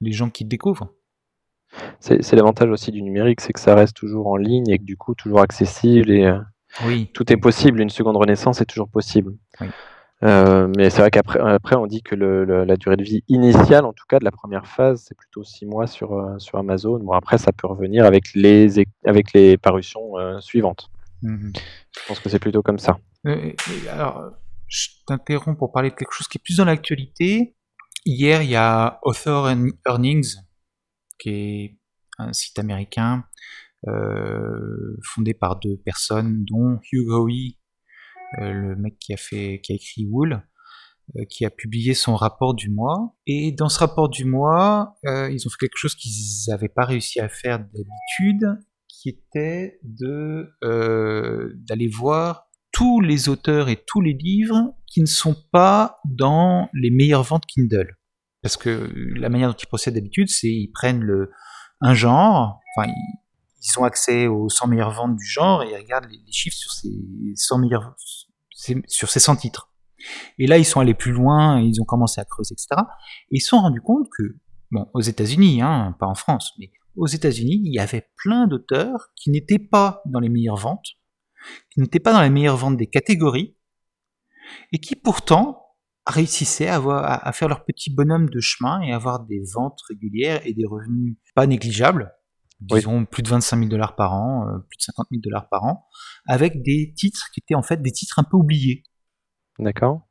les 0.00 0.12
gens 0.12 0.30
qui 0.30 0.44
découvrent. 0.44 0.94
C'est 2.00 2.32
l'avantage 2.32 2.70
aussi 2.70 2.90
du 2.90 3.02
numérique, 3.02 3.40
c'est 3.40 3.52
que 3.52 3.60
ça 3.60 3.74
reste 3.74 3.94
toujours 3.94 4.28
en 4.28 4.36
ligne 4.36 4.68
et 4.70 4.78
que 4.78 4.84
du 4.84 4.96
coup 4.96 5.14
toujours 5.14 5.40
accessible 5.40 6.10
et 6.10 6.24
euh, 6.24 6.40
oui. 6.86 7.10
tout 7.12 7.30
est 7.32 7.36
possible. 7.36 7.80
Une 7.80 7.90
seconde 7.90 8.16
renaissance 8.16 8.60
est 8.60 8.66
toujours 8.66 8.88
possible. 8.88 9.36
Euh, 10.24 10.66
mais 10.76 10.90
c'est 10.90 11.00
vrai 11.00 11.10
qu'après 11.10 11.38
après 11.38 11.76
on 11.76 11.86
dit 11.86 12.02
que 12.02 12.16
le, 12.16 12.44
la 12.64 12.76
durée 12.76 12.96
de 12.96 13.04
vie 13.04 13.22
initiale, 13.28 13.84
en 13.84 13.92
tout 13.92 14.04
cas 14.08 14.18
de 14.18 14.24
la 14.24 14.32
première 14.32 14.66
phase, 14.66 15.04
c'est 15.06 15.16
plutôt 15.16 15.44
six 15.44 15.64
mois 15.64 15.86
sur, 15.86 16.12
euh, 16.12 16.38
sur 16.38 16.58
Amazon. 16.58 16.98
Bon 16.98 17.12
après 17.12 17.38
ça 17.38 17.52
peut 17.52 17.68
revenir 17.68 18.04
avec 18.04 18.34
les, 18.34 18.84
avec 19.04 19.32
les 19.32 19.56
parutions 19.56 20.12
suivantes. 20.40 20.90
Mhm. 21.22 21.52
Je 21.54 22.00
pense 22.06 22.20
que 22.20 22.28
c'est 22.28 22.38
plutôt 22.38 22.62
comme 22.62 22.78
ça. 22.78 22.98
alors, 23.90 24.32
je 24.66 24.88
t'interromps 25.06 25.58
pour 25.58 25.72
parler 25.72 25.90
de 25.90 25.94
quelque 25.94 26.12
chose 26.12 26.28
qui 26.28 26.38
est 26.38 26.42
plus 26.42 26.56
dans 26.56 26.64
l'actualité. 26.64 27.54
Hier, 28.04 28.42
il 28.42 28.50
y 28.50 28.56
a 28.56 29.00
Author 29.02 29.50
Earnings, 29.86 30.36
qui 31.18 31.30
est 31.30 31.78
un 32.18 32.32
site 32.32 32.58
américain 32.58 33.24
euh, 33.86 34.96
fondé 35.04 35.34
par 35.34 35.58
deux 35.60 35.76
personnes, 35.84 36.44
dont 36.44 36.80
Hugh 36.90 37.08
Howey, 37.10 37.34
euh, 37.34 37.57
le 38.36 38.76
mec 38.76 38.98
qui 38.98 39.12
a 39.12 39.16
fait, 39.16 39.60
qui 39.62 39.72
a 39.72 39.76
écrit 39.76 40.06
Wool, 40.06 40.42
euh, 41.16 41.24
qui 41.30 41.44
a 41.44 41.50
publié 41.50 41.94
son 41.94 42.14
rapport 42.14 42.54
du 42.54 42.70
mois. 42.70 43.16
Et 43.26 43.52
dans 43.52 43.68
ce 43.68 43.78
rapport 43.78 44.08
du 44.08 44.24
mois, 44.24 44.98
ils 45.04 45.42
ont 45.46 45.50
fait 45.50 45.58
quelque 45.60 45.76
chose 45.78 45.94
qu'ils 45.94 46.12
n'avaient 46.48 46.68
pas 46.68 46.84
réussi 46.84 47.20
à 47.20 47.28
faire 47.28 47.58
d'habitude, 47.58 48.58
qui 48.88 49.08
était 49.08 49.78
de 49.82 50.50
d'aller 51.66 51.88
voir 51.88 52.48
tous 52.72 53.00
les 53.00 53.28
auteurs 53.28 53.68
et 53.68 53.82
tous 53.86 54.00
les 54.00 54.12
livres 54.12 54.74
qui 54.86 55.00
ne 55.00 55.06
sont 55.06 55.36
pas 55.52 55.98
dans 56.04 56.68
les 56.74 56.90
meilleures 56.90 57.22
ventes 57.22 57.46
Kindle. 57.46 57.96
Parce 58.42 58.56
que 58.56 58.92
la 59.16 59.28
manière 59.28 59.50
dont 59.50 59.56
ils 59.56 59.66
procèdent 59.66 59.94
d'habitude, 59.94 60.28
c'est 60.28 60.48
ils 60.48 60.70
prennent 60.72 61.00
le, 61.00 61.30
un 61.80 61.94
genre, 61.94 62.60
enfin, 62.76 62.88
ils, 62.88 63.18
ont 63.76 63.84
accès 63.84 64.26
aux 64.26 64.48
100 64.48 64.68
meilleures 64.68 64.92
ventes 64.92 65.16
du 65.16 65.24
genre 65.24 65.62
et 65.62 65.70
ils 65.70 65.76
regardent 65.76 66.08
les, 66.10 66.20
chiffres 66.32 66.56
sur 66.56 66.70
ces 66.72 66.90
100 67.34 67.58
meilleurs, 67.58 67.94
sur 68.86 69.10
ces 69.10 69.20
100 69.20 69.36
titres. 69.36 69.72
Et 70.38 70.46
là, 70.46 70.58
ils 70.58 70.64
sont 70.64 70.80
allés 70.80 70.94
plus 70.94 71.12
loin, 71.12 71.60
ils 71.60 71.80
ont 71.80 71.84
commencé 71.84 72.20
à 72.20 72.24
creuser, 72.24 72.54
etc. 72.54 72.82
Et 73.30 73.36
ils 73.36 73.40
se 73.40 73.48
sont 73.48 73.60
rendus 73.60 73.80
compte 73.80 74.08
que, 74.16 74.22
bon, 74.70 74.86
aux 74.94 75.00
États-Unis, 75.00 75.62
hein, 75.62 75.96
pas 75.98 76.06
en 76.06 76.14
France, 76.14 76.52
mais 76.58 76.70
aux 76.96 77.06
États-Unis, 77.06 77.60
il 77.64 77.74
y 77.74 77.78
avait 77.78 78.08
plein 78.16 78.46
d'auteurs 78.46 79.08
qui 79.16 79.30
n'étaient 79.30 79.58
pas 79.58 80.02
dans 80.06 80.20
les 80.20 80.28
meilleures 80.28 80.56
ventes, 80.56 80.96
qui 81.70 81.80
n'étaient 81.80 82.00
pas 82.00 82.12
dans 82.12 82.22
les 82.22 82.30
meilleures 82.30 82.56
ventes 82.56 82.76
des 82.76 82.88
catégories, 82.88 83.56
et 84.72 84.78
qui 84.78 84.96
pourtant 84.96 85.64
réussissaient 86.06 86.68
à, 86.68 86.78
à, 86.78 87.32
faire 87.32 87.48
leur 87.48 87.64
petit 87.64 87.94
bonhomme 87.94 88.30
de 88.30 88.40
chemin 88.40 88.80
et 88.80 88.92
avoir 88.92 89.20
des 89.20 89.42
ventes 89.54 89.80
régulières 89.88 90.40
et 90.46 90.54
des 90.54 90.64
revenus 90.64 91.16
pas 91.34 91.46
négligeables, 91.46 92.12
disons 92.60 93.04
plus 93.04 93.22
de 93.22 93.28
25 93.28 93.56
000 93.56 93.68
dollars 93.68 93.94
par 93.96 94.14
an, 94.14 94.48
euh, 94.48 94.58
plus 94.68 94.78
de 94.78 94.82
50 94.82 95.06
000 95.10 95.20
dollars 95.22 95.48
par 95.48 95.64
an, 95.64 95.86
avec 96.26 96.62
des 96.62 96.92
titres 96.96 97.30
qui 97.32 97.40
étaient 97.40 97.54
en 97.54 97.62
fait 97.62 97.80
des 97.80 97.92
titres 97.92 98.18
un 98.18 98.24
peu 98.24 98.36
oubliés. 98.36 98.82
D'accord. 99.58 100.06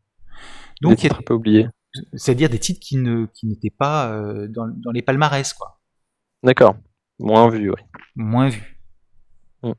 Donc, 0.82 0.92
des 0.92 0.98
titres 0.98 1.20
un 1.20 1.24
peu 1.24 1.34
oubliés. 1.34 1.68
C'est-à-dire 2.14 2.50
des 2.50 2.60
titres 2.60 2.80
qui 2.80 2.98
ne 2.98 3.26
qui 3.28 3.48
n'étaient 3.48 3.72
pas 3.72 4.12
euh, 4.12 4.48
dans, 4.48 4.68
dans, 4.68 4.92
les 4.92 5.02
palmarès, 5.02 5.52
quoi. 5.54 5.80
D'accord. 6.44 6.76
Moins 7.20 7.50
vu, 7.50 7.70
oui. 7.72 7.82
Moins 8.16 8.50
vu. 8.50 8.80
Mmh. 9.64 9.72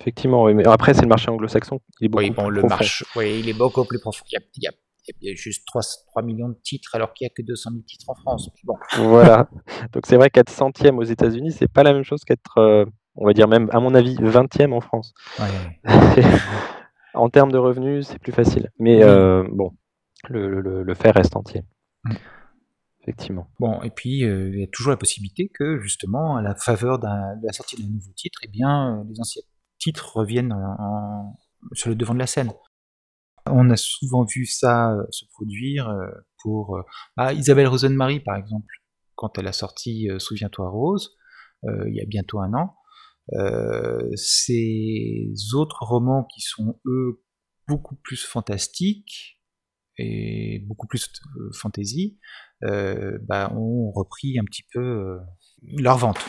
Effectivement, 0.00 0.44
oui. 0.44 0.54
Mais 0.54 0.66
après, 0.66 0.94
c'est 0.94 1.02
le 1.02 1.08
marché 1.08 1.30
anglo-saxon. 1.30 1.80
Il 2.00 2.06
est 2.06 2.08
beaucoup 2.08 2.24
oui, 2.24 2.30
bon, 2.30 2.48
le 2.48 2.62
marché, 2.62 3.04
oui, 3.14 3.40
il 3.40 3.48
est 3.48 3.52
beaucoup 3.54 3.84
plus 3.84 4.00
profond. 4.00 4.24
Il 4.30 4.34
y 4.34 4.36
a, 4.36 4.40
il 4.56 4.64
y 4.64 4.66
a 4.66 4.72
il 5.20 5.28
y 5.28 5.32
a 5.32 5.34
juste 5.34 5.66
3, 5.66 5.82
3 6.08 6.22
millions 6.22 6.48
de 6.48 6.58
titres 6.62 6.94
alors 6.94 7.12
qu'il 7.14 7.26
n'y 7.26 7.30
a 7.30 7.34
que 7.34 7.42
200 7.42 7.70
000 7.70 7.82
titres 7.86 8.08
en 8.08 8.14
France. 8.14 8.50
Bon. 8.64 8.74
Voilà. 8.96 9.48
Donc 9.92 10.06
c'est 10.06 10.16
vrai 10.16 10.30
qu'être 10.30 10.50
centième 10.50 10.98
aux 10.98 11.04
États-Unis, 11.04 11.52
c'est 11.52 11.70
pas 11.70 11.82
la 11.82 11.92
même 11.92 12.04
chose 12.04 12.24
qu'être, 12.24 12.58
euh, 12.58 12.84
on 13.16 13.26
va 13.26 13.32
dire 13.32 13.48
même, 13.48 13.68
à 13.72 13.80
mon 13.80 13.94
avis, 13.94 14.16
20e 14.16 14.72
en 14.72 14.80
France. 14.80 15.12
en 17.14 17.28
termes 17.28 17.52
de 17.52 17.58
revenus, 17.58 18.06
c'est 18.06 18.18
plus 18.18 18.32
facile. 18.32 18.70
Mais 18.78 19.02
euh, 19.02 19.44
bon, 19.50 19.72
le, 20.28 20.60
le, 20.60 20.82
le, 20.82 20.94
fait 20.94 21.10
reste 21.10 21.36
entier. 21.36 21.62
Mm. 22.04 22.12
Effectivement. 23.02 23.48
Bon, 23.58 23.80
et 23.82 23.90
puis 23.90 24.24
euh, 24.24 24.50
il 24.52 24.60
y 24.60 24.64
a 24.64 24.66
toujours 24.66 24.90
la 24.90 24.98
possibilité 24.98 25.50
que, 25.52 25.80
justement, 25.80 26.36
à 26.36 26.42
la 26.42 26.54
faveur 26.54 26.98
de 26.98 27.06
la 27.06 27.52
sortie 27.52 27.82
d'un 27.82 27.88
nouveau 27.88 28.12
titre, 28.14 28.38
eh 28.44 28.48
bien, 28.48 29.04
les 29.08 29.18
anciens 29.20 29.42
titres 29.78 30.16
reviennent 30.16 30.54
sur 31.72 31.88
le 31.88 31.94
devant 31.96 32.12
de 32.12 32.18
la 32.18 32.26
scène. 32.26 32.52
On 33.46 33.70
a 33.70 33.76
souvent 33.76 34.24
vu 34.24 34.46
ça 34.46 34.92
euh, 34.92 35.04
se 35.10 35.24
produire 35.32 35.88
euh, 35.88 36.10
pour 36.42 36.76
euh, 36.76 36.82
ah, 37.16 37.32
Isabelle 37.32 37.68
Rosenmarie, 37.68 38.20
par 38.20 38.36
exemple, 38.36 38.74
quand 39.14 39.38
elle 39.38 39.46
a 39.46 39.52
sorti 39.52 40.08
Souviens-toi 40.18 40.70
Rose, 40.70 41.18
il 41.64 41.94
y 41.94 42.00
a 42.00 42.06
bientôt 42.06 42.40
un 42.40 42.54
an. 42.54 42.74
ces 44.14 45.30
autres 45.52 45.82
romans 45.82 46.24
qui 46.24 46.40
sont, 46.40 46.80
eux, 46.86 47.22
beaucoup 47.68 47.96
plus 47.96 48.24
fantastiques 48.24 49.42
et 49.98 50.64
beaucoup 50.66 50.86
plus 50.86 51.12
fantasy, 51.52 52.18
bah, 52.62 53.52
ont 53.54 53.90
repris 53.90 54.38
un 54.38 54.44
petit 54.44 54.64
peu 54.72 55.18
leur 55.60 55.98
vente. 55.98 56.26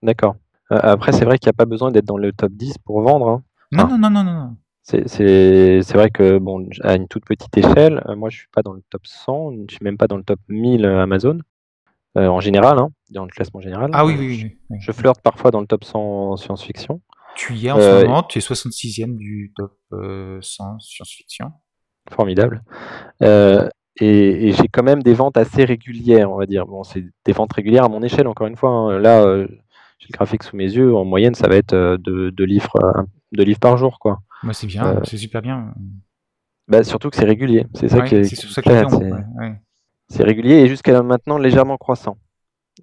D'accord. 0.00 0.36
après, 0.70 1.10
c'est 1.10 1.24
vrai 1.24 1.40
qu'il 1.40 1.48
n'y 1.48 1.56
a 1.56 1.58
pas 1.58 1.66
besoin 1.66 1.90
d'être 1.90 2.04
dans 2.04 2.16
le 2.16 2.32
top 2.32 2.52
10 2.52 2.78
pour 2.84 3.02
vendre. 3.02 3.28
Hein. 3.28 3.44
Non, 3.72 3.88
non, 3.88 3.98
non, 3.98 4.10
non, 4.10 4.22
non. 4.22 4.56
C'est 4.84 5.92
vrai 5.94 6.10
que, 6.10 6.38
bon, 6.38 6.68
à 6.82 6.94
une 6.94 7.08
toute 7.08 7.24
petite 7.24 7.56
échelle, 7.56 8.02
euh, 8.06 8.16
moi 8.16 8.28
je 8.28 8.36
suis 8.36 8.48
pas 8.52 8.62
dans 8.62 8.74
le 8.74 8.82
top 8.90 9.06
100, 9.06 9.52
je 9.70 9.76
suis 9.76 9.84
même 9.84 9.96
pas 9.96 10.06
dans 10.06 10.18
le 10.18 10.22
top 10.22 10.38
1000 10.48 10.84
euh, 10.84 11.02
Amazon, 11.02 11.38
euh, 12.18 12.26
en 12.28 12.40
général, 12.40 12.78
hein, 12.78 12.90
dans 13.10 13.24
le 13.24 13.30
classement 13.30 13.60
général. 13.60 13.90
Ah 13.94 14.04
oui, 14.04 14.14
oui, 14.18 14.52
oui. 14.70 14.76
Je 14.80 14.92
flirte 14.92 15.22
parfois 15.22 15.50
dans 15.50 15.62
le 15.62 15.66
top 15.66 15.84
100 15.84 16.36
science-fiction. 16.36 17.00
Tu 17.34 17.54
y 17.54 17.68
es 17.68 17.70
en 17.70 17.80
ce 17.80 18.04
moment, 18.04 18.22
tu 18.24 18.38
es 18.38 18.42
66e 18.42 19.16
du 19.16 19.52
top 19.56 19.74
100 19.90 20.80
science-fiction. 20.80 21.50
Formidable. 22.10 22.62
et, 23.22 23.26
et 24.00 24.52
j'ai 24.52 24.68
quand 24.68 24.82
même 24.82 25.02
des 25.02 25.14
ventes 25.14 25.38
assez 25.38 25.64
régulières, 25.64 26.30
on 26.30 26.36
va 26.36 26.44
dire. 26.44 26.66
Bon, 26.66 26.84
c'est 26.84 27.02
des 27.24 27.32
ventes 27.32 27.54
régulières 27.54 27.84
à 27.84 27.88
mon 27.88 28.02
échelle, 28.02 28.28
encore 28.28 28.46
une 28.48 28.56
fois. 28.56 28.68
Hein. 28.68 28.98
Là, 28.98 29.46
j'ai 29.98 30.08
le 30.10 30.12
graphique 30.12 30.42
sous 30.42 30.56
mes 30.56 30.70
yeux. 30.70 30.94
En 30.94 31.06
moyenne, 31.06 31.34
ça 31.34 31.48
va 31.48 31.56
être 31.56 31.96
deux 31.96 32.30
de 32.30 32.44
livres, 32.44 33.06
de 33.32 33.42
livres 33.42 33.60
par 33.60 33.78
jour, 33.78 33.98
quoi. 33.98 34.18
Moi, 34.44 34.52
c'est 34.52 34.66
bien, 34.66 34.86
euh, 34.86 35.00
c'est 35.04 35.16
super 35.16 35.42
bien. 35.42 35.74
Bah, 36.68 36.84
surtout 36.84 37.10
que 37.10 37.16
c'est 37.16 37.24
régulier. 37.24 37.66
C'est 37.74 37.88
ça 37.88 38.02
qui 38.02 38.14
est. 38.14 38.24
C'est 40.08 40.22
régulier 40.22 40.56
et 40.56 40.68
jusqu'à 40.68 41.02
maintenant 41.02 41.38
légèrement 41.38 41.78
croissant. 41.78 42.18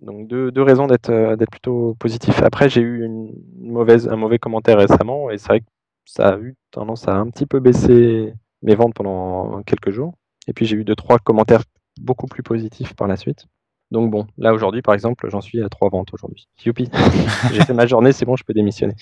Donc 0.01 0.27
deux, 0.27 0.51
deux 0.51 0.63
raisons 0.63 0.87
d'être 0.87 1.09
euh, 1.09 1.35
d'être 1.35 1.51
plutôt 1.51 1.95
positif. 1.99 2.41
Après, 2.41 2.67
j'ai 2.67 2.81
eu 2.81 3.05
une 3.05 3.31
mauvaise, 3.59 4.07
un 4.07 4.15
mauvais 4.15 4.39
commentaire 4.39 4.79
récemment 4.79 5.29
et 5.29 5.37
c'est 5.37 5.47
vrai 5.47 5.59
que 5.59 5.65
ça 6.05 6.29
a 6.29 6.37
eu 6.39 6.55
tendance 6.71 7.07
à 7.07 7.15
un 7.15 7.29
petit 7.29 7.45
peu 7.45 7.59
baisser 7.59 8.33
mes 8.63 8.75
ventes 8.75 8.95
pendant 8.95 9.61
quelques 9.63 9.91
jours. 9.91 10.15
Et 10.47 10.53
puis 10.53 10.65
j'ai 10.65 10.77
eu 10.77 10.83
deux 10.83 10.95
trois 10.95 11.19
commentaires 11.19 11.63
beaucoup 11.99 12.25
plus 12.25 12.41
positifs 12.41 12.95
par 12.95 13.07
la 13.07 13.17
suite. 13.17 13.45
Donc 13.91 14.09
bon, 14.09 14.25
là 14.37 14.53
aujourd'hui 14.53 14.81
par 14.81 14.95
exemple, 14.95 15.29
j'en 15.29 15.41
suis 15.41 15.61
à 15.61 15.69
trois 15.69 15.89
ventes 15.89 16.13
aujourd'hui. 16.13 16.47
Youpi, 16.65 16.89
j'ai 17.53 17.61
fait 17.61 17.73
ma 17.73 17.85
journée, 17.85 18.13
c'est 18.13 18.25
bon, 18.25 18.35
je 18.35 18.43
peux 18.43 18.53
démissionner. 18.53 18.95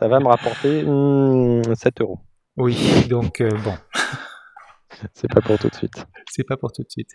ça 0.00 0.08
va 0.08 0.18
me 0.18 0.28
rapporter 0.28 0.80
7 0.80 0.86
hmm, 0.86 2.02
euros. 2.02 2.18
Oui, 2.56 3.06
donc 3.08 3.42
euh, 3.42 3.50
bon. 3.62 3.74
c'est 5.12 5.30
pas 5.30 5.42
pour 5.42 5.58
tout 5.58 5.68
de 5.68 5.74
suite. 5.74 6.06
C'est 6.30 6.42
pas 6.42 6.56
pour 6.56 6.72
tout 6.72 6.82
de 6.82 6.90
suite. 6.90 7.10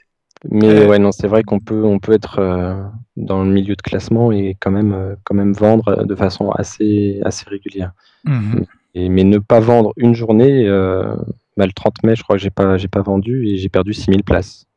Mais 0.50 0.68
euh, 0.68 0.88
ouais, 0.88 1.00
non, 1.00 1.12
c'est 1.12 1.28
vrai 1.28 1.42
qu'on 1.42 1.60
peut, 1.60 1.84
on 1.84 1.98
peut 1.98 2.12
être 2.12 2.40
euh, 2.40 2.84
dans 3.18 3.44
le 3.44 3.50
milieu 3.50 3.76
de 3.76 3.82
classement 3.82 4.32
et 4.32 4.56
quand 4.60 4.70
même, 4.70 5.18
quand 5.24 5.34
même 5.34 5.54
vendre 5.54 6.04
de 6.06 6.16
façon 6.16 6.52
assez, 6.52 7.20
assez 7.26 7.50
régulière. 7.50 7.94
Mhm. 8.26 8.66
Et, 8.94 9.10
mais 9.10 9.24
ne 9.24 9.40
pas 9.40 9.60
vendre 9.60 9.92
une 9.98 10.14
journée, 10.14 10.68
bah, 11.58 11.66
le 11.66 11.74
30 11.74 12.04
mai, 12.04 12.16
je 12.16 12.22
crois 12.22 12.36
que 12.36 12.42
j'ai 12.42 12.52
pas, 12.52 12.78
j'ai 12.78 12.88
pas 12.88 13.02
vendu 13.02 13.48
et 13.48 13.58
j'ai 13.58 13.70
perdu 13.70 13.94
6000 13.94 14.24
places. 14.24 14.68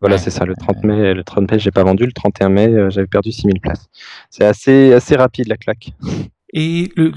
voilà, 0.00 0.18
c'est 0.18 0.30
ça. 0.30 0.44
Le 0.44 0.56
30 0.56 0.82
mai, 0.82 1.14
le 1.14 1.22
30 1.22 1.52
mai, 1.52 1.58
j'ai 1.60 1.70
pas 1.70 1.84
vendu. 1.84 2.04
Le 2.04 2.12
31 2.12 2.48
mai, 2.48 2.90
j'avais 2.90 3.06
perdu 3.06 3.30
6000 3.30 3.60
places. 3.60 3.88
C'est 4.28 4.44
assez, 4.44 4.92
assez 4.92 5.14
rapide 5.14 5.46
la 5.46 5.56
claque. 5.56 5.92
Et 6.52 6.92
le, 6.96 7.12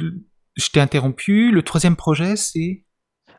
je 0.56 0.70
t'ai 0.70 0.80
interrompu. 0.80 1.52
Le 1.52 1.62
troisième 1.62 1.96
projet, 1.96 2.36
c'est? 2.36 2.84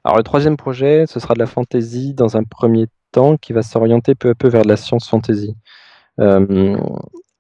Alors 0.05 0.19
le 0.19 0.23
troisième 0.23 0.57
projet, 0.57 1.07
ce 1.07 1.19
sera 1.19 1.35
de 1.35 1.39
la 1.41 1.47
fantasy 1.47 2.15
dans 2.15 2.37
un 2.37 2.45
premier 2.45 2.87
temps, 3.13 3.37
qui 3.37 3.53
va 3.53 3.63
s'orienter 3.63 4.15
peu 4.15 4.31
à 4.31 4.35
peu 4.35 4.49
vers 4.49 4.63
de 4.63 4.69
la 4.69 4.77
science 4.77 5.09
fantasy. 5.09 5.57
Euh, 6.21 6.77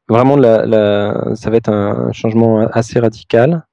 vraiment, 0.09 0.37
ça 0.43 1.51
va 1.51 1.57
être 1.57 1.69
un 1.69 2.13
changement 2.13 2.67
assez 2.69 2.99
radical. 2.99 3.67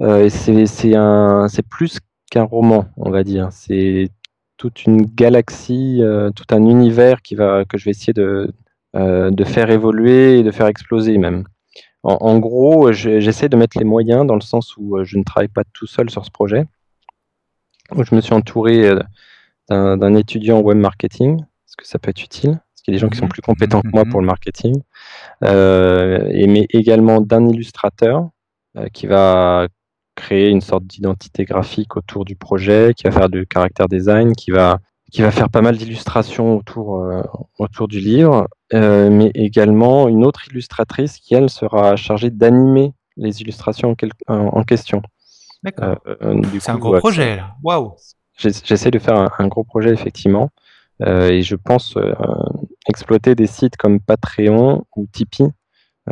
Euh, 0.00 0.28
c'est 0.28 1.68
plus 1.68 1.98
qu'un 2.30 2.44
roman, 2.44 2.86
on 2.96 3.10
va 3.10 3.22
dire. 3.22 3.48
C'est 3.52 4.08
toute 4.56 4.84
une 4.86 5.02
galaxie, 5.02 6.00
tout 6.34 6.54
un 6.54 6.64
univers 6.64 7.20
qui 7.22 7.34
va, 7.34 7.64
que 7.64 7.76
je 7.76 7.84
vais 7.84 7.90
essayer 7.90 8.14
de, 8.14 8.50
de 8.94 9.44
faire 9.44 9.70
évoluer 9.70 10.38
et 10.38 10.42
de 10.42 10.50
faire 10.50 10.66
exploser 10.66 11.18
même. 11.18 11.44
En, 12.08 12.38
gros, 12.38 12.92
j'essaie 12.92 13.48
de 13.48 13.56
mettre 13.56 13.76
les 13.76 13.84
moyens 13.84 14.24
dans 14.24 14.36
le 14.36 14.40
sens 14.40 14.76
où 14.76 15.02
je 15.02 15.18
ne 15.18 15.24
travaille 15.24 15.48
pas 15.48 15.64
tout 15.72 15.88
seul 15.88 16.08
sur 16.08 16.24
ce 16.24 16.30
projet. 16.30 16.64
je 17.90 18.14
me 18.14 18.20
suis 18.20 18.32
entouré 18.32 18.92
d'un 19.68 20.14
étudiant 20.14 20.60
web 20.60 20.78
marketing, 20.78 21.38
parce 21.38 21.74
que 21.76 21.84
ça 21.84 21.98
peut 21.98 22.10
être 22.10 22.22
utile, 22.22 22.52
parce 22.52 22.82
qu'il 22.82 22.94
y 22.94 22.96
a 22.96 22.98
des 22.98 23.00
gens 23.00 23.08
qui 23.08 23.18
sont 23.18 23.26
mmh 23.26 23.30
plus 23.30 23.42
compétents 23.42 23.82
que 23.82 23.88
moi 23.92 24.04
mmh 24.04 24.10
pour 24.10 24.20
le 24.20 24.26
marketing, 24.26 24.80
et, 25.42 26.46
mais 26.46 26.68
également 26.70 27.20
d'un 27.20 27.48
illustrateur 27.48 28.28
qui 28.92 29.08
va 29.08 29.66
créer 30.14 30.50
une 30.50 30.60
sorte 30.60 30.84
d'identité 30.84 31.44
graphique 31.44 31.96
autour 31.96 32.24
du 32.24 32.36
projet, 32.36 32.92
qui 32.96 33.02
va 33.02 33.10
faire 33.10 33.28
du 33.28 33.48
caractère 33.48 33.88
design, 33.88 34.36
qui 34.36 34.52
va 34.52 34.78
qui 35.16 35.22
va 35.22 35.30
faire 35.30 35.48
pas 35.48 35.62
mal 35.62 35.78
d'illustrations 35.78 36.58
autour, 36.58 37.00
euh, 37.00 37.22
autour 37.58 37.88
du 37.88 38.00
livre, 38.00 38.48
euh, 38.74 39.08
mais 39.08 39.30
également 39.34 40.08
une 40.08 40.26
autre 40.26 40.46
illustratrice 40.48 41.16
qui, 41.16 41.34
elle, 41.34 41.48
sera 41.48 41.96
chargée 41.96 42.28
d'animer 42.28 42.92
les 43.16 43.40
illustrations 43.40 43.96
en, 44.28 44.62
question. 44.64 45.00
D'accord. 45.62 45.96
Euh, 46.06 46.42
c'est 46.60 46.70
un 46.70 46.76
gros 46.76 46.98
projet, 46.98 47.36
là. 47.36 47.54
Waouh 47.62 47.94
J'essaie 48.36 48.90
de 48.90 48.98
faire 48.98 49.30
un, 49.38 49.48
gros 49.48 49.64
projet, 49.64 49.88
effectivement, 49.88 50.50
et 51.00 51.40
je 51.40 51.56
pense 51.56 51.96
exploiter 52.86 53.34
des 53.34 53.46
sites 53.46 53.78
comme 53.78 54.00
Patreon 54.00 54.84
ou 54.96 55.06
Tipeee 55.10 55.48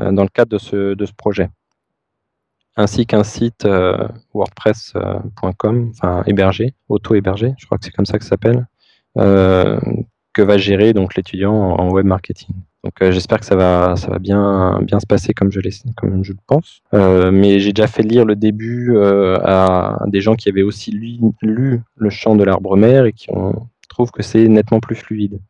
dans 0.00 0.22
le 0.22 0.30
cadre 0.30 0.52
de 0.52 0.58
ce, 0.58 0.94
de 0.94 1.04
ce 1.04 1.12
projet 1.12 1.50
ainsi 2.76 3.06
qu'un 3.06 3.22
site 3.22 3.68
wordpress.com, 4.32 5.92
enfin 5.94 6.22
hébergé, 6.26 6.74
auto-hébergé, 6.88 7.54
je 7.58 7.66
crois 7.66 7.76
que 7.76 7.84
c'est 7.84 7.92
comme 7.92 8.06
ça 8.06 8.18
que 8.18 8.24
ça 8.24 8.30
s'appelle, 8.30 8.66
que 9.16 10.42
va 10.42 10.58
gérer 10.58 10.92
donc 10.92 11.14
l'étudiant 11.14 11.54
en 11.54 11.90
web 11.90 12.06
marketing. 12.06 12.54
Donc 12.82 13.00
euh, 13.00 13.12
j'espère 13.12 13.40
que 13.40 13.46
ça 13.46 13.56
va, 13.56 13.96
ça 13.96 14.10
va 14.10 14.18
bien, 14.18 14.80
bien 14.82 15.00
se 15.00 15.06
passer 15.06 15.32
comme 15.32 15.50
je, 15.50 15.60
comme 15.96 16.22
je 16.22 16.32
le 16.32 16.38
pense. 16.46 16.82
Euh, 16.92 17.30
mais 17.30 17.58
j'ai 17.58 17.72
déjà 17.72 17.86
fait 17.86 18.02
lire 18.02 18.26
le 18.26 18.36
début 18.36 18.98
à 18.98 19.98
des 20.06 20.20
gens 20.20 20.34
qui 20.34 20.50
avaient 20.50 20.62
aussi 20.62 20.90
lu, 20.90 21.18
lu 21.40 21.80
le 21.96 22.10
chant 22.10 22.36
de 22.36 22.44
l'arbre 22.44 22.76
mère 22.76 23.06
et 23.06 23.12
qui 23.12 23.30
ont, 23.30 23.68
trouvent 23.88 24.10
que 24.10 24.22
c'est 24.22 24.48
nettement 24.48 24.80
plus 24.80 24.96
fluide. 24.96 25.40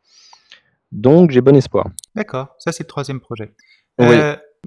Donc 0.93 1.31
j'ai 1.31 1.41
bon 1.41 1.55
espoir. 1.57 1.89
D'accord, 2.15 2.55
ça 2.57 2.71
c'est 2.71 2.83
le 2.83 2.87
troisième 2.87 3.19
projet. 3.19 3.51
Il 3.99 4.05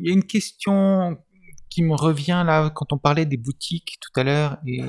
y 0.07 0.11
a 0.11 0.15
une 0.15 0.25
question 0.25 1.19
qui 1.69 1.83
me 1.83 1.95
revient 1.95 2.43
là 2.47 2.71
quand 2.71 2.93
on 2.93 2.99
parlait 2.99 3.27
des 3.27 3.37
boutiques 3.37 3.99
tout 4.01 4.21
à 4.21 4.25
l'heure 4.25 4.59
et 4.67 4.83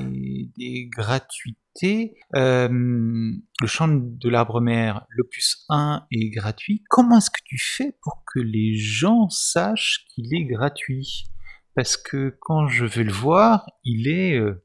des 0.56 0.88
gratuités. 0.88 2.14
Euh, 2.34 2.68
le 2.68 3.66
chant 3.66 3.88
de 3.88 4.28
l'arbre 4.28 4.60
mère, 4.60 5.06
l'opus 5.10 5.64
1 5.68 6.06
est 6.10 6.30
gratuit. 6.30 6.82
Comment 6.88 7.18
est-ce 7.18 7.30
que 7.30 7.40
tu 7.44 7.58
fais 7.58 7.96
pour 8.02 8.24
que 8.32 8.40
les 8.40 8.76
gens 8.76 9.28
sachent 9.28 10.06
qu'il 10.08 10.34
est 10.34 10.44
gratuit? 10.44 11.24
Parce 11.74 11.96
que 11.96 12.36
quand 12.40 12.66
je 12.66 12.84
vais 12.84 13.04
le 13.04 13.12
voir, 13.12 13.66
il 13.84 14.08
est 14.08 14.34
euh, 14.34 14.64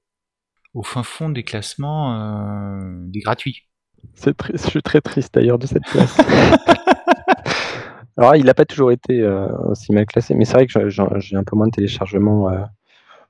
au 0.74 0.84
fin 0.84 1.04
fond 1.04 1.30
des 1.30 1.44
classements 1.44 2.16
euh, 2.16 2.80
des 3.08 3.20
gratuits. 3.20 3.68
Je 4.26 4.58
suis 4.58 4.82
très 4.82 5.02
triste 5.02 5.34
d'ailleurs 5.34 5.60
de 5.60 5.68
cette 5.68 5.84
place. 5.84 6.18
Alors, 8.18 8.36
il 8.36 8.46
n'a 8.46 8.54
pas 8.54 8.66
toujours 8.66 8.92
été 8.92 9.22
euh, 9.22 9.48
aussi 9.70 9.92
mal 9.92 10.06
classé, 10.06 10.36
mais 10.36 10.46
c'est 10.46 10.54
vrai 10.54 10.68
que 10.68 10.90
j'ai 10.90 11.36
un 11.36 11.44
peu 11.44 11.56
moins 11.56 11.68
de 11.68 11.72
téléchargements. 11.72 12.50
Euh. 12.50 12.62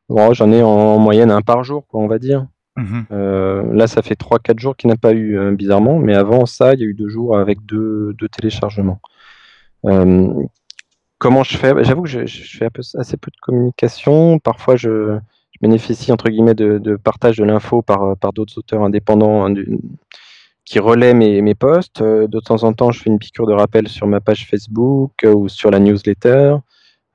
Bon, 0.09 0.33
J'en 0.33 0.51
ai 0.51 0.61
en, 0.61 0.99
moyenne 0.99 1.31
un 1.31 1.41
par 1.41 1.63
jour, 1.63 1.85
quoi, 1.87 2.01
on 2.01 2.07
va 2.07 2.19
dire. 2.19 2.47
Mmh 2.77 3.03
euh, 3.11 3.63
là, 3.73 3.87
ça 3.87 4.01
fait 4.01 4.19
3-4 4.19 4.59
jours 4.59 4.75
qu'il 4.75 4.89
n'a 4.89 4.97
pas 4.97 5.13
eu, 5.13 5.55
bizarrement, 5.55 5.97
mais 5.97 6.13
avant 6.13 6.45
ça, 6.45 6.73
il 6.73 6.81
y 6.81 6.83
a 6.83 6.85
eu 6.85 6.93
deux 6.93 7.07
jours 7.07 7.37
avec 7.37 7.65
deux, 7.65 8.13
deux 8.13 8.27
téléchargements. 8.27 8.99
comment 11.17 11.43
je 11.43 11.57
fais? 11.57 11.83
J'avoue 11.83 12.03
que 12.03 12.09
je, 12.09 12.25
je 12.25 12.57
fais 12.57 12.69
assez 12.97 13.17
peu 13.17 13.31
de 13.31 13.37
communication. 13.41 14.39
Parfois, 14.39 14.75
je, 14.75 15.17
je 15.51 15.59
bénéficie 15.61 16.11
entre 16.11 16.29
guillemets 16.29 16.53
de, 16.53 16.77
de 16.77 16.95
partage 16.97 17.37
de 17.37 17.45
l'info 17.45 17.81
par, 17.81 18.17
par 18.17 18.33
d'autres 18.33 18.57
auteurs 18.57 18.83
indépendants 18.83 19.45
hein, 19.45 19.53
qui 20.65 20.79
relaie 20.79 21.13
mes, 21.13 21.41
mes 21.41 21.55
posts. 21.55 22.01
Euh, 22.01 22.27
de 22.27 22.39
temps 22.39 22.63
en 22.63 22.73
temps, 22.73 22.91
je 22.91 22.99
fais 22.99 23.09
une 23.09 23.19
piqûre 23.19 23.45
de 23.45 23.53
rappel 23.53 23.87
sur 23.87 24.07
ma 24.07 24.19
page 24.19 24.47
Facebook 24.47 25.11
euh, 25.23 25.33
ou 25.33 25.47
sur 25.47 25.71
la 25.71 25.79
newsletter 25.79 26.55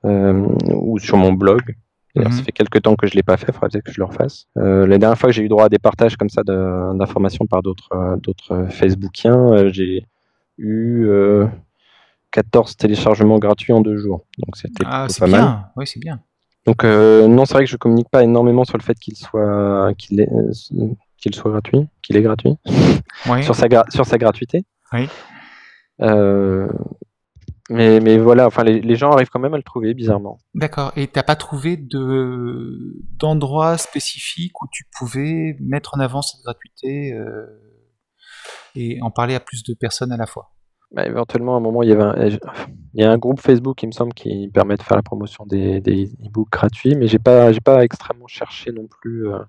euh, 0.05 0.47
ou 0.69 0.97
sur 0.97 1.17
mon 1.17 1.33
blog. 1.33 1.75
Ça 2.15 2.23
mhm. 2.23 2.31
fait 2.31 2.51
quelques 2.51 2.81
temps 2.81 2.95
que 2.95 3.07
je 3.07 3.13
ne 3.13 3.17
l'ai 3.17 3.23
pas 3.23 3.37
fait, 3.37 3.47
il 3.49 3.53
faudrait 3.53 3.69
peut-être 3.69 3.85
que 3.85 3.93
je 3.93 4.01
le 4.01 4.05
refasse. 4.05 4.45
la 4.55 4.97
dernière 4.97 5.17
fois 5.17 5.29
que 5.29 5.35
j'ai 5.35 5.43
eu 5.43 5.47
droit 5.47 5.65
à 5.65 5.69
des 5.69 5.79
partages 5.79 6.17
comme 6.17 6.27
ça 6.27 6.41
d'informations 6.43 7.45
par 7.45 7.61
d'autres 7.61 8.17
d'autres 8.21 8.67
Facebookiens, 8.69 9.69
j'ai 9.69 10.05
eu 10.57 11.09
14 12.31 12.75
téléchargements 12.75 13.39
gratuits 13.39 13.71
en 13.71 13.79
deux 13.79 13.95
jours. 13.95 14.25
Donc 14.39 14.57
c'était 14.57 14.83
ah, 14.85 15.07
pas 15.17 15.25
bien. 15.25 15.41
mal. 15.41 15.71
Oui, 15.77 15.87
c'est 15.87 16.01
bien. 16.01 16.19
Donc 16.65 16.83
non, 16.83 17.45
c'est 17.45 17.53
vrai 17.53 17.63
que 17.63 17.71
je 17.71 17.77
communique 17.77 18.09
pas 18.09 18.23
énormément 18.25 18.65
sur 18.65 18.77
le 18.77 18.83
fait 18.83 18.99
qu'il 18.99 19.15
soit 19.15 19.93
qu'il 19.97 20.19
qu'il 21.21 21.35
soit 21.35 21.51
gratuit, 21.51 21.87
qu'il 22.01 22.17
est 22.17 22.21
gratuit, 22.21 22.55
sur, 23.43 23.55
sa 23.55 23.67
sur 23.89 24.05
sa 24.05 24.17
gratuité. 24.17 24.65
Oui. 24.93 25.07
Euh, 26.01 26.67
mais, 27.69 28.01
mais 28.01 28.17
voilà, 28.17 28.47
enfin, 28.47 28.63
les, 28.63 28.95
gens 28.95 29.11
arrivent 29.11 29.29
quand 29.29 29.39
même 29.39 29.53
à 29.53 29.57
le 29.57 29.63
trouver 29.63 29.93
bizarrement. 29.93 30.39
D'accord. 30.55 30.91
Et 30.97 31.07
t'as 31.07 31.23
pas 31.23 31.37
trouvé 31.37 31.77
de 31.77 32.97
d'endroit 33.17 33.77
spécifique 33.77 34.61
où 34.61 34.67
tu 34.69 34.83
pouvais 34.97 35.55
mettre 35.61 35.95
en 35.95 36.01
avant 36.01 36.21
cette 36.21 36.41
gratuité 36.41 37.13
euh, 37.13 37.45
et 38.75 39.01
en 39.01 39.09
parler 39.09 39.35
à 39.35 39.39
plus 39.39 39.63
de 39.63 39.73
personnes 39.73 40.11
à 40.11 40.17
la 40.17 40.25
fois? 40.25 40.51
Bah, 40.91 41.05
éventuellement, 41.05 41.55
à 41.55 41.57
un 41.57 41.61
moment, 41.61 41.83
il 41.83 41.89
y 41.89 41.93
avait 41.93 42.03
un, 42.03 42.27
il 42.93 43.01
y 43.01 43.03
a 43.03 43.11
un 43.11 43.17
groupe 43.17 43.39
Facebook, 43.39 43.81
il 43.83 43.87
me 43.87 43.91
semble, 43.91 44.13
qui 44.13 44.49
permet 44.53 44.75
de 44.75 44.83
faire 44.83 44.97
la 44.97 45.03
promotion 45.03 45.45
des, 45.45 45.79
des 45.79 46.05
e-books 46.25 46.49
gratuits, 46.51 46.95
mais 46.95 47.07
j'ai 47.07 47.19
pas, 47.19 47.51
j'ai 47.53 47.61
pas 47.61 47.83
extrêmement 47.83 48.27
cherché 48.27 48.71
non 48.71 48.87
plus 48.87 49.29
euh, 49.29 49.39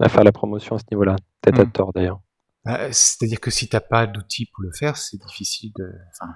à 0.00 0.08
faire 0.08 0.24
la 0.24 0.32
promotion 0.32 0.76
à 0.76 0.78
ce 0.78 0.84
niveau-là. 0.90 1.16
Peut-être 1.42 1.60
à 1.60 1.64
hmm. 1.64 1.72
tort 1.72 1.92
d'ailleurs. 1.92 2.20
Bah, 2.64 2.90
c'est-à-dire 2.90 3.40
que 3.40 3.50
si 3.50 3.68
t'as 3.68 3.80
pas 3.80 4.06
d'outils 4.06 4.46
pour 4.46 4.62
le 4.64 4.72
faire, 4.72 4.96
c'est 4.96 5.18
difficile 5.18 5.72
de. 5.76 5.92
Enfin, 6.12 6.32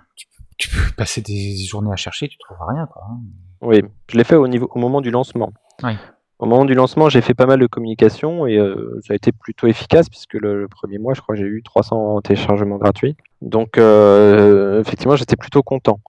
tu, 0.58 0.68
peux 0.68 0.92
passer 0.96 1.22
des 1.22 1.56
journées 1.56 1.92
à 1.92 1.96
chercher, 1.96 2.28
tu 2.28 2.36
trouveras 2.38 2.66
rien, 2.72 2.86
quoi. 2.86 3.02
Hein. 3.11 3.20
Oui, 3.62 3.82
je 4.11 4.16
l'ai 4.16 4.24
fait 4.24 4.36
au 4.36 4.46
niveau, 4.46 4.68
au 4.74 4.78
moment 4.78 5.00
du 5.00 5.11
lancement. 5.11 5.52
Oui. 5.82 5.92
Au 6.41 6.47
moment 6.47 6.64
du 6.64 6.72
lancement, 6.72 7.11
j'ai 7.11 7.20
fait 7.20 7.34
pas 7.34 7.45
mal 7.45 7.61
de 7.61 7.66
communication 7.66 8.47
et 8.47 8.57
euh, 8.57 8.99
ça 9.07 9.12
a 9.12 9.16
été 9.16 9.30
plutôt 9.30 9.66
efficace 9.66 10.09
puisque 10.09 10.32
le, 10.32 10.68
premier 10.68 10.97
mois, 10.97 11.12
je 11.12 11.20
crois 11.20 11.34
que 11.34 11.43
j'ai 11.43 11.47
eu 11.47 11.62
300 11.62 12.22
téléchargements 12.22 12.78
gratuits. 12.78 13.14
Donc, 13.43 13.76
euh, 13.76 14.80
effectivement, 14.80 15.16
j'étais 15.16 15.36
plutôt 15.36 15.62
content. 15.62 16.01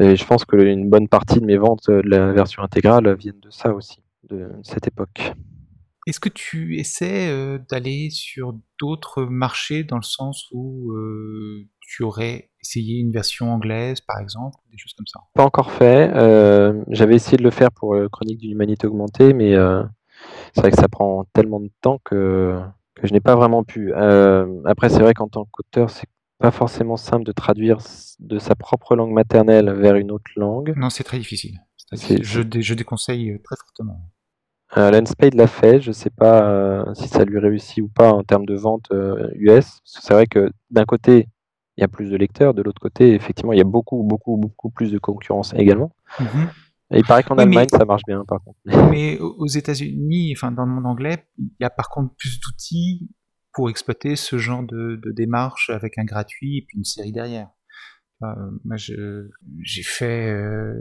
Et 0.00 0.14
je 0.14 0.24
pense 0.24 0.44
qu'une 0.44 0.88
bonne 0.88 1.08
partie 1.08 1.40
de 1.40 1.44
mes 1.44 1.56
ventes 1.56 1.90
de 1.90 2.08
la 2.08 2.30
version 2.32 2.62
intégrale 2.62 3.16
viennent 3.16 3.40
de 3.40 3.50
ça 3.50 3.74
aussi, 3.74 3.98
de 4.30 4.48
cette 4.62 4.86
époque. 4.86 5.32
Est-ce 6.06 6.20
que 6.20 6.28
tu 6.28 6.78
essaies 6.78 7.28
euh, 7.28 7.58
d'aller 7.68 8.10
sur 8.10 8.54
d'autres 8.78 9.24
marchés 9.24 9.82
dans 9.82 9.96
le 9.96 10.02
sens 10.04 10.46
où 10.52 10.94
tu 11.80 12.04
aurais 12.04 12.48
essayé 12.64 13.00
une 13.00 13.12
version 13.12 13.52
anglaise, 13.52 14.00
par 14.00 14.18
exemple, 14.18 14.56
des 14.70 14.78
choses 14.78 14.94
comme 14.94 15.06
ça 15.06 15.20
Pas 15.34 15.44
encore 15.44 15.70
fait. 15.70 16.10
Euh, 16.14 16.82
j'avais 16.88 17.14
essayé 17.14 17.36
de 17.36 17.42
le 17.42 17.50
faire 17.50 17.70
pour 17.70 17.94
euh, 17.94 18.08
Chronique 18.08 18.38
d'une 18.38 18.52
humanité 18.52 18.86
augmentée, 18.86 19.32
mais 19.32 19.54
euh, 19.54 19.82
c'est 20.54 20.62
vrai 20.62 20.70
que 20.70 20.78
ça 20.78 20.88
prend 20.88 21.24
tellement 21.32 21.60
de 21.60 21.70
temps 21.80 22.00
que, 22.04 22.58
je 23.02 23.12
n'ai 23.12 23.20
pas 23.20 23.36
vraiment 23.36 23.64
pu. 23.64 23.92
après, 23.92 24.88
c'est 24.88 25.00
vrai 25.00 25.14
qu'en 25.14 25.28
tant 25.28 25.46
qu'auteur, 25.50 25.90
c'est 25.90 26.08
pas 26.38 26.50
forcément 26.50 26.96
simple 26.96 27.24
de 27.24 27.32
traduire 27.32 27.78
de 28.18 28.38
sa 28.38 28.54
propre 28.54 28.96
langue 28.96 29.12
maternelle 29.12 29.70
vers 29.70 29.96
une 29.96 30.10
autre 30.10 30.30
langue. 30.36 30.74
Non, 30.76 30.90
c'est 30.90 31.04
très 31.04 31.18
difficile. 31.18 31.58
Je, 31.92 32.42
je, 32.60 32.74
déconseille 32.74 33.38
très 33.44 33.56
fortement. 33.56 34.00
Alan 34.70 35.04
Spade 35.06 35.34
l'a 35.34 35.46
fait, 35.46 35.80
je 35.80 35.90
ne 35.90 35.92
sais 35.92 36.10
pas 36.10 36.84
si 36.94 37.08
ça 37.08 37.24
lui 37.24 37.38
réussit 37.38 37.84
ou 37.84 37.88
pas 37.88 38.12
en 38.12 38.22
termes 38.22 38.46
de 38.46 38.54
vente 38.54 38.90
US. 39.34 39.80
C'est 39.84 40.14
vrai 40.14 40.26
que 40.26 40.50
d'un 40.70 40.84
côté, 40.84 41.28
il 41.76 41.80
y 41.80 41.84
a 41.84 41.88
plus 41.88 42.10
de 42.10 42.16
lecteurs. 42.16 42.54
De 42.54 42.62
l'autre 42.62 42.80
côté, 42.80 43.14
effectivement, 43.14 43.52
il 43.52 43.58
y 43.58 43.62
a 43.62 43.64
beaucoup, 43.64 44.02
beaucoup, 44.02 44.36
beaucoup 44.36 44.70
plus 44.70 44.92
de 44.92 44.98
concurrence 44.98 45.52
également. 45.54 45.94
Mhm. 46.20 46.48
Et 46.92 46.98
il 46.98 47.04
paraît 47.04 47.22
qu'en 47.22 47.36
Allemagne, 47.36 47.68
ça 47.70 47.84
marche 47.84 48.02
bien, 48.06 48.24
par 48.24 48.42
contre. 48.42 48.58
Mais 48.90 49.18
aux 49.18 49.46
États-Unis, 49.46 50.32
enfin 50.36 50.52
dans 50.52 50.64
le 50.64 50.70
monde 50.70 50.86
anglais, 50.86 51.26
il 51.38 51.50
y 51.60 51.64
a 51.64 51.70
par 51.70 51.88
contre 51.88 52.14
plus 52.14 52.40
d'outils 52.40 53.10
pour 53.52 53.70
exploiter 53.70 54.16
ce 54.16 54.36
genre 54.38 54.62
de, 54.62 55.00
démarche 55.12 55.70
avec 55.70 55.98
un 55.98 56.04
gratuit 56.04 56.58
et 56.58 56.62
puis 56.66 56.78
une 56.78 56.84
série 56.84 57.12
derrière. 57.12 57.48
moi, 58.20 58.76
j'ai 58.76 59.82
fait 59.82 60.30
euh, 60.30 60.74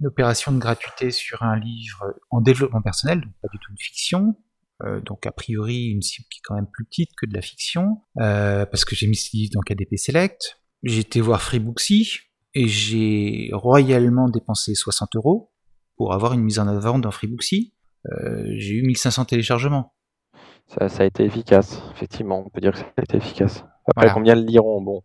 une 0.00 0.06
opération 0.06 0.52
de 0.52 0.58
gratuité 0.58 1.10
sur 1.10 1.42
un 1.42 1.58
livre 1.58 2.14
en 2.30 2.40
développement 2.40 2.82
personnel, 2.82 3.20
donc 3.20 3.32
pas 3.42 3.48
du 3.48 3.58
tout 3.58 3.70
une 3.70 3.78
fiction, 3.78 4.36
euh, 4.84 5.00
donc 5.00 5.26
a 5.26 5.32
priori 5.32 5.86
une 5.86 6.02
cible 6.02 6.26
qui 6.30 6.38
est 6.38 6.42
quand 6.44 6.54
même 6.54 6.66
plus 6.66 6.84
petite 6.84 7.10
que 7.20 7.26
de 7.26 7.34
la 7.34 7.42
fiction, 7.42 7.98
euh, 8.20 8.64
parce 8.66 8.84
que 8.84 8.94
j'ai 8.94 9.06
mis 9.06 9.16
ce 9.16 9.36
livre 9.36 9.52
dans 9.54 9.60
KDP 9.60 9.96
Select. 9.96 10.60
J'ai 10.82 11.00
été 11.00 11.20
voir 11.20 11.42
Freebooksy 11.42 12.18
et 12.54 12.66
j'ai 12.66 13.50
royalement 13.52 14.28
dépensé 14.28 14.74
60 14.74 15.16
euros 15.16 15.52
pour 15.96 16.14
avoir 16.14 16.32
une 16.32 16.40
mise 16.40 16.58
en 16.58 16.68
avant 16.68 16.98
dans 16.98 17.10
Freebooksy. 17.10 17.74
Euh, 18.10 18.44
j'ai 18.56 18.74
eu 18.74 18.82
1500 18.82 19.26
téléchargements. 19.26 19.92
Ça, 20.68 20.88
ça 20.88 21.02
a 21.02 21.06
été 21.06 21.24
efficace, 21.24 21.82
effectivement. 21.94 22.44
On 22.46 22.48
peut 22.48 22.60
dire 22.60 22.72
que 22.72 22.78
ça 22.78 22.86
a 22.96 23.02
été 23.02 23.16
efficace. 23.16 23.64
Après, 23.86 24.10
combien 24.12 24.34
le 24.34 24.42
liront? 24.42 24.80
Bon, 24.80 25.02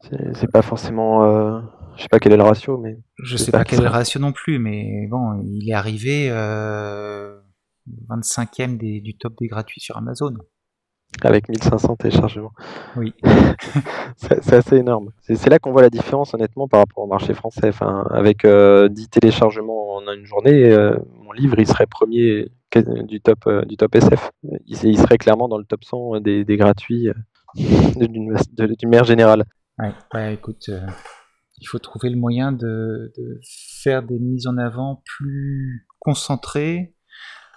c'est 0.00 0.50
pas 0.50 0.62
forcément. 0.62 1.60
Je 1.96 2.02
sais 2.02 2.08
pas 2.08 2.18
quel 2.18 2.32
est 2.32 2.36
le 2.36 2.42
ratio, 2.42 2.78
mais. 2.78 2.98
Je 3.22 3.36
sais 3.36 3.52
pas 3.52 3.64
quel 3.64 3.80
est 3.80 3.82
le 3.82 3.88
ratio 3.88 4.20
non 4.20 4.32
plus, 4.32 4.58
mais 4.58 5.06
bon, 5.08 5.40
il 5.44 5.68
est 5.68 5.74
arrivé 5.74 6.28
euh, 6.30 7.38
25e 8.08 8.76
du 8.76 9.16
top 9.16 9.34
des 9.38 9.48
gratuits 9.48 9.80
sur 9.80 9.96
Amazon. 9.96 10.34
Avec 11.22 11.48
1500 11.48 11.96
téléchargements. 11.96 12.52
Oui. 12.96 13.14
c'est 14.16 14.52
assez 14.52 14.76
énorme. 14.76 15.10
C'est 15.20 15.48
là 15.48 15.60
qu'on 15.60 15.70
voit 15.70 15.82
la 15.82 15.90
différence, 15.90 16.34
honnêtement, 16.34 16.66
par 16.66 16.80
rapport 16.80 17.04
au 17.04 17.06
marché 17.06 17.34
français. 17.34 17.68
Enfin, 17.68 18.04
avec 18.10 18.44
euh, 18.44 18.88
10 18.88 19.08
téléchargements 19.10 19.94
en 19.94 20.12
une 20.12 20.24
journée, 20.24 20.72
euh, 20.72 20.96
mon 21.22 21.30
livre, 21.30 21.56
il 21.58 21.68
serait 21.68 21.86
premier 21.86 22.50
du 22.74 23.20
top, 23.20 23.46
euh, 23.46 23.64
du 23.64 23.76
top 23.76 23.94
SF. 23.94 24.30
Il, 24.66 24.98
serait 24.98 25.18
clairement 25.18 25.48
dans 25.48 25.58
le 25.58 25.64
top 25.64 25.84
100 25.84 26.20
des, 26.20 26.44
des 26.44 26.56
gratuits 26.56 27.08
d'une 27.54 28.36
manière 28.84 29.04
générale. 29.04 29.44
Ouais, 29.78 29.92
ouais 30.12 30.34
écoute, 30.34 30.68
euh, 30.68 30.86
il 31.58 31.66
faut 31.66 31.78
trouver 31.78 32.10
le 32.10 32.16
moyen 32.16 32.52
de, 32.52 33.12
de, 33.16 33.40
faire 33.82 34.02
des 34.02 34.18
mises 34.18 34.46
en 34.46 34.56
avant 34.56 35.02
plus 35.04 35.86
concentrées 35.98 36.78
euh, 36.80 36.93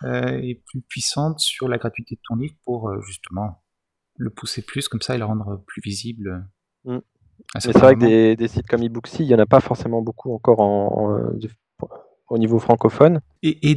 et 0.05 0.61
plus 0.65 0.81
puissantes 0.81 1.39
sur 1.39 1.67
la 1.67 1.77
gratuité 1.77 2.15
de 2.15 2.21
ton 2.27 2.35
livre 2.35 2.55
pour 2.65 2.89
euh, 2.89 3.01
justement 3.01 3.63
le 4.15 4.29
pousser 4.29 4.61
plus 4.61 4.87
comme 4.87 5.01
ça 5.01 5.15
et 5.15 5.17
le 5.17 5.25
rendre 5.25 5.63
plus 5.67 5.81
visible. 5.81 6.47
Mm. 6.85 6.97
C'est 7.59 7.77
vrai 7.77 7.93
que 7.93 7.99
des, 7.99 8.35
des, 8.35 8.47
sites 8.47 8.67
comme 8.67 8.81
eBooksy, 8.81 9.23
il 9.23 9.27
n'y 9.27 9.35
en 9.35 9.39
a 9.39 9.45
pas 9.45 9.59
forcément 9.59 10.01
beaucoup 10.01 10.33
encore 10.33 10.59
en, 10.59 11.13
en, 11.13 11.39
au 12.29 12.37
niveau 12.37 12.59
francophone. 12.59 13.21
Et, 13.41 13.71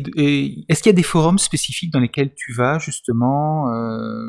est-ce 0.68 0.82
qu'il 0.82 0.90
y 0.90 0.94
a 0.94 0.96
des 0.96 1.02
forums 1.02 1.38
spécifiques 1.38 1.92
dans 1.92 2.00
lesquels 2.00 2.34
tu 2.34 2.52
vas 2.52 2.78
justement 2.78 3.72
euh, 3.72 4.24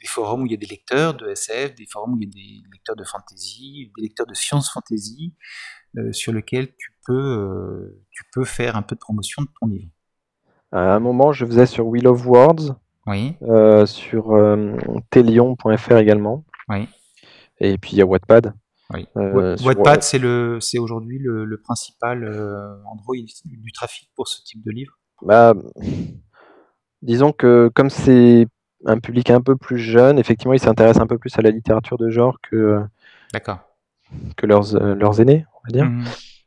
Des 0.00 0.06
forums 0.06 0.42
où 0.42 0.46
il 0.46 0.52
y 0.52 0.54
a 0.54 0.58
des 0.58 0.66
lecteurs 0.66 1.14
de 1.14 1.28
SF, 1.28 1.74
des 1.74 1.86
forums 1.86 2.14
où 2.14 2.18
il 2.20 2.24
y 2.24 2.28
a 2.28 2.30
des 2.30 2.68
lecteurs 2.72 2.96
de 2.96 3.04
fantasy, 3.04 3.92
des 3.96 4.02
lecteurs 4.02 4.26
de 4.26 4.34
science 4.34 4.70
fantasy, 4.70 5.34
euh, 5.98 6.12
sur 6.12 6.32
lesquels 6.32 6.74
tu 6.76 6.92
peux, 7.04 7.12
euh, 7.12 8.04
tu 8.10 8.24
peux 8.32 8.44
faire 8.44 8.76
un 8.76 8.82
peu 8.82 8.94
de 8.94 9.00
promotion 9.00 9.42
de 9.42 9.48
ton 9.60 9.66
livre? 9.66 9.90
À 10.72 10.94
un 10.94 11.00
moment, 11.00 11.32
je 11.32 11.44
faisais 11.44 11.66
sur 11.66 11.86
Wheel 11.86 12.08
of 12.08 12.26
Words, 12.26 12.76
oui. 13.06 13.34
sur 13.86 14.34
telion.fr 15.10 15.96
également. 15.96 16.44
Oui. 16.68 16.88
Et 17.62 17.78
puis 17.78 17.92
il 17.92 17.98
y 17.98 18.02
a 18.02 18.06
Wattpad. 18.06 18.52
Oui. 18.92 19.06
Euh, 19.16 19.56
Wattpad, 19.64 20.02
c'est 20.02 20.18
le, 20.18 20.58
c'est 20.60 20.78
aujourd'hui 20.78 21.18
le, 21.18 21.56
principal 21.62 22.24
euh, 22.24 22.74
endroit 22.84 23.16
du, 23.44 23.72
trafic 23.72 24.10
pour 24.14 24.28
ce 24.28 24.42
type 24.42 24.62
de 24.64 24.70
livre. 24.70 24.98
Bah, 25.22 25.54
disons 27.02 27.32
que 27.32 27.70
comme 27.74 27.88
c'est 27.88 28.46
un 28.84 28.98
public 28.98 29.30
un 29.30 29.40
peu 29.40 29.56
plus 29.56 29.78
jeune, 29.78 30.18
effectivement, 30.18 30.52
ils 30.54 30.60
s'intéressent 30.60 31.02
un 31.02 31.06
peu 31.06 31.18
plus 31.18 31.38
à 31.38 31.42
la 31.42 31.50
littérature 31.50 31.96
de 31.96 32.10
genre 32.10 32.38
que, 32.42 32.80
que 34.36 34.46
leurs, 34.46 34.74
euh, 34.74 34.94
leurs 34.94 35.20
aînés, 35.20 35.46
on 35.54 35.60
va 35.68 35.72
dire. 35.72 35.88
Mmh. 35.88 36.04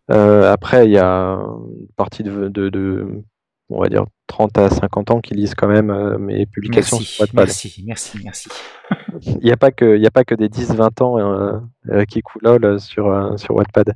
après, 0.09 0.86
il 0.86 0.91
y 0.91 0.99
a 0.99 1.38
une 1.38 1.88
partie 1.95 2.23
de, 2.23 2.49
de, 2.49 3.23
on 3.70 3.82
va 3.82 3.89
dire 3.89 4.05
30 4.28 4.57
à 4.57 4.70
50 4.70 5.11
ans 5.11 5.22
qui 5.22 5.34
lisent 5.34 5.55
quand 5.55 5.68
même 5.68 6.18
mes 6.18 6.45
publications 6.45 6.97
merci, 6.97 7.13
sur 7.13 7.22
Wattpad. 7.22 7.45
Merci, 7.45 7.84
merci, 7.86 8.20
merci. 8.24 8.49
Il 9.22 9.45
n'y 9.45 9.51
a, 9.51 9.57
pas 9.57 9.72
que, 9.72 10.05
a 10.05 10.11
pas 10.11 10.24
que 10.24 10.36
des 10.36 10.49
10-20 10.49 11.03
ans 11.03 11.20
euh, 11.20 11.59
euh, 11.89 12.05
qui 12.05 12.22
coulent 12.22 12.80
sur, 12.80 13.07
euh, 13.07 13.38
sur 13.38 13.55
Wattpad. 13.55 13.93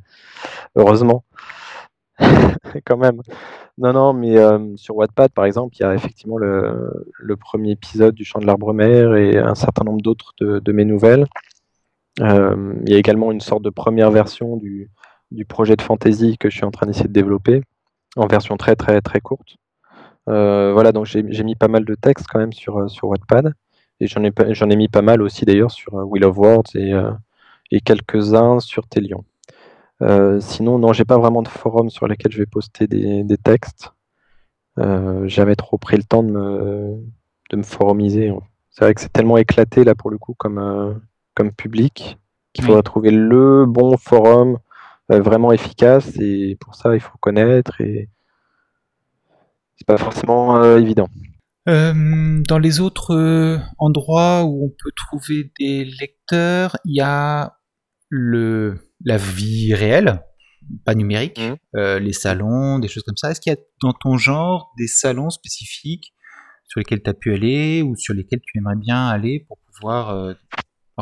Heureusement. 0.76 1.24
Quand 2.86 2.98
même. 2.98 3.22
Non, 3.78 3.94
non, 3.94 4.14
mais 4.14 4.36
sur 4.76 4.98
Wattpad, 4.98 5.32
par 5.32 5.46
exemple, 5.46 5.76
il 5.78 5.84
y 5.84 5.86
a 5.86 5.94
effectivement 5.94 6.38
le, 6.38 7.08
le 7.18 7.36
premier 7.38 7.72
épisode 7.72 8.14
du 8.14 8.26
Chant 8.26 8.40
de 8.40 8.46
l'arbre-mère 8.46 9.16
et 9.16 9.38
un 9.38 9.56
certain 9.56 9.86
nombre 9.86 10.02
d'autres 10.02 10.34
de, 10.42 10.72
mes 10.74 10.84
nouvelles. 10.84 11.26
il 12.18 12.90
y 12.90 12.94
a 12.94 12.98
également 12.98 13.32
une 13.32 13.40
sorte 13.40 13.64
de 13.64 13.70
première 13.70 14.12
version 14.12 14.58
du, 14.58 14.92
du 15.32 15.46
projet 15.46 15.78
de 15.78 15.82
fantasy 15.82 16.38
que 16.38 16.50
je 16.50 16.58
suis 16.58 16.66
en 16.66 16.72
train 16.72 16.88
d'essayer 16.88 17.08
de 17.08 17.14
développer, 17.14 17.62
en 18.20 18.28
version 18.28 18.58
très, 18.58 18.76
très, 18.76 19.02
très 19.02 19.20
courte. 19.20 19.58
voilà, 20.28 20.92
donc 20.92 21.06
j'ai 21.06 21.44
mis 21.44 21.56
pas 21.56 21.68
mal 21.68 21.86
de 21.86 21.96
textes 21.96 22.28
quand 22.30 22.40
même 22.40 22.54
sur, 22.54 22.90
sur 22.90 23.08
Wattpad. 23.10 23.54
Et 24.00 24.08
j'en 24.08 24.24
ai, 24.24 24.32
j'en 24.50 24.70
ai 24.70 24.76
mis 24.76 24.88
pas 24.88 25.02
mal 25.02 25.22
aussi 25.22 25.46
d'ailleurs 25.46 25.72
sur 25.72 25.96
euh, 25.96 26.04
Wheel 26.04 26.24
of 26.24 26.38
Words 26.38 26.76
et, 26.76 26.94
euh, 26.94 27.12
et 27.72 27.82
quelques-uns 27.82 28.60
sur 28.60 28.88
Telion. 28.88 29.26
Euh, 30.02 30.40
sinon, 30.40 30.80
non, 30.80 30.94
j'ai 30.94 31.04
pas 31.04 31.18
vraiment 31.18 31.42
de 31.42 31.50
forum 31.50 31.90
sur 31.90 32.08
lesquels 32.08 32.32
je 32.32 32.38
vais 32.38 32.46
poster 32.46 32.88
des, 32.88 33.24
des 33.24 33.38
textes. 33.38 33.92
Euh, 34.78 35.28
jamais 35.28 35.56
trop 35.56 35.78
pris 35.78 35.98
le 35.98 36.04
temps 36.04 36.24
de 36.24 36.32
me, 36.32 37.04
de 37.50 37.58
me 37.58 37.64
forumiser. 37.64 38.34
C'est 38.70 38.86
vrai 38.86 38.94
que 38.94 39.02
c'est 39.02 39.12
tellement 39.12 39.38
éclaté 39.38 39.84
là 39.84 39.96
pour 39.96 40.10
le 40.10 40.18
coup 40.18 40.34
comme, 40.38 41.02
comme 41.34 41.52
public 41.52 42.18
qu'il 42.54 42.64
faudra 42.64 42.82
trouver 42.82 43.12
le 43.12 43.66
bon 43.66 43.98
forum 43.98 44.58
vraiment 45.10 45.52
efficace 45.52 46.16
et 46.20 46.56
pour 46.60 46.76
ça 46.76 46.94
il 46.94 47.00
faut 47.02 47.18
connaître 47.20 47.82
et 47.82 48.10
c'est 49.76 49.88
pas 49.88 49.98
forcément 49.98 50.76
évident. 50.76 51.08
Euh, 51.70 52.42
dans 52.48 52.58
les 52.58 52.80
autres 52.80 53.14
euh, 53.14 53.60
endroits 53.78 54.44
où 54.44 54.66
on 54.66 54.70
peut 54.70 54.92
trouver 54.96 55.52
des 55.60 55.86
lecteurs, 55.86 56.78
il 56.86 56.96
y 56.96 57.02
a 57.02 57.58
le, 58.10 58.92
la 59.06 59.18
vie 59.18 59.76
réelle, 59.76 60.24
pas 60.84 60.96
numérique, 60.96 61.40
mmh. 61.40 61.78
euh, 61.78 62.00
les 62.00 62.14
salons, 62.14 62.80
des 62.80 62.88
choses 62.88 63.04
comme 63.04 63.18
ça. 63.18 63.30
Est-ce 63.30 63.40
qu'il 63.40 63.52
y 63.52 63.56
a 63.56 63.60
dans 63.84 63.94
ton 63.94 64.18
genre 64.18 64.74
des 64.80 64.88
salons 64.88 65.30
spécifiques 65.30 66.14
sur 66.66 66.80
lesquels 66.80 67.04
tu 67.04 67.10
as 67.10 67.14
pu 67.14 67.34
aller 67.34 67.84
ou 67.84 67.96
sur 67.96 68.16
lesquels 68.16 68.42
tu 68.42 68.58
aimerais 68.58 68.76
bien 68.76 69.08
aller 69.08 69.46
pour 69.48 69.58
pouvoir 69.72 70.36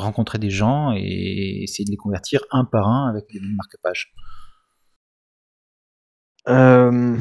rencontrer 0.04 0.38
des 0.38 0.50
gens 0.50 0.93
et 0.95 1.64
essayer 1.64 1.86
de 1.86 1.91
les 1.91 1.98
convertir 1.98 2.41
un 2.52 2.66
par 2.66 2.88
un 2.88 3.10
avec 3.10 3.26
les 3.34 3.39
marque-pages 3.39 4.14
euh, 6.48 7.18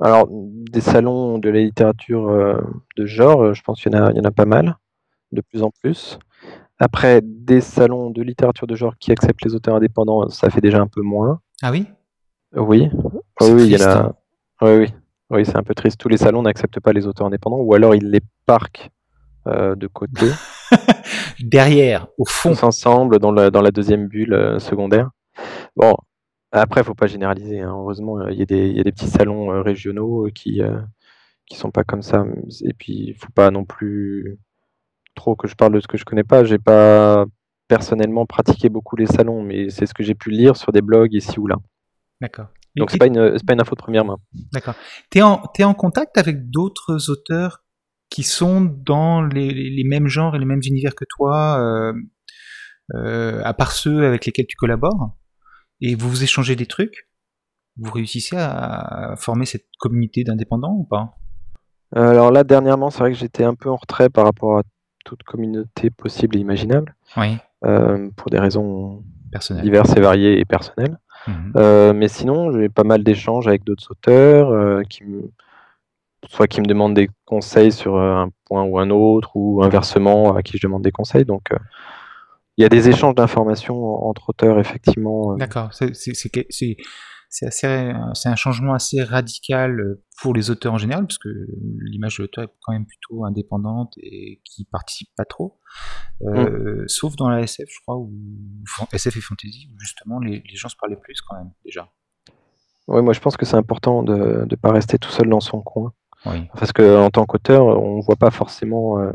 alors, 0.00 0.26
des 0.30 0.80
salons 0.80 1.38
de 1.38 1.48
la 1.48 1.60
littérature 1.60 2.28
euh, 2.28 2.60
de 2.96 3.06
genre, 3.06 3.42
euh, 3.42 3.54
je 3.54 3.62
pense 3.62 3.80
qu'il 3.80 3.92
y, 3.92 3.96
en 3.96 4.06
a, 4.06 4.12
y 4.12 4.20
en 4.20 4.24
a 4.24 4.30
pas 4.32 4.46
mal, 4.46 4.76
de 5.32 5.40
plus 5.40 5.62
en 5.62 5.70
plus. 5.70 6.18
Après, 6.78 7.20
des 7.22 7.60
salons 7.60 8.10
de 8.10 8.20
littérature 8.22 8.66
de 8.66 8.74
genre 8.74 8.96
qui 8.98 9.12
acceptent 9.12 9.44
les 9.44 9.54
auteurs 9.54 9.76
indépendants, 9.76 10.28
ça 10.28 10.50
fait 10.50 10.60
déjà 10.60 10.80
un 10.80 10.88
peu 10.88 11.02
moins. 11.02 11.40
Ah 11.62 11.70
oui? 11.70 11.86
Oui. 12.56 12.90
Oui, 13.40 13.66
il 13.66 13.70
y 13.70 13.76
en 13.82 13.88
a. 13.88 14.12
Oui, 14.60 14.72
oui. 14.72 14.86
Oui, 15.30 15.46
c'est 15.46 15.56
un 15.56 15.62
peu 15.62 15.74
triste. 15.74 15.98
Tous 15.98 16.08
les 16.08 16.16
salons 16.16 16.42
n'acceptent 16.42 16.80
pas 16.80 16.92
les 16.92 17.06
auteurs 17.06 17.26
indépendants, 17.26 17.60
ou 17.60 17.74
alors 17.74 17.94
ils 17.94 18.10
les 18.10 18.20
parquent 18.44 18.90
de 19.46 19.86
côté. 19.86 20.26
Derrière, 21.40 22.08
au 22.18 22.24
fond. 22.24 22.50
Tous 22.50 22.62
ensemble, 22.62 23.18
dans 23.18 23.32
la, 23.32 23.50
dans 23.50 23.62
la 23.62 23.70
deuxième 23.70 24.08
bulle 24.08 24.56
secondaire. 24.58 25.10
Bon, 25.76 25.96
après, 26.52 26.82
il 26.82 26.84
faut 26.84 26.94
pas 26.94 27.08
généraliser. 27.08 27.60
Hein. 27.60 27.74
Heureusement, 27.76 28.20
euh, 28.20 28.30
il 28.30 28.38
y, 28.38 28.42
a 28.42 28.84
des 28.84 28.92
petits 28.92 29.08
salons 29.08 29.50
euh, 29.50 29.60
régionaux 29.60 30.26
euh, 30.26 30.30
qui 30.30 30.60
qui 31.46 31.58
sont 31.58 31.70
pas 31.70 31.84
comme 31.84 32.02
ça. 32.02 32.24
Et 32.64 32.72
puis, 32.72 33.08
il 33.08 33.14
faut 33.14 33.32
pas 33.34 33.50
non 33.50 33.64
plus 33.64 34.38
trop 35.14 35.36
que 35.36 35.46
je 35.46 35.54
parle 35.54 35.74
de 35.74 35.80
ce 35.80 35.88
que 35.88 35.98
je 35.98 36.04
connais 36.04 36.24
pas. 36.24 36.44
J'ai 36.44 36.58
pas 36.58 37.26
personnellement 37.68 38.24
pratiqué 38.24 38.68
beaucoup 38.68 38.96
les 38.96 39.06
salons, 39.06 39.42
mais 39.42 39.68
c'est 39.68 39.86
ce 39.86 39.94
que 39.94 40.02
j'ai 40.02 40.14
pu 40.14 40.30
lire 40.30 40.56
sur 40.56 40.72
des 40.72 40.80
blogs 40.80 41.12
ici 41.12 41.38
ou 41.38 41.46
là. 41.46 41.56
D'accord. 42.20 42.46
Donc 42.76 42.90
c'est 42.90 42.98
pas 42.98 43.06
une 43.06 43.36
pas 43.46 43.52
une 43.52 43.60
info 43.60 43.74
de 43.74 43.80
première 43.80 44.04
main. 44.04 44.18
D'accord. 44.52 44.74
Tu 45.10 45.18
es 45.18 45.22
es 45.22 45.64
en 45.64 45.74
contact 45.74 46.18
avec 46.18 46.50
d'autres 46.50 47.10
auteurs 47.10 47.63
qui 48.14 48.22
sont 48.22 48.60
dans 48.60 49.22
les, 49.22 49.52
les, 49.52 49.84
mêmes 49.84 50.06
genres 50.06 50.36
et 50.36 50.38
les 50.38 50.44
mêmes 50.44 50.62
univers 50.64 50.94
que 50.94 51.04
toi, 51.08 51.92
à 52.94 53.54
part 53.54 53.72
ceux 53.72 54.06
avec 54.06 54.24
lesquels 54.24 54.46
tu 54.46 54.56
collabores 54.56 55.10
et 55.80 55.94
vous 55.94 56.08
vous 56.08 56.22
échangez 56.22 56.56
des 56.56 56.66
trucs 56.66 57.08
Vous 57.76 57.92
réussissez 57.92 58.36
à 58.38 59.14
former 59.16 59.46
cette 59.46 59.66
communauté 59.78 60.24
d'indépendants 60.24 60.74
ou 60.78 60.84
pas? 60.84 61.16
Euh, 61.96 62.10
Alors 62.10 62.30
là, 62.30 62.44
dernièrement, 62.44 62.90
c'est 62.90 63.00
vrai 63.00 63.12
que 63.12 63.18
j'étais 63.18 63.44
un 63.44 63.54
peu 63.54 63.70
en 63.70 63.76
retrait 63.76 64.08
par 64.08 64.24
rapport 64.24 64.58
à 64.58 64.62
toute 65.04 65.22
communauté 65.22 65.90
possible 65.90 66.36
et 66.36 66.40
imaginable. 66.40 66.94
Oui. 67.16 67.36
Euh, 67.64 68.10
pour 68.16 68.30
des 68.30 68.38
raisons 68.38 69.04
diverses 69.62 69.96
et 69.96 70.00
variées 70.00 70.38
et 70.38 70.44
personnelles. 70.44 70.98
Mhm. 71.26 71.52
Euh, 71.56 71.92
mais 71.92 72.08
sinon, 72.08 72.52
j'ai 72.52 72.68
pas 72.68 72.84
mal 72.84 73.02
d'échanges 73.02 73.48
avec 73.48 73.64
d'autres 73.64 73.90
auteurs 73.90 74.82
qui 74.88 75.02
soit 76.28 76.46
qui 76.46 76.60
me 76.60 76.66
demandent 76.66 76.94
des 76.94 77.08
conseils 77.24 77.72
sur 77.72 77.98
un 77.98 78.30
point 78.44 78.62
ou 78.64 78.78
un 78.78 78.90
autre, 78.90 79.30
ou 79.34 79.62
inversement 79.62 80.34
à 80.34 80.42
qui 80.42 80.58
je 80.58 80.66
demande 80.66 80.82
des 80.82 80.92
conseils. 80.92 81.24
Donc, 81.24 81.50
il 82.56 82.62
y 82.62 82.64
a 82.64 82.68
des 82.68 82.88
échanges 82.88 83.14
d'informations 83.14 84.06
entre 84.06 84.30
auteurs, 84.30 84.58
effectivement. 84.58 85.32
Euh. 85.32 85.36
D'accord, 85.36 85.70
c'est 85.72 86.76
un 88.26 88.36
changement 88.36 88.74
assez 88.74 89.02
radical 89.02 89.80
euh, 89.80 90.04
pour 90.20 90.34
les 90.34 90.50
auteurs 90.50 90.72
en 90.72 90.78
général, 90.78 91.06
parce 91.06 91.18
que 91.18 91.28
l'image 91.80 92.18
de 92.18 92.22
l'auteur 92.22 92.44
est 92.44 92.54
quand 92.62 92.72
même 92.72 92.86
plutôt 92.86 93.24
indépendante 93.24 93.94
et 93.98 94.40
qui 94.44 94.64
participe 94.66 95.08
pas 95.16 95.24
trop, 95.24 95.58
euh, 96.22 96.84
mm. 96.84 96.88
sauf 96.88 97.16
dans 97.16 97.28
la 97.28 97.42
SF, 97.42 97.68
je 97.68 97.80
crois, 97.82 97.96
ou 97.96 98.12
SF 98.92 99.16
et 99.16 99.20
fantasy, 99.20 99.68
où 99.74 99.80
justement 99.80 100.20
les, 100.20 100.44
les, 100.48 100.56
gens 100.56 100.68
se 100.68 100.76
parlaient 100.76 100.96
plus 100.96 101.20
quand 101.22 101.36
même 101.36 101.50
déjà. 101.64 101.90
Oui, 102.86 103.02
moi 103.02 103.14
je 103.14 103.20
pense 103.20 103.36
que 103.36 103.46
c'est 103.46 103.56
important 103.56 104.04
de 104.04 104.46
ne 104.48 104.56
pas 104.56 104.70
rester 104.70 104.98
tout 104.98 105.10
seul 105.10 105.28
dans 105.28 105.40
son 105.40 105.60
coin. 105.60 105.92
Oui. 106.26 106.48
Parce 106.58 106.72
qu'en 106.72 107.10
tant 107.10 107.26
qu'auteur, 107.26 107.66
on 107.66 108.00
voit 108.00 108.16
pas 108.16 108.30
forcément 108.30 108.98
euh, 108.98 109.12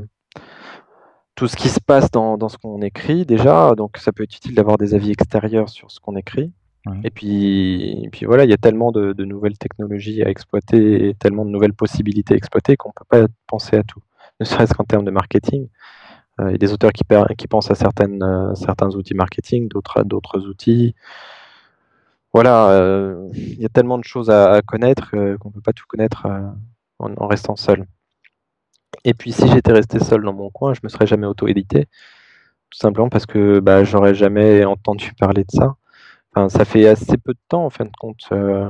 tout 1.36 1.47
ce 1.47 1.55
qui 1.55 1.70
se 1.70 1.80
passe 1.80 2.12
dans, 2.12 2.38
dans 2.38 2.49
ce 2.49 2.57
qu'on 2.57 2.82
écrit 2.82 3.26
déjà, 3.26 3.74
donc 3.76 3.97
ça 3.97 4.12
peut 4.12 4.24
être 4.24 4.36
utile 4.36 4.55
d'avoir 4.55 4.78
des 4.78 4.93
avis 4.93 5.12
extérieurs 5.12 5.70
sur 5.70 5.89
ce 5.91 5.99
qu'on 5.99 6.16
écrit. 6.16 6.51
Oui. 6.86 6.97
Et 7.03 7.10
puis, 7.10 8.03
et 8.03 8.10
puis 8.10 8.26
voilà, 8.26 8.43
il 8.45 8.49
y 8.49 8.53
a 8.53 8.57
tellement 8.57 8.91
de, 8.91 9.14
de 9.14 9.26
nouvelles 9.26 9.57
technologies 9.57 10.24
à 10.24 10.30
exploiter, 10.30 11.10
et 11.10 11.14
tellement 11.16 11.45
de 11.45 11.51
nouvelles 11.51 11.74
possibilités 11.74 12.34
à 12.36 12.38
exploiter 12.38 12.78
qu'on 12.78 12.91
peut 12.91 13.05
pas 13.10 13.28
penser 13.47 13.78
à 13.78 13.84
tout. 13.84 14.01
Ne 14.39 14.45
serait-ce 14.45 14.74
qu'en 14.74 14.86
termes 14.86 15.05
de 15.05 15.12
marketing. 15.12 15.68
Euh, 16.39 16.49
Il 16.49 16.51
y 16.51 16.55
a 16.55 16.57
des 16.57 16.72
auteurs 16.72 16.91
qui, 16.93 17.03
pensent 17.47 17.72
à 17.72 17.76
certaines, 17.76 18.24
euh, 18.24 18.55
certains 18.55 18.95
outils 18.95 19.14
marketing, 19.14 19.68
d'autres 19.68 19.99
à 19.99 20.03
d'autres 20.03 20.47
outils. 20.47 20.95
Voilà, 22.34 22.70
euh, 22.70 23.28
il 23.34 23.60
y 23.60 23.66
a 23.66 23.70
tellement 23.70 23.97
de 23.97 24.03
choses 24.03 24.30
à, 24.30 24.51
à 24.53 24.62
connaître 24.62 25.12
euh, 25.16 25.38
qu'on 25.38 25.51
peut 25.51 25.62
pas 25.62 25.74
tout 25.74 25.86
connaître 25.88 26.28
euh, 26.28 26.41
en, 27.00 27.28
restant 27.28 27.56
seul. 27.56 27.86
Et 29.06 29.14
puis 29.14 29.32
si 29.32 29.47
j'étais 29.47 29.72
resté 29.72 30.00
seul 30.00 30.24
dans 30.24 30.34
mon 30.34 30.50
coin, 30.50 30.74
je 30.74 30.82
me 30.84 30.89
serais 30.89 31.08
jamais 31.08 31.28
auto-édité, 31.28 31.86
tout 32.70 32.78
simplement 32.78 33.10
parce 33.10 33.26
que 33.26 33.60
bah, 33.60 33.84
j'aurais 33.84 34.14
jamais 34.14 34.66
entendu 34.66 35.14
parler 35.18 35.43
de 35.43 35.52
ça. 35.52 35.76
Enfin, 36.34 36.50
ça 36.50 36.66
fait 36.66 36.88
assez 36.88 37.18
peu 37.18 37.34
de 37.34 37.39
temps, 37.47 37.66
en 37.66 37.70
fin 37.70 37.86
de 37.86 37.91
compte, 38.00 38.22
euh, 38.32 38.70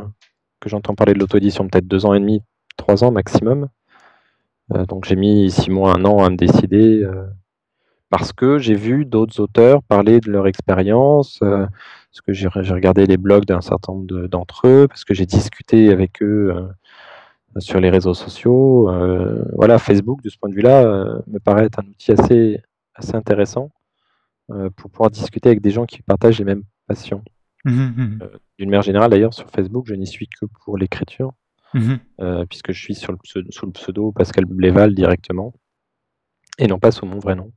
que 0.60 0.70
j'entends 0.70 0.96
parler 0.96 1.14
de 1.14 1.20
l'auto-édition, 1.20 1.68
peut-être 1.68 1.88
deux 1.88 2.06
ans 2.06 2.14
et 2.14 2.20
demi, 2.20 2.42
trois 2.78 3.04
ans 3.04 3.12
maximum. 3.12 3.70
Euh, 4.74 4.86
donc 4.86 5.06
j'ai 5.06 5.16
mis 5.16 5.50
six 5.52 5.72
mois, 5.72 5.94
un 5.96 6.06
an 6.06 6.24
à 6.24 6.30
me 6.30 6.38
décider, 6.38 7.04
euh, 7.04 7.26
parce 8.10 8.34
que 8.34 8.60
j'ai 8.60 8.76
vu 8.76 9.06
d'autres 9.06 9.40
auteurs 9.40 9.84
parler 9.84 10.20
de 10.20 10.32
leur 10.32 10.48
expérience, 10.48 11.40
parce 11.40 12.22
que 12.26 12.34
j'ai 12.34 12.48
regardé 12.48 13.06
les 13.06 13.18
blogs 13.18 13.46
d'un 13.46 13.62
certain 13.62 13.94
nombre 13.94 14.08
de- 14.08 14.28
d'entre 14.28 14.68
eux, 14.68 14.88
parce 14.88 15.04
que 15.06 15.14
j'ai 15.14 15.26
discuté 15.26 15.92
avec 15.92 16.22
eux 16.24 16.70
sur 17.58 17.80
les 17.80 17.90
réseaux 17.90 18.14
sociaux. 18.14 18.90
euh, 18.90 19.44
voilà, 19.54 19.80
Facebook, 19.80 20.22
de 20.22 20.30
ce 20.30 20.38
point 20.38 20.50
de 20.50 20.56
vue-là, 20.56 20.84
euh, 20.84 21.20
me 21.28 21.40
paraît 21.40 21.66
être 21.66 21.80
un 21.80 21.88
outil 21.88 22.12
assez, 22.12 22.62
assez 22.96 23.16
intéressant 23.16 23.72
euh, 24.52 24.70
pour 24.76 24.92
pouvoir 24.92 25.10
discuter 25.10 25.50
avec 25.50 25.62
des 25.62 25.72
gens 25.72 25.86
qui 25.86 26.02
partagent 26.02 26.40
les 26.40 26.46
mêmes 26.46 26.64
passions. 26.88 27.24
Mhm, 27.66 27.94
mhm. 27.98 28.30
D'une 28.58 28.70
manière 28.70 28.84
générale, 28.84 29.12
d'ailleurs, 29.12 29.34
sur 29.34 29.50
Facebook, 29.50 29.86
je 29.88 29.96
n'y 29.96 30.08
suis 30.08 30.28
que 30.28 30.46
pour 30.64 30.78
l'écriture, 30.78 31.34
euh, 32.22 32.46
puisque 32.46 32.72
je 32.72 32.82
suis 32.82 32.96
sur 32.96 33.12
le 33.12 33.18
pseudo, 33.18 33.52
sous 33.52 33.66
le 33.66 33.72
pseudo 33.72 34.12
Pascal 34.12 34.46
Bléval 34.46 34.96
directement, 34.96 35.54
et 36.58 36.68
non 36.68 36.80
pas 36.80 36.92
sous 36.92 37.06
mon 37.06 37.20
vrai 37.20 37.36
nom. 37.36 37.52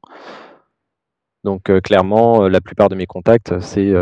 Donc 1.44 1.72
clairement, 1.80 2.46
la 2.48 2.60
plupart 2.60 2.88
de 2.88 2.94
mes 2.94 3.06
contacts, 3.06 3.58
c'est 3.60 3.92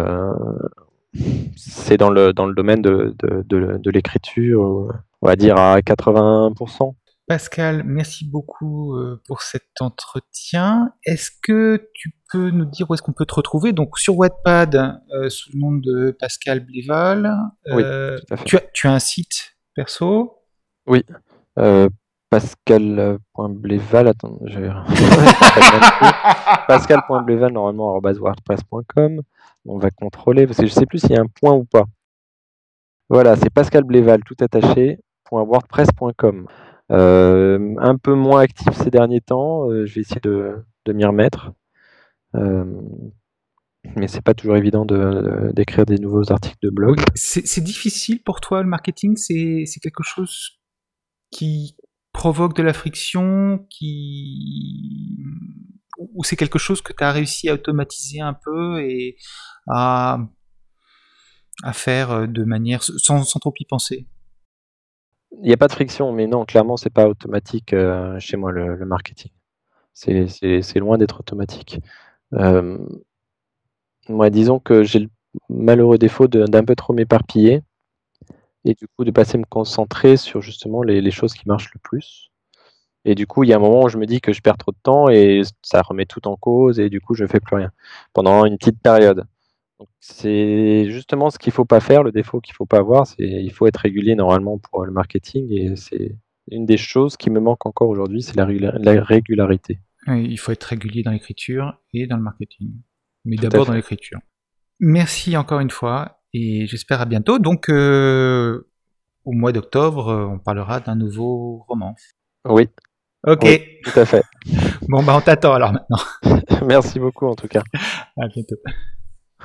c'est 1.56 1.96
dans 1.96 2.10
le, 2.10 2.32
dans 2.32 2.46
le 2.46 2.54
domaine 2.54 2.82
de, 2.82 3.14
de, 3.18 3.42
de, 3.46 3.78
de 3.78 3.90
l'écriture, 3.90 4.92
on 5.22 5.26
va 5.28 5.36
dire 5.36 5.56
à 5.56 5.78
80%. 5.80 6.94
Pascal, 7.26 7.84
merci 7.84 8.24
beaucoup 8.28 8.96
euh, 8.96 9.20
pour 9.28 9.42
cet 9.42 9.62
entretien. 9.80 10.92
Est-ce 11.04 11.30
que 11.42 11.88
tu 11.94 12.10
peux 12.32 12.50
nous 12.50 12.64
dire 12.64 12.90
où 12.90 12.94
est-ce 12.94 13.02
qu'on 13.02 13.12
peut 13.12 13.24
te 13.26 13.34
retrouver? 13.34 13.72
Donc 13.72 13.98
sur 14.00 14.16
Wattpad, 14.18 15.00
euh, 15.14 15.28
sous 15.30 15.50
le 15.54 15.60
nom 15.60 15.70
de 15.72 16.10
Pascal 16.18 16.58
Bléval. 16.60 17.32
Oui, 17.72 17.82
Euh, 17.84 18.18
fait. 18.28 18.44
tu, 18.44 18.56
as, 18.56 18.62
tu 18.74 18.88
as 18.88 18.92
un 18.94 18.98
site 18.98 19.54
perso? 19.76 20.38
Euh, 21.58 21.88
Pascal.bléval, 22.30 24.08
attends, 24.08 24.38
je 24.46 24.58
vais- 24.58 24.70
Pascal.bléval, 26.68 27.52
normalement, 27.52 27.98
wordpress.com. 28.00 29.20
On 29.66 29.78
va 29.78 29.90
contrôler, 29.90 30.46
parce 30.46 30.58
que 30.58 30.66
je 30.66 30.72
sais 30.72 30.86
plus 30.86 30.98
s'il 30.98 31.12
y 31.12 31.16
a 31.16 31.20
un 31.20 31.26
point 31.26 31.52
ou 31.54 31.64
pas. 31.64 31.84
Voilà, 33.08 33.36
c'est 33.36 33.50
Pascal 33.50 33.84
Bléval, 33.84 34.22
tout 34.24 34.36
attaché, 34.40 34.98
.wordpress.com. 35.30 36.46
Euh, 36.92 37.74
un 37.78 37.96
peu 37.96 38.14
moins 38.14 38.40
actif 38.40 38.72
ces 38.74 38.90
derniers 38.90 39.20
temps, 39.20 39.70
euh, 39.70 39.86
je 39.86 39.94
vais 39.94 40.00
essayer 40.00 40.20
de, 40.22 40.56
de 40.86 40.92
m'y 40.92 41.04
remettre. 41.04 41.52
Euh, 42.34 42.64
mais 43.96 44.08
c'est 44.08 44.22
pas 44.22 44.34
toujours 44.34 44.56
évident 44.56 44.84
de- 44.84 44.96
de- 44.96 45.52
d'écrire 45.52 45.86
des 45.86 45.98
nouveaux 45.98 46.30
articles 46.32 46.58
de 46.62 46.70
blog. 46.70 47.00
C'est 47.14 47.62
difficile 47.64 48.22
pour 48.22 48.40
toi 48.40 48.62
le 48.62 48.68
marketing? 48.68 49.16
C'est 49.16 49.64
c'est 49.66 49.80
quelque 49.80 50.02
chose 50.02 50.60
qui 51.30 51.76
provoque 52.12 52.56
de 52.56 52.62
la 52.62 52.72
friction 52.72 53.64
qui 53.70 55.16
ou 56.14 56.24
c'est 56.24 56.36
quelque 56.36 56.58
chose 56.58 56.82
que 56.82 56.92
tu 56.92 57.04
as 57.04 57.12
réussi 57.12 57.48
à 57.48 57.54
automatiser 57.54 58.20
un 58.20 58.34
peu 58.34 58.82
et 58.82 59.16
à, 59.68 60.18
à 61.62 61.72
faire 61.72 62.26
de 62.26 62.44
manière 62.44 62.82
sans, 62.82 63.22
sans 63.22 63.38
trop 63.38 63.52
y 63.60 63.64
penser? 63.64 64.06
Il 65.32 65.42
n'y 65.42 65.52
a 65.52 65.56
pas 65.56 65.68
de 65.68 65.72
friction, 65.72 66.12
mais 66.12 66.26
non, 66.26 66.44
clairement, 66.44 66.76
c'est 66.76 66.90
pas 66.90 67.08
automatique 67.08 67.72
euh, 67.72 68.18
chez 68.18 68.36
moi 68.36 68.52
le, 68.52 68.76
marketing. 68.84 69.30
C'est- 69.92 70.78
loin 70.78 70.98
d'être 70.98 71.20
automatique. 71.20 71.80
Euh, 72.34 72.78
moi, 74.10 74.28
disons 74.28 74.58
que 74.58 74.82
j'ai 74.82 74.98
le 74.98 75.08
malheureux 75.48 75.96
défaut 75.98 76.28
d'un 76.28 76.64
peu 76.64 76.74
trop 76.76 76.92
m'éparpiller 76.92 77.62
et 78.64 78.74
du 78.74 78.86
coup 78.88 79.04
de 79.04 79.10
passer 79.10 79.38
me 79.38 79.44
concentrer 79.44 80.16
sur 80.16 80.42
justement 80.42 80.82
les, 80.82 81.00
les 81.00 81.10
choses 81.10 81.34
qui 81.34 81.48
marchent 81.48 81.72
le 81.74 81.80
plus. 81.82 82.30
Et 83.04 83.14
du 83.14 83.26
coup, 83.26 83.44
il 83.44 83.50
y 83.50 83.52
a 83.52 83.56
un 83.56 83.60
moment 83.60 83.84
où 83.84 83.88
je 83.88 83.98
me 83.98 84.06
dis 84.06 84.20
que 84.20 84.32
je 84.32 84.42
perds 84.42 84.58
trop 84.58 84.72
de 84.72 84.78
temps 84.82 85.08
et 85.08 85.42
ça 85.62 85.82
remet 85.82 86.06
tout 86.06 86.28
en 86.28 86.36
cause 86.36 86.80
et 86.80 86.90
du 86.90 87.00
coup, 87.00 87.14
je 87.14 87.26
fais 87.26 87.40
plus 87.40 87.56
rien 87.56 87.72
pendant 88.12 88.44
une 88.44 88.58
petite 88.58 88.80
période. 88.82 89.24
C'est 90.00 90.90
justement 90.90 91.30
ce 91.30 91.38
qu'il 91.38 91.52
faut 91.52 91.64
pas 91.64 91.80
faire, 91.80 92.02
le 92.02 92.12
défaut 92.12 92.40
qu'il 92.40 92.54
faut 92.54 92.66
pas 92.66 92.78
avoir, 92.78 93.06
c'est 93.06 93.16
il 93.18 93.52
faut 93.52 93.66
être 93.66 93.78
régulier 93.78 94.14
normalement 94.14 94.58
pour 94.58 94.84
le 94.84 94.92
marketing 94.92 95.46
et 95.52 95.76
c'est 95.76 96.16
une 96.50 96.66
des 96.66 96.76
choses 96.76 97.16
qui 97.16 97.30
me 97.30 97.40
manque 97.40 97.64
encore 97.66 97.88
aujourd'hui, 97.88 98.22
c'est 98.22 98.36
la, 98.36 98.44
régula- 98.46 98.76
la 98.78 99.02
régularité. 99.02 99.78
Il 100.08 100.38
faut 100.38 100.52
être 100.52 100.64
régulier 100.64 101.02
dans 101.02 101.10
l'écriture 101.12 101.78
et 101.92 102.06
dans 102.06 102.16
le 102.16 102.22
marketing. 102.22 102.72
Mais 103.24 103.36
d'abord 103.36 103.66
dans 103.66 103.74
l'écriture. 103.74 104.18
Merci 104.80 105.36
encore 105.36 105.60
une 105.60 105.70
fois 105.70 106.20
et 106.32 106.66
j'espère 106.66 107.00
à 107.00 107.04
bientôt. 107.06 107.38
Donc 107.38 107.68
euh, 107.68 108.66
au 109.24 109.32
mois 109.32 109.52
d'octobre, 109.52 110.08
euh, 110.08 110.24
on 110.26 110.38
parlera 110.38 110.80
d'un 110.80 110.96
nouveau 110.96 111.64
roman. 111.68 111.94
Oui, 112.46 112.68
Ok. 113.26 113.40
Oui. 113.44 113.60
tout 113.84 113.98
à 113.98 114.04
fait. 114.06 114.22
Bon 114.88 115.02
bah 115.04 115.14
on 115.16 115.20
t'attend 115.20 115.52
alors 115.52 115.72
maintenant. 115.72 115.98
Merci 116.66 116.98
beaucoup 116.98 117.26
en 117.26 117.34
tout 117.36 117.46
cas. 117.48 117.62
À 118.16 118.26
bientôt. 118.28 118.56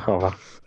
Au 0.08 0.14
revoir. 0.14 0.40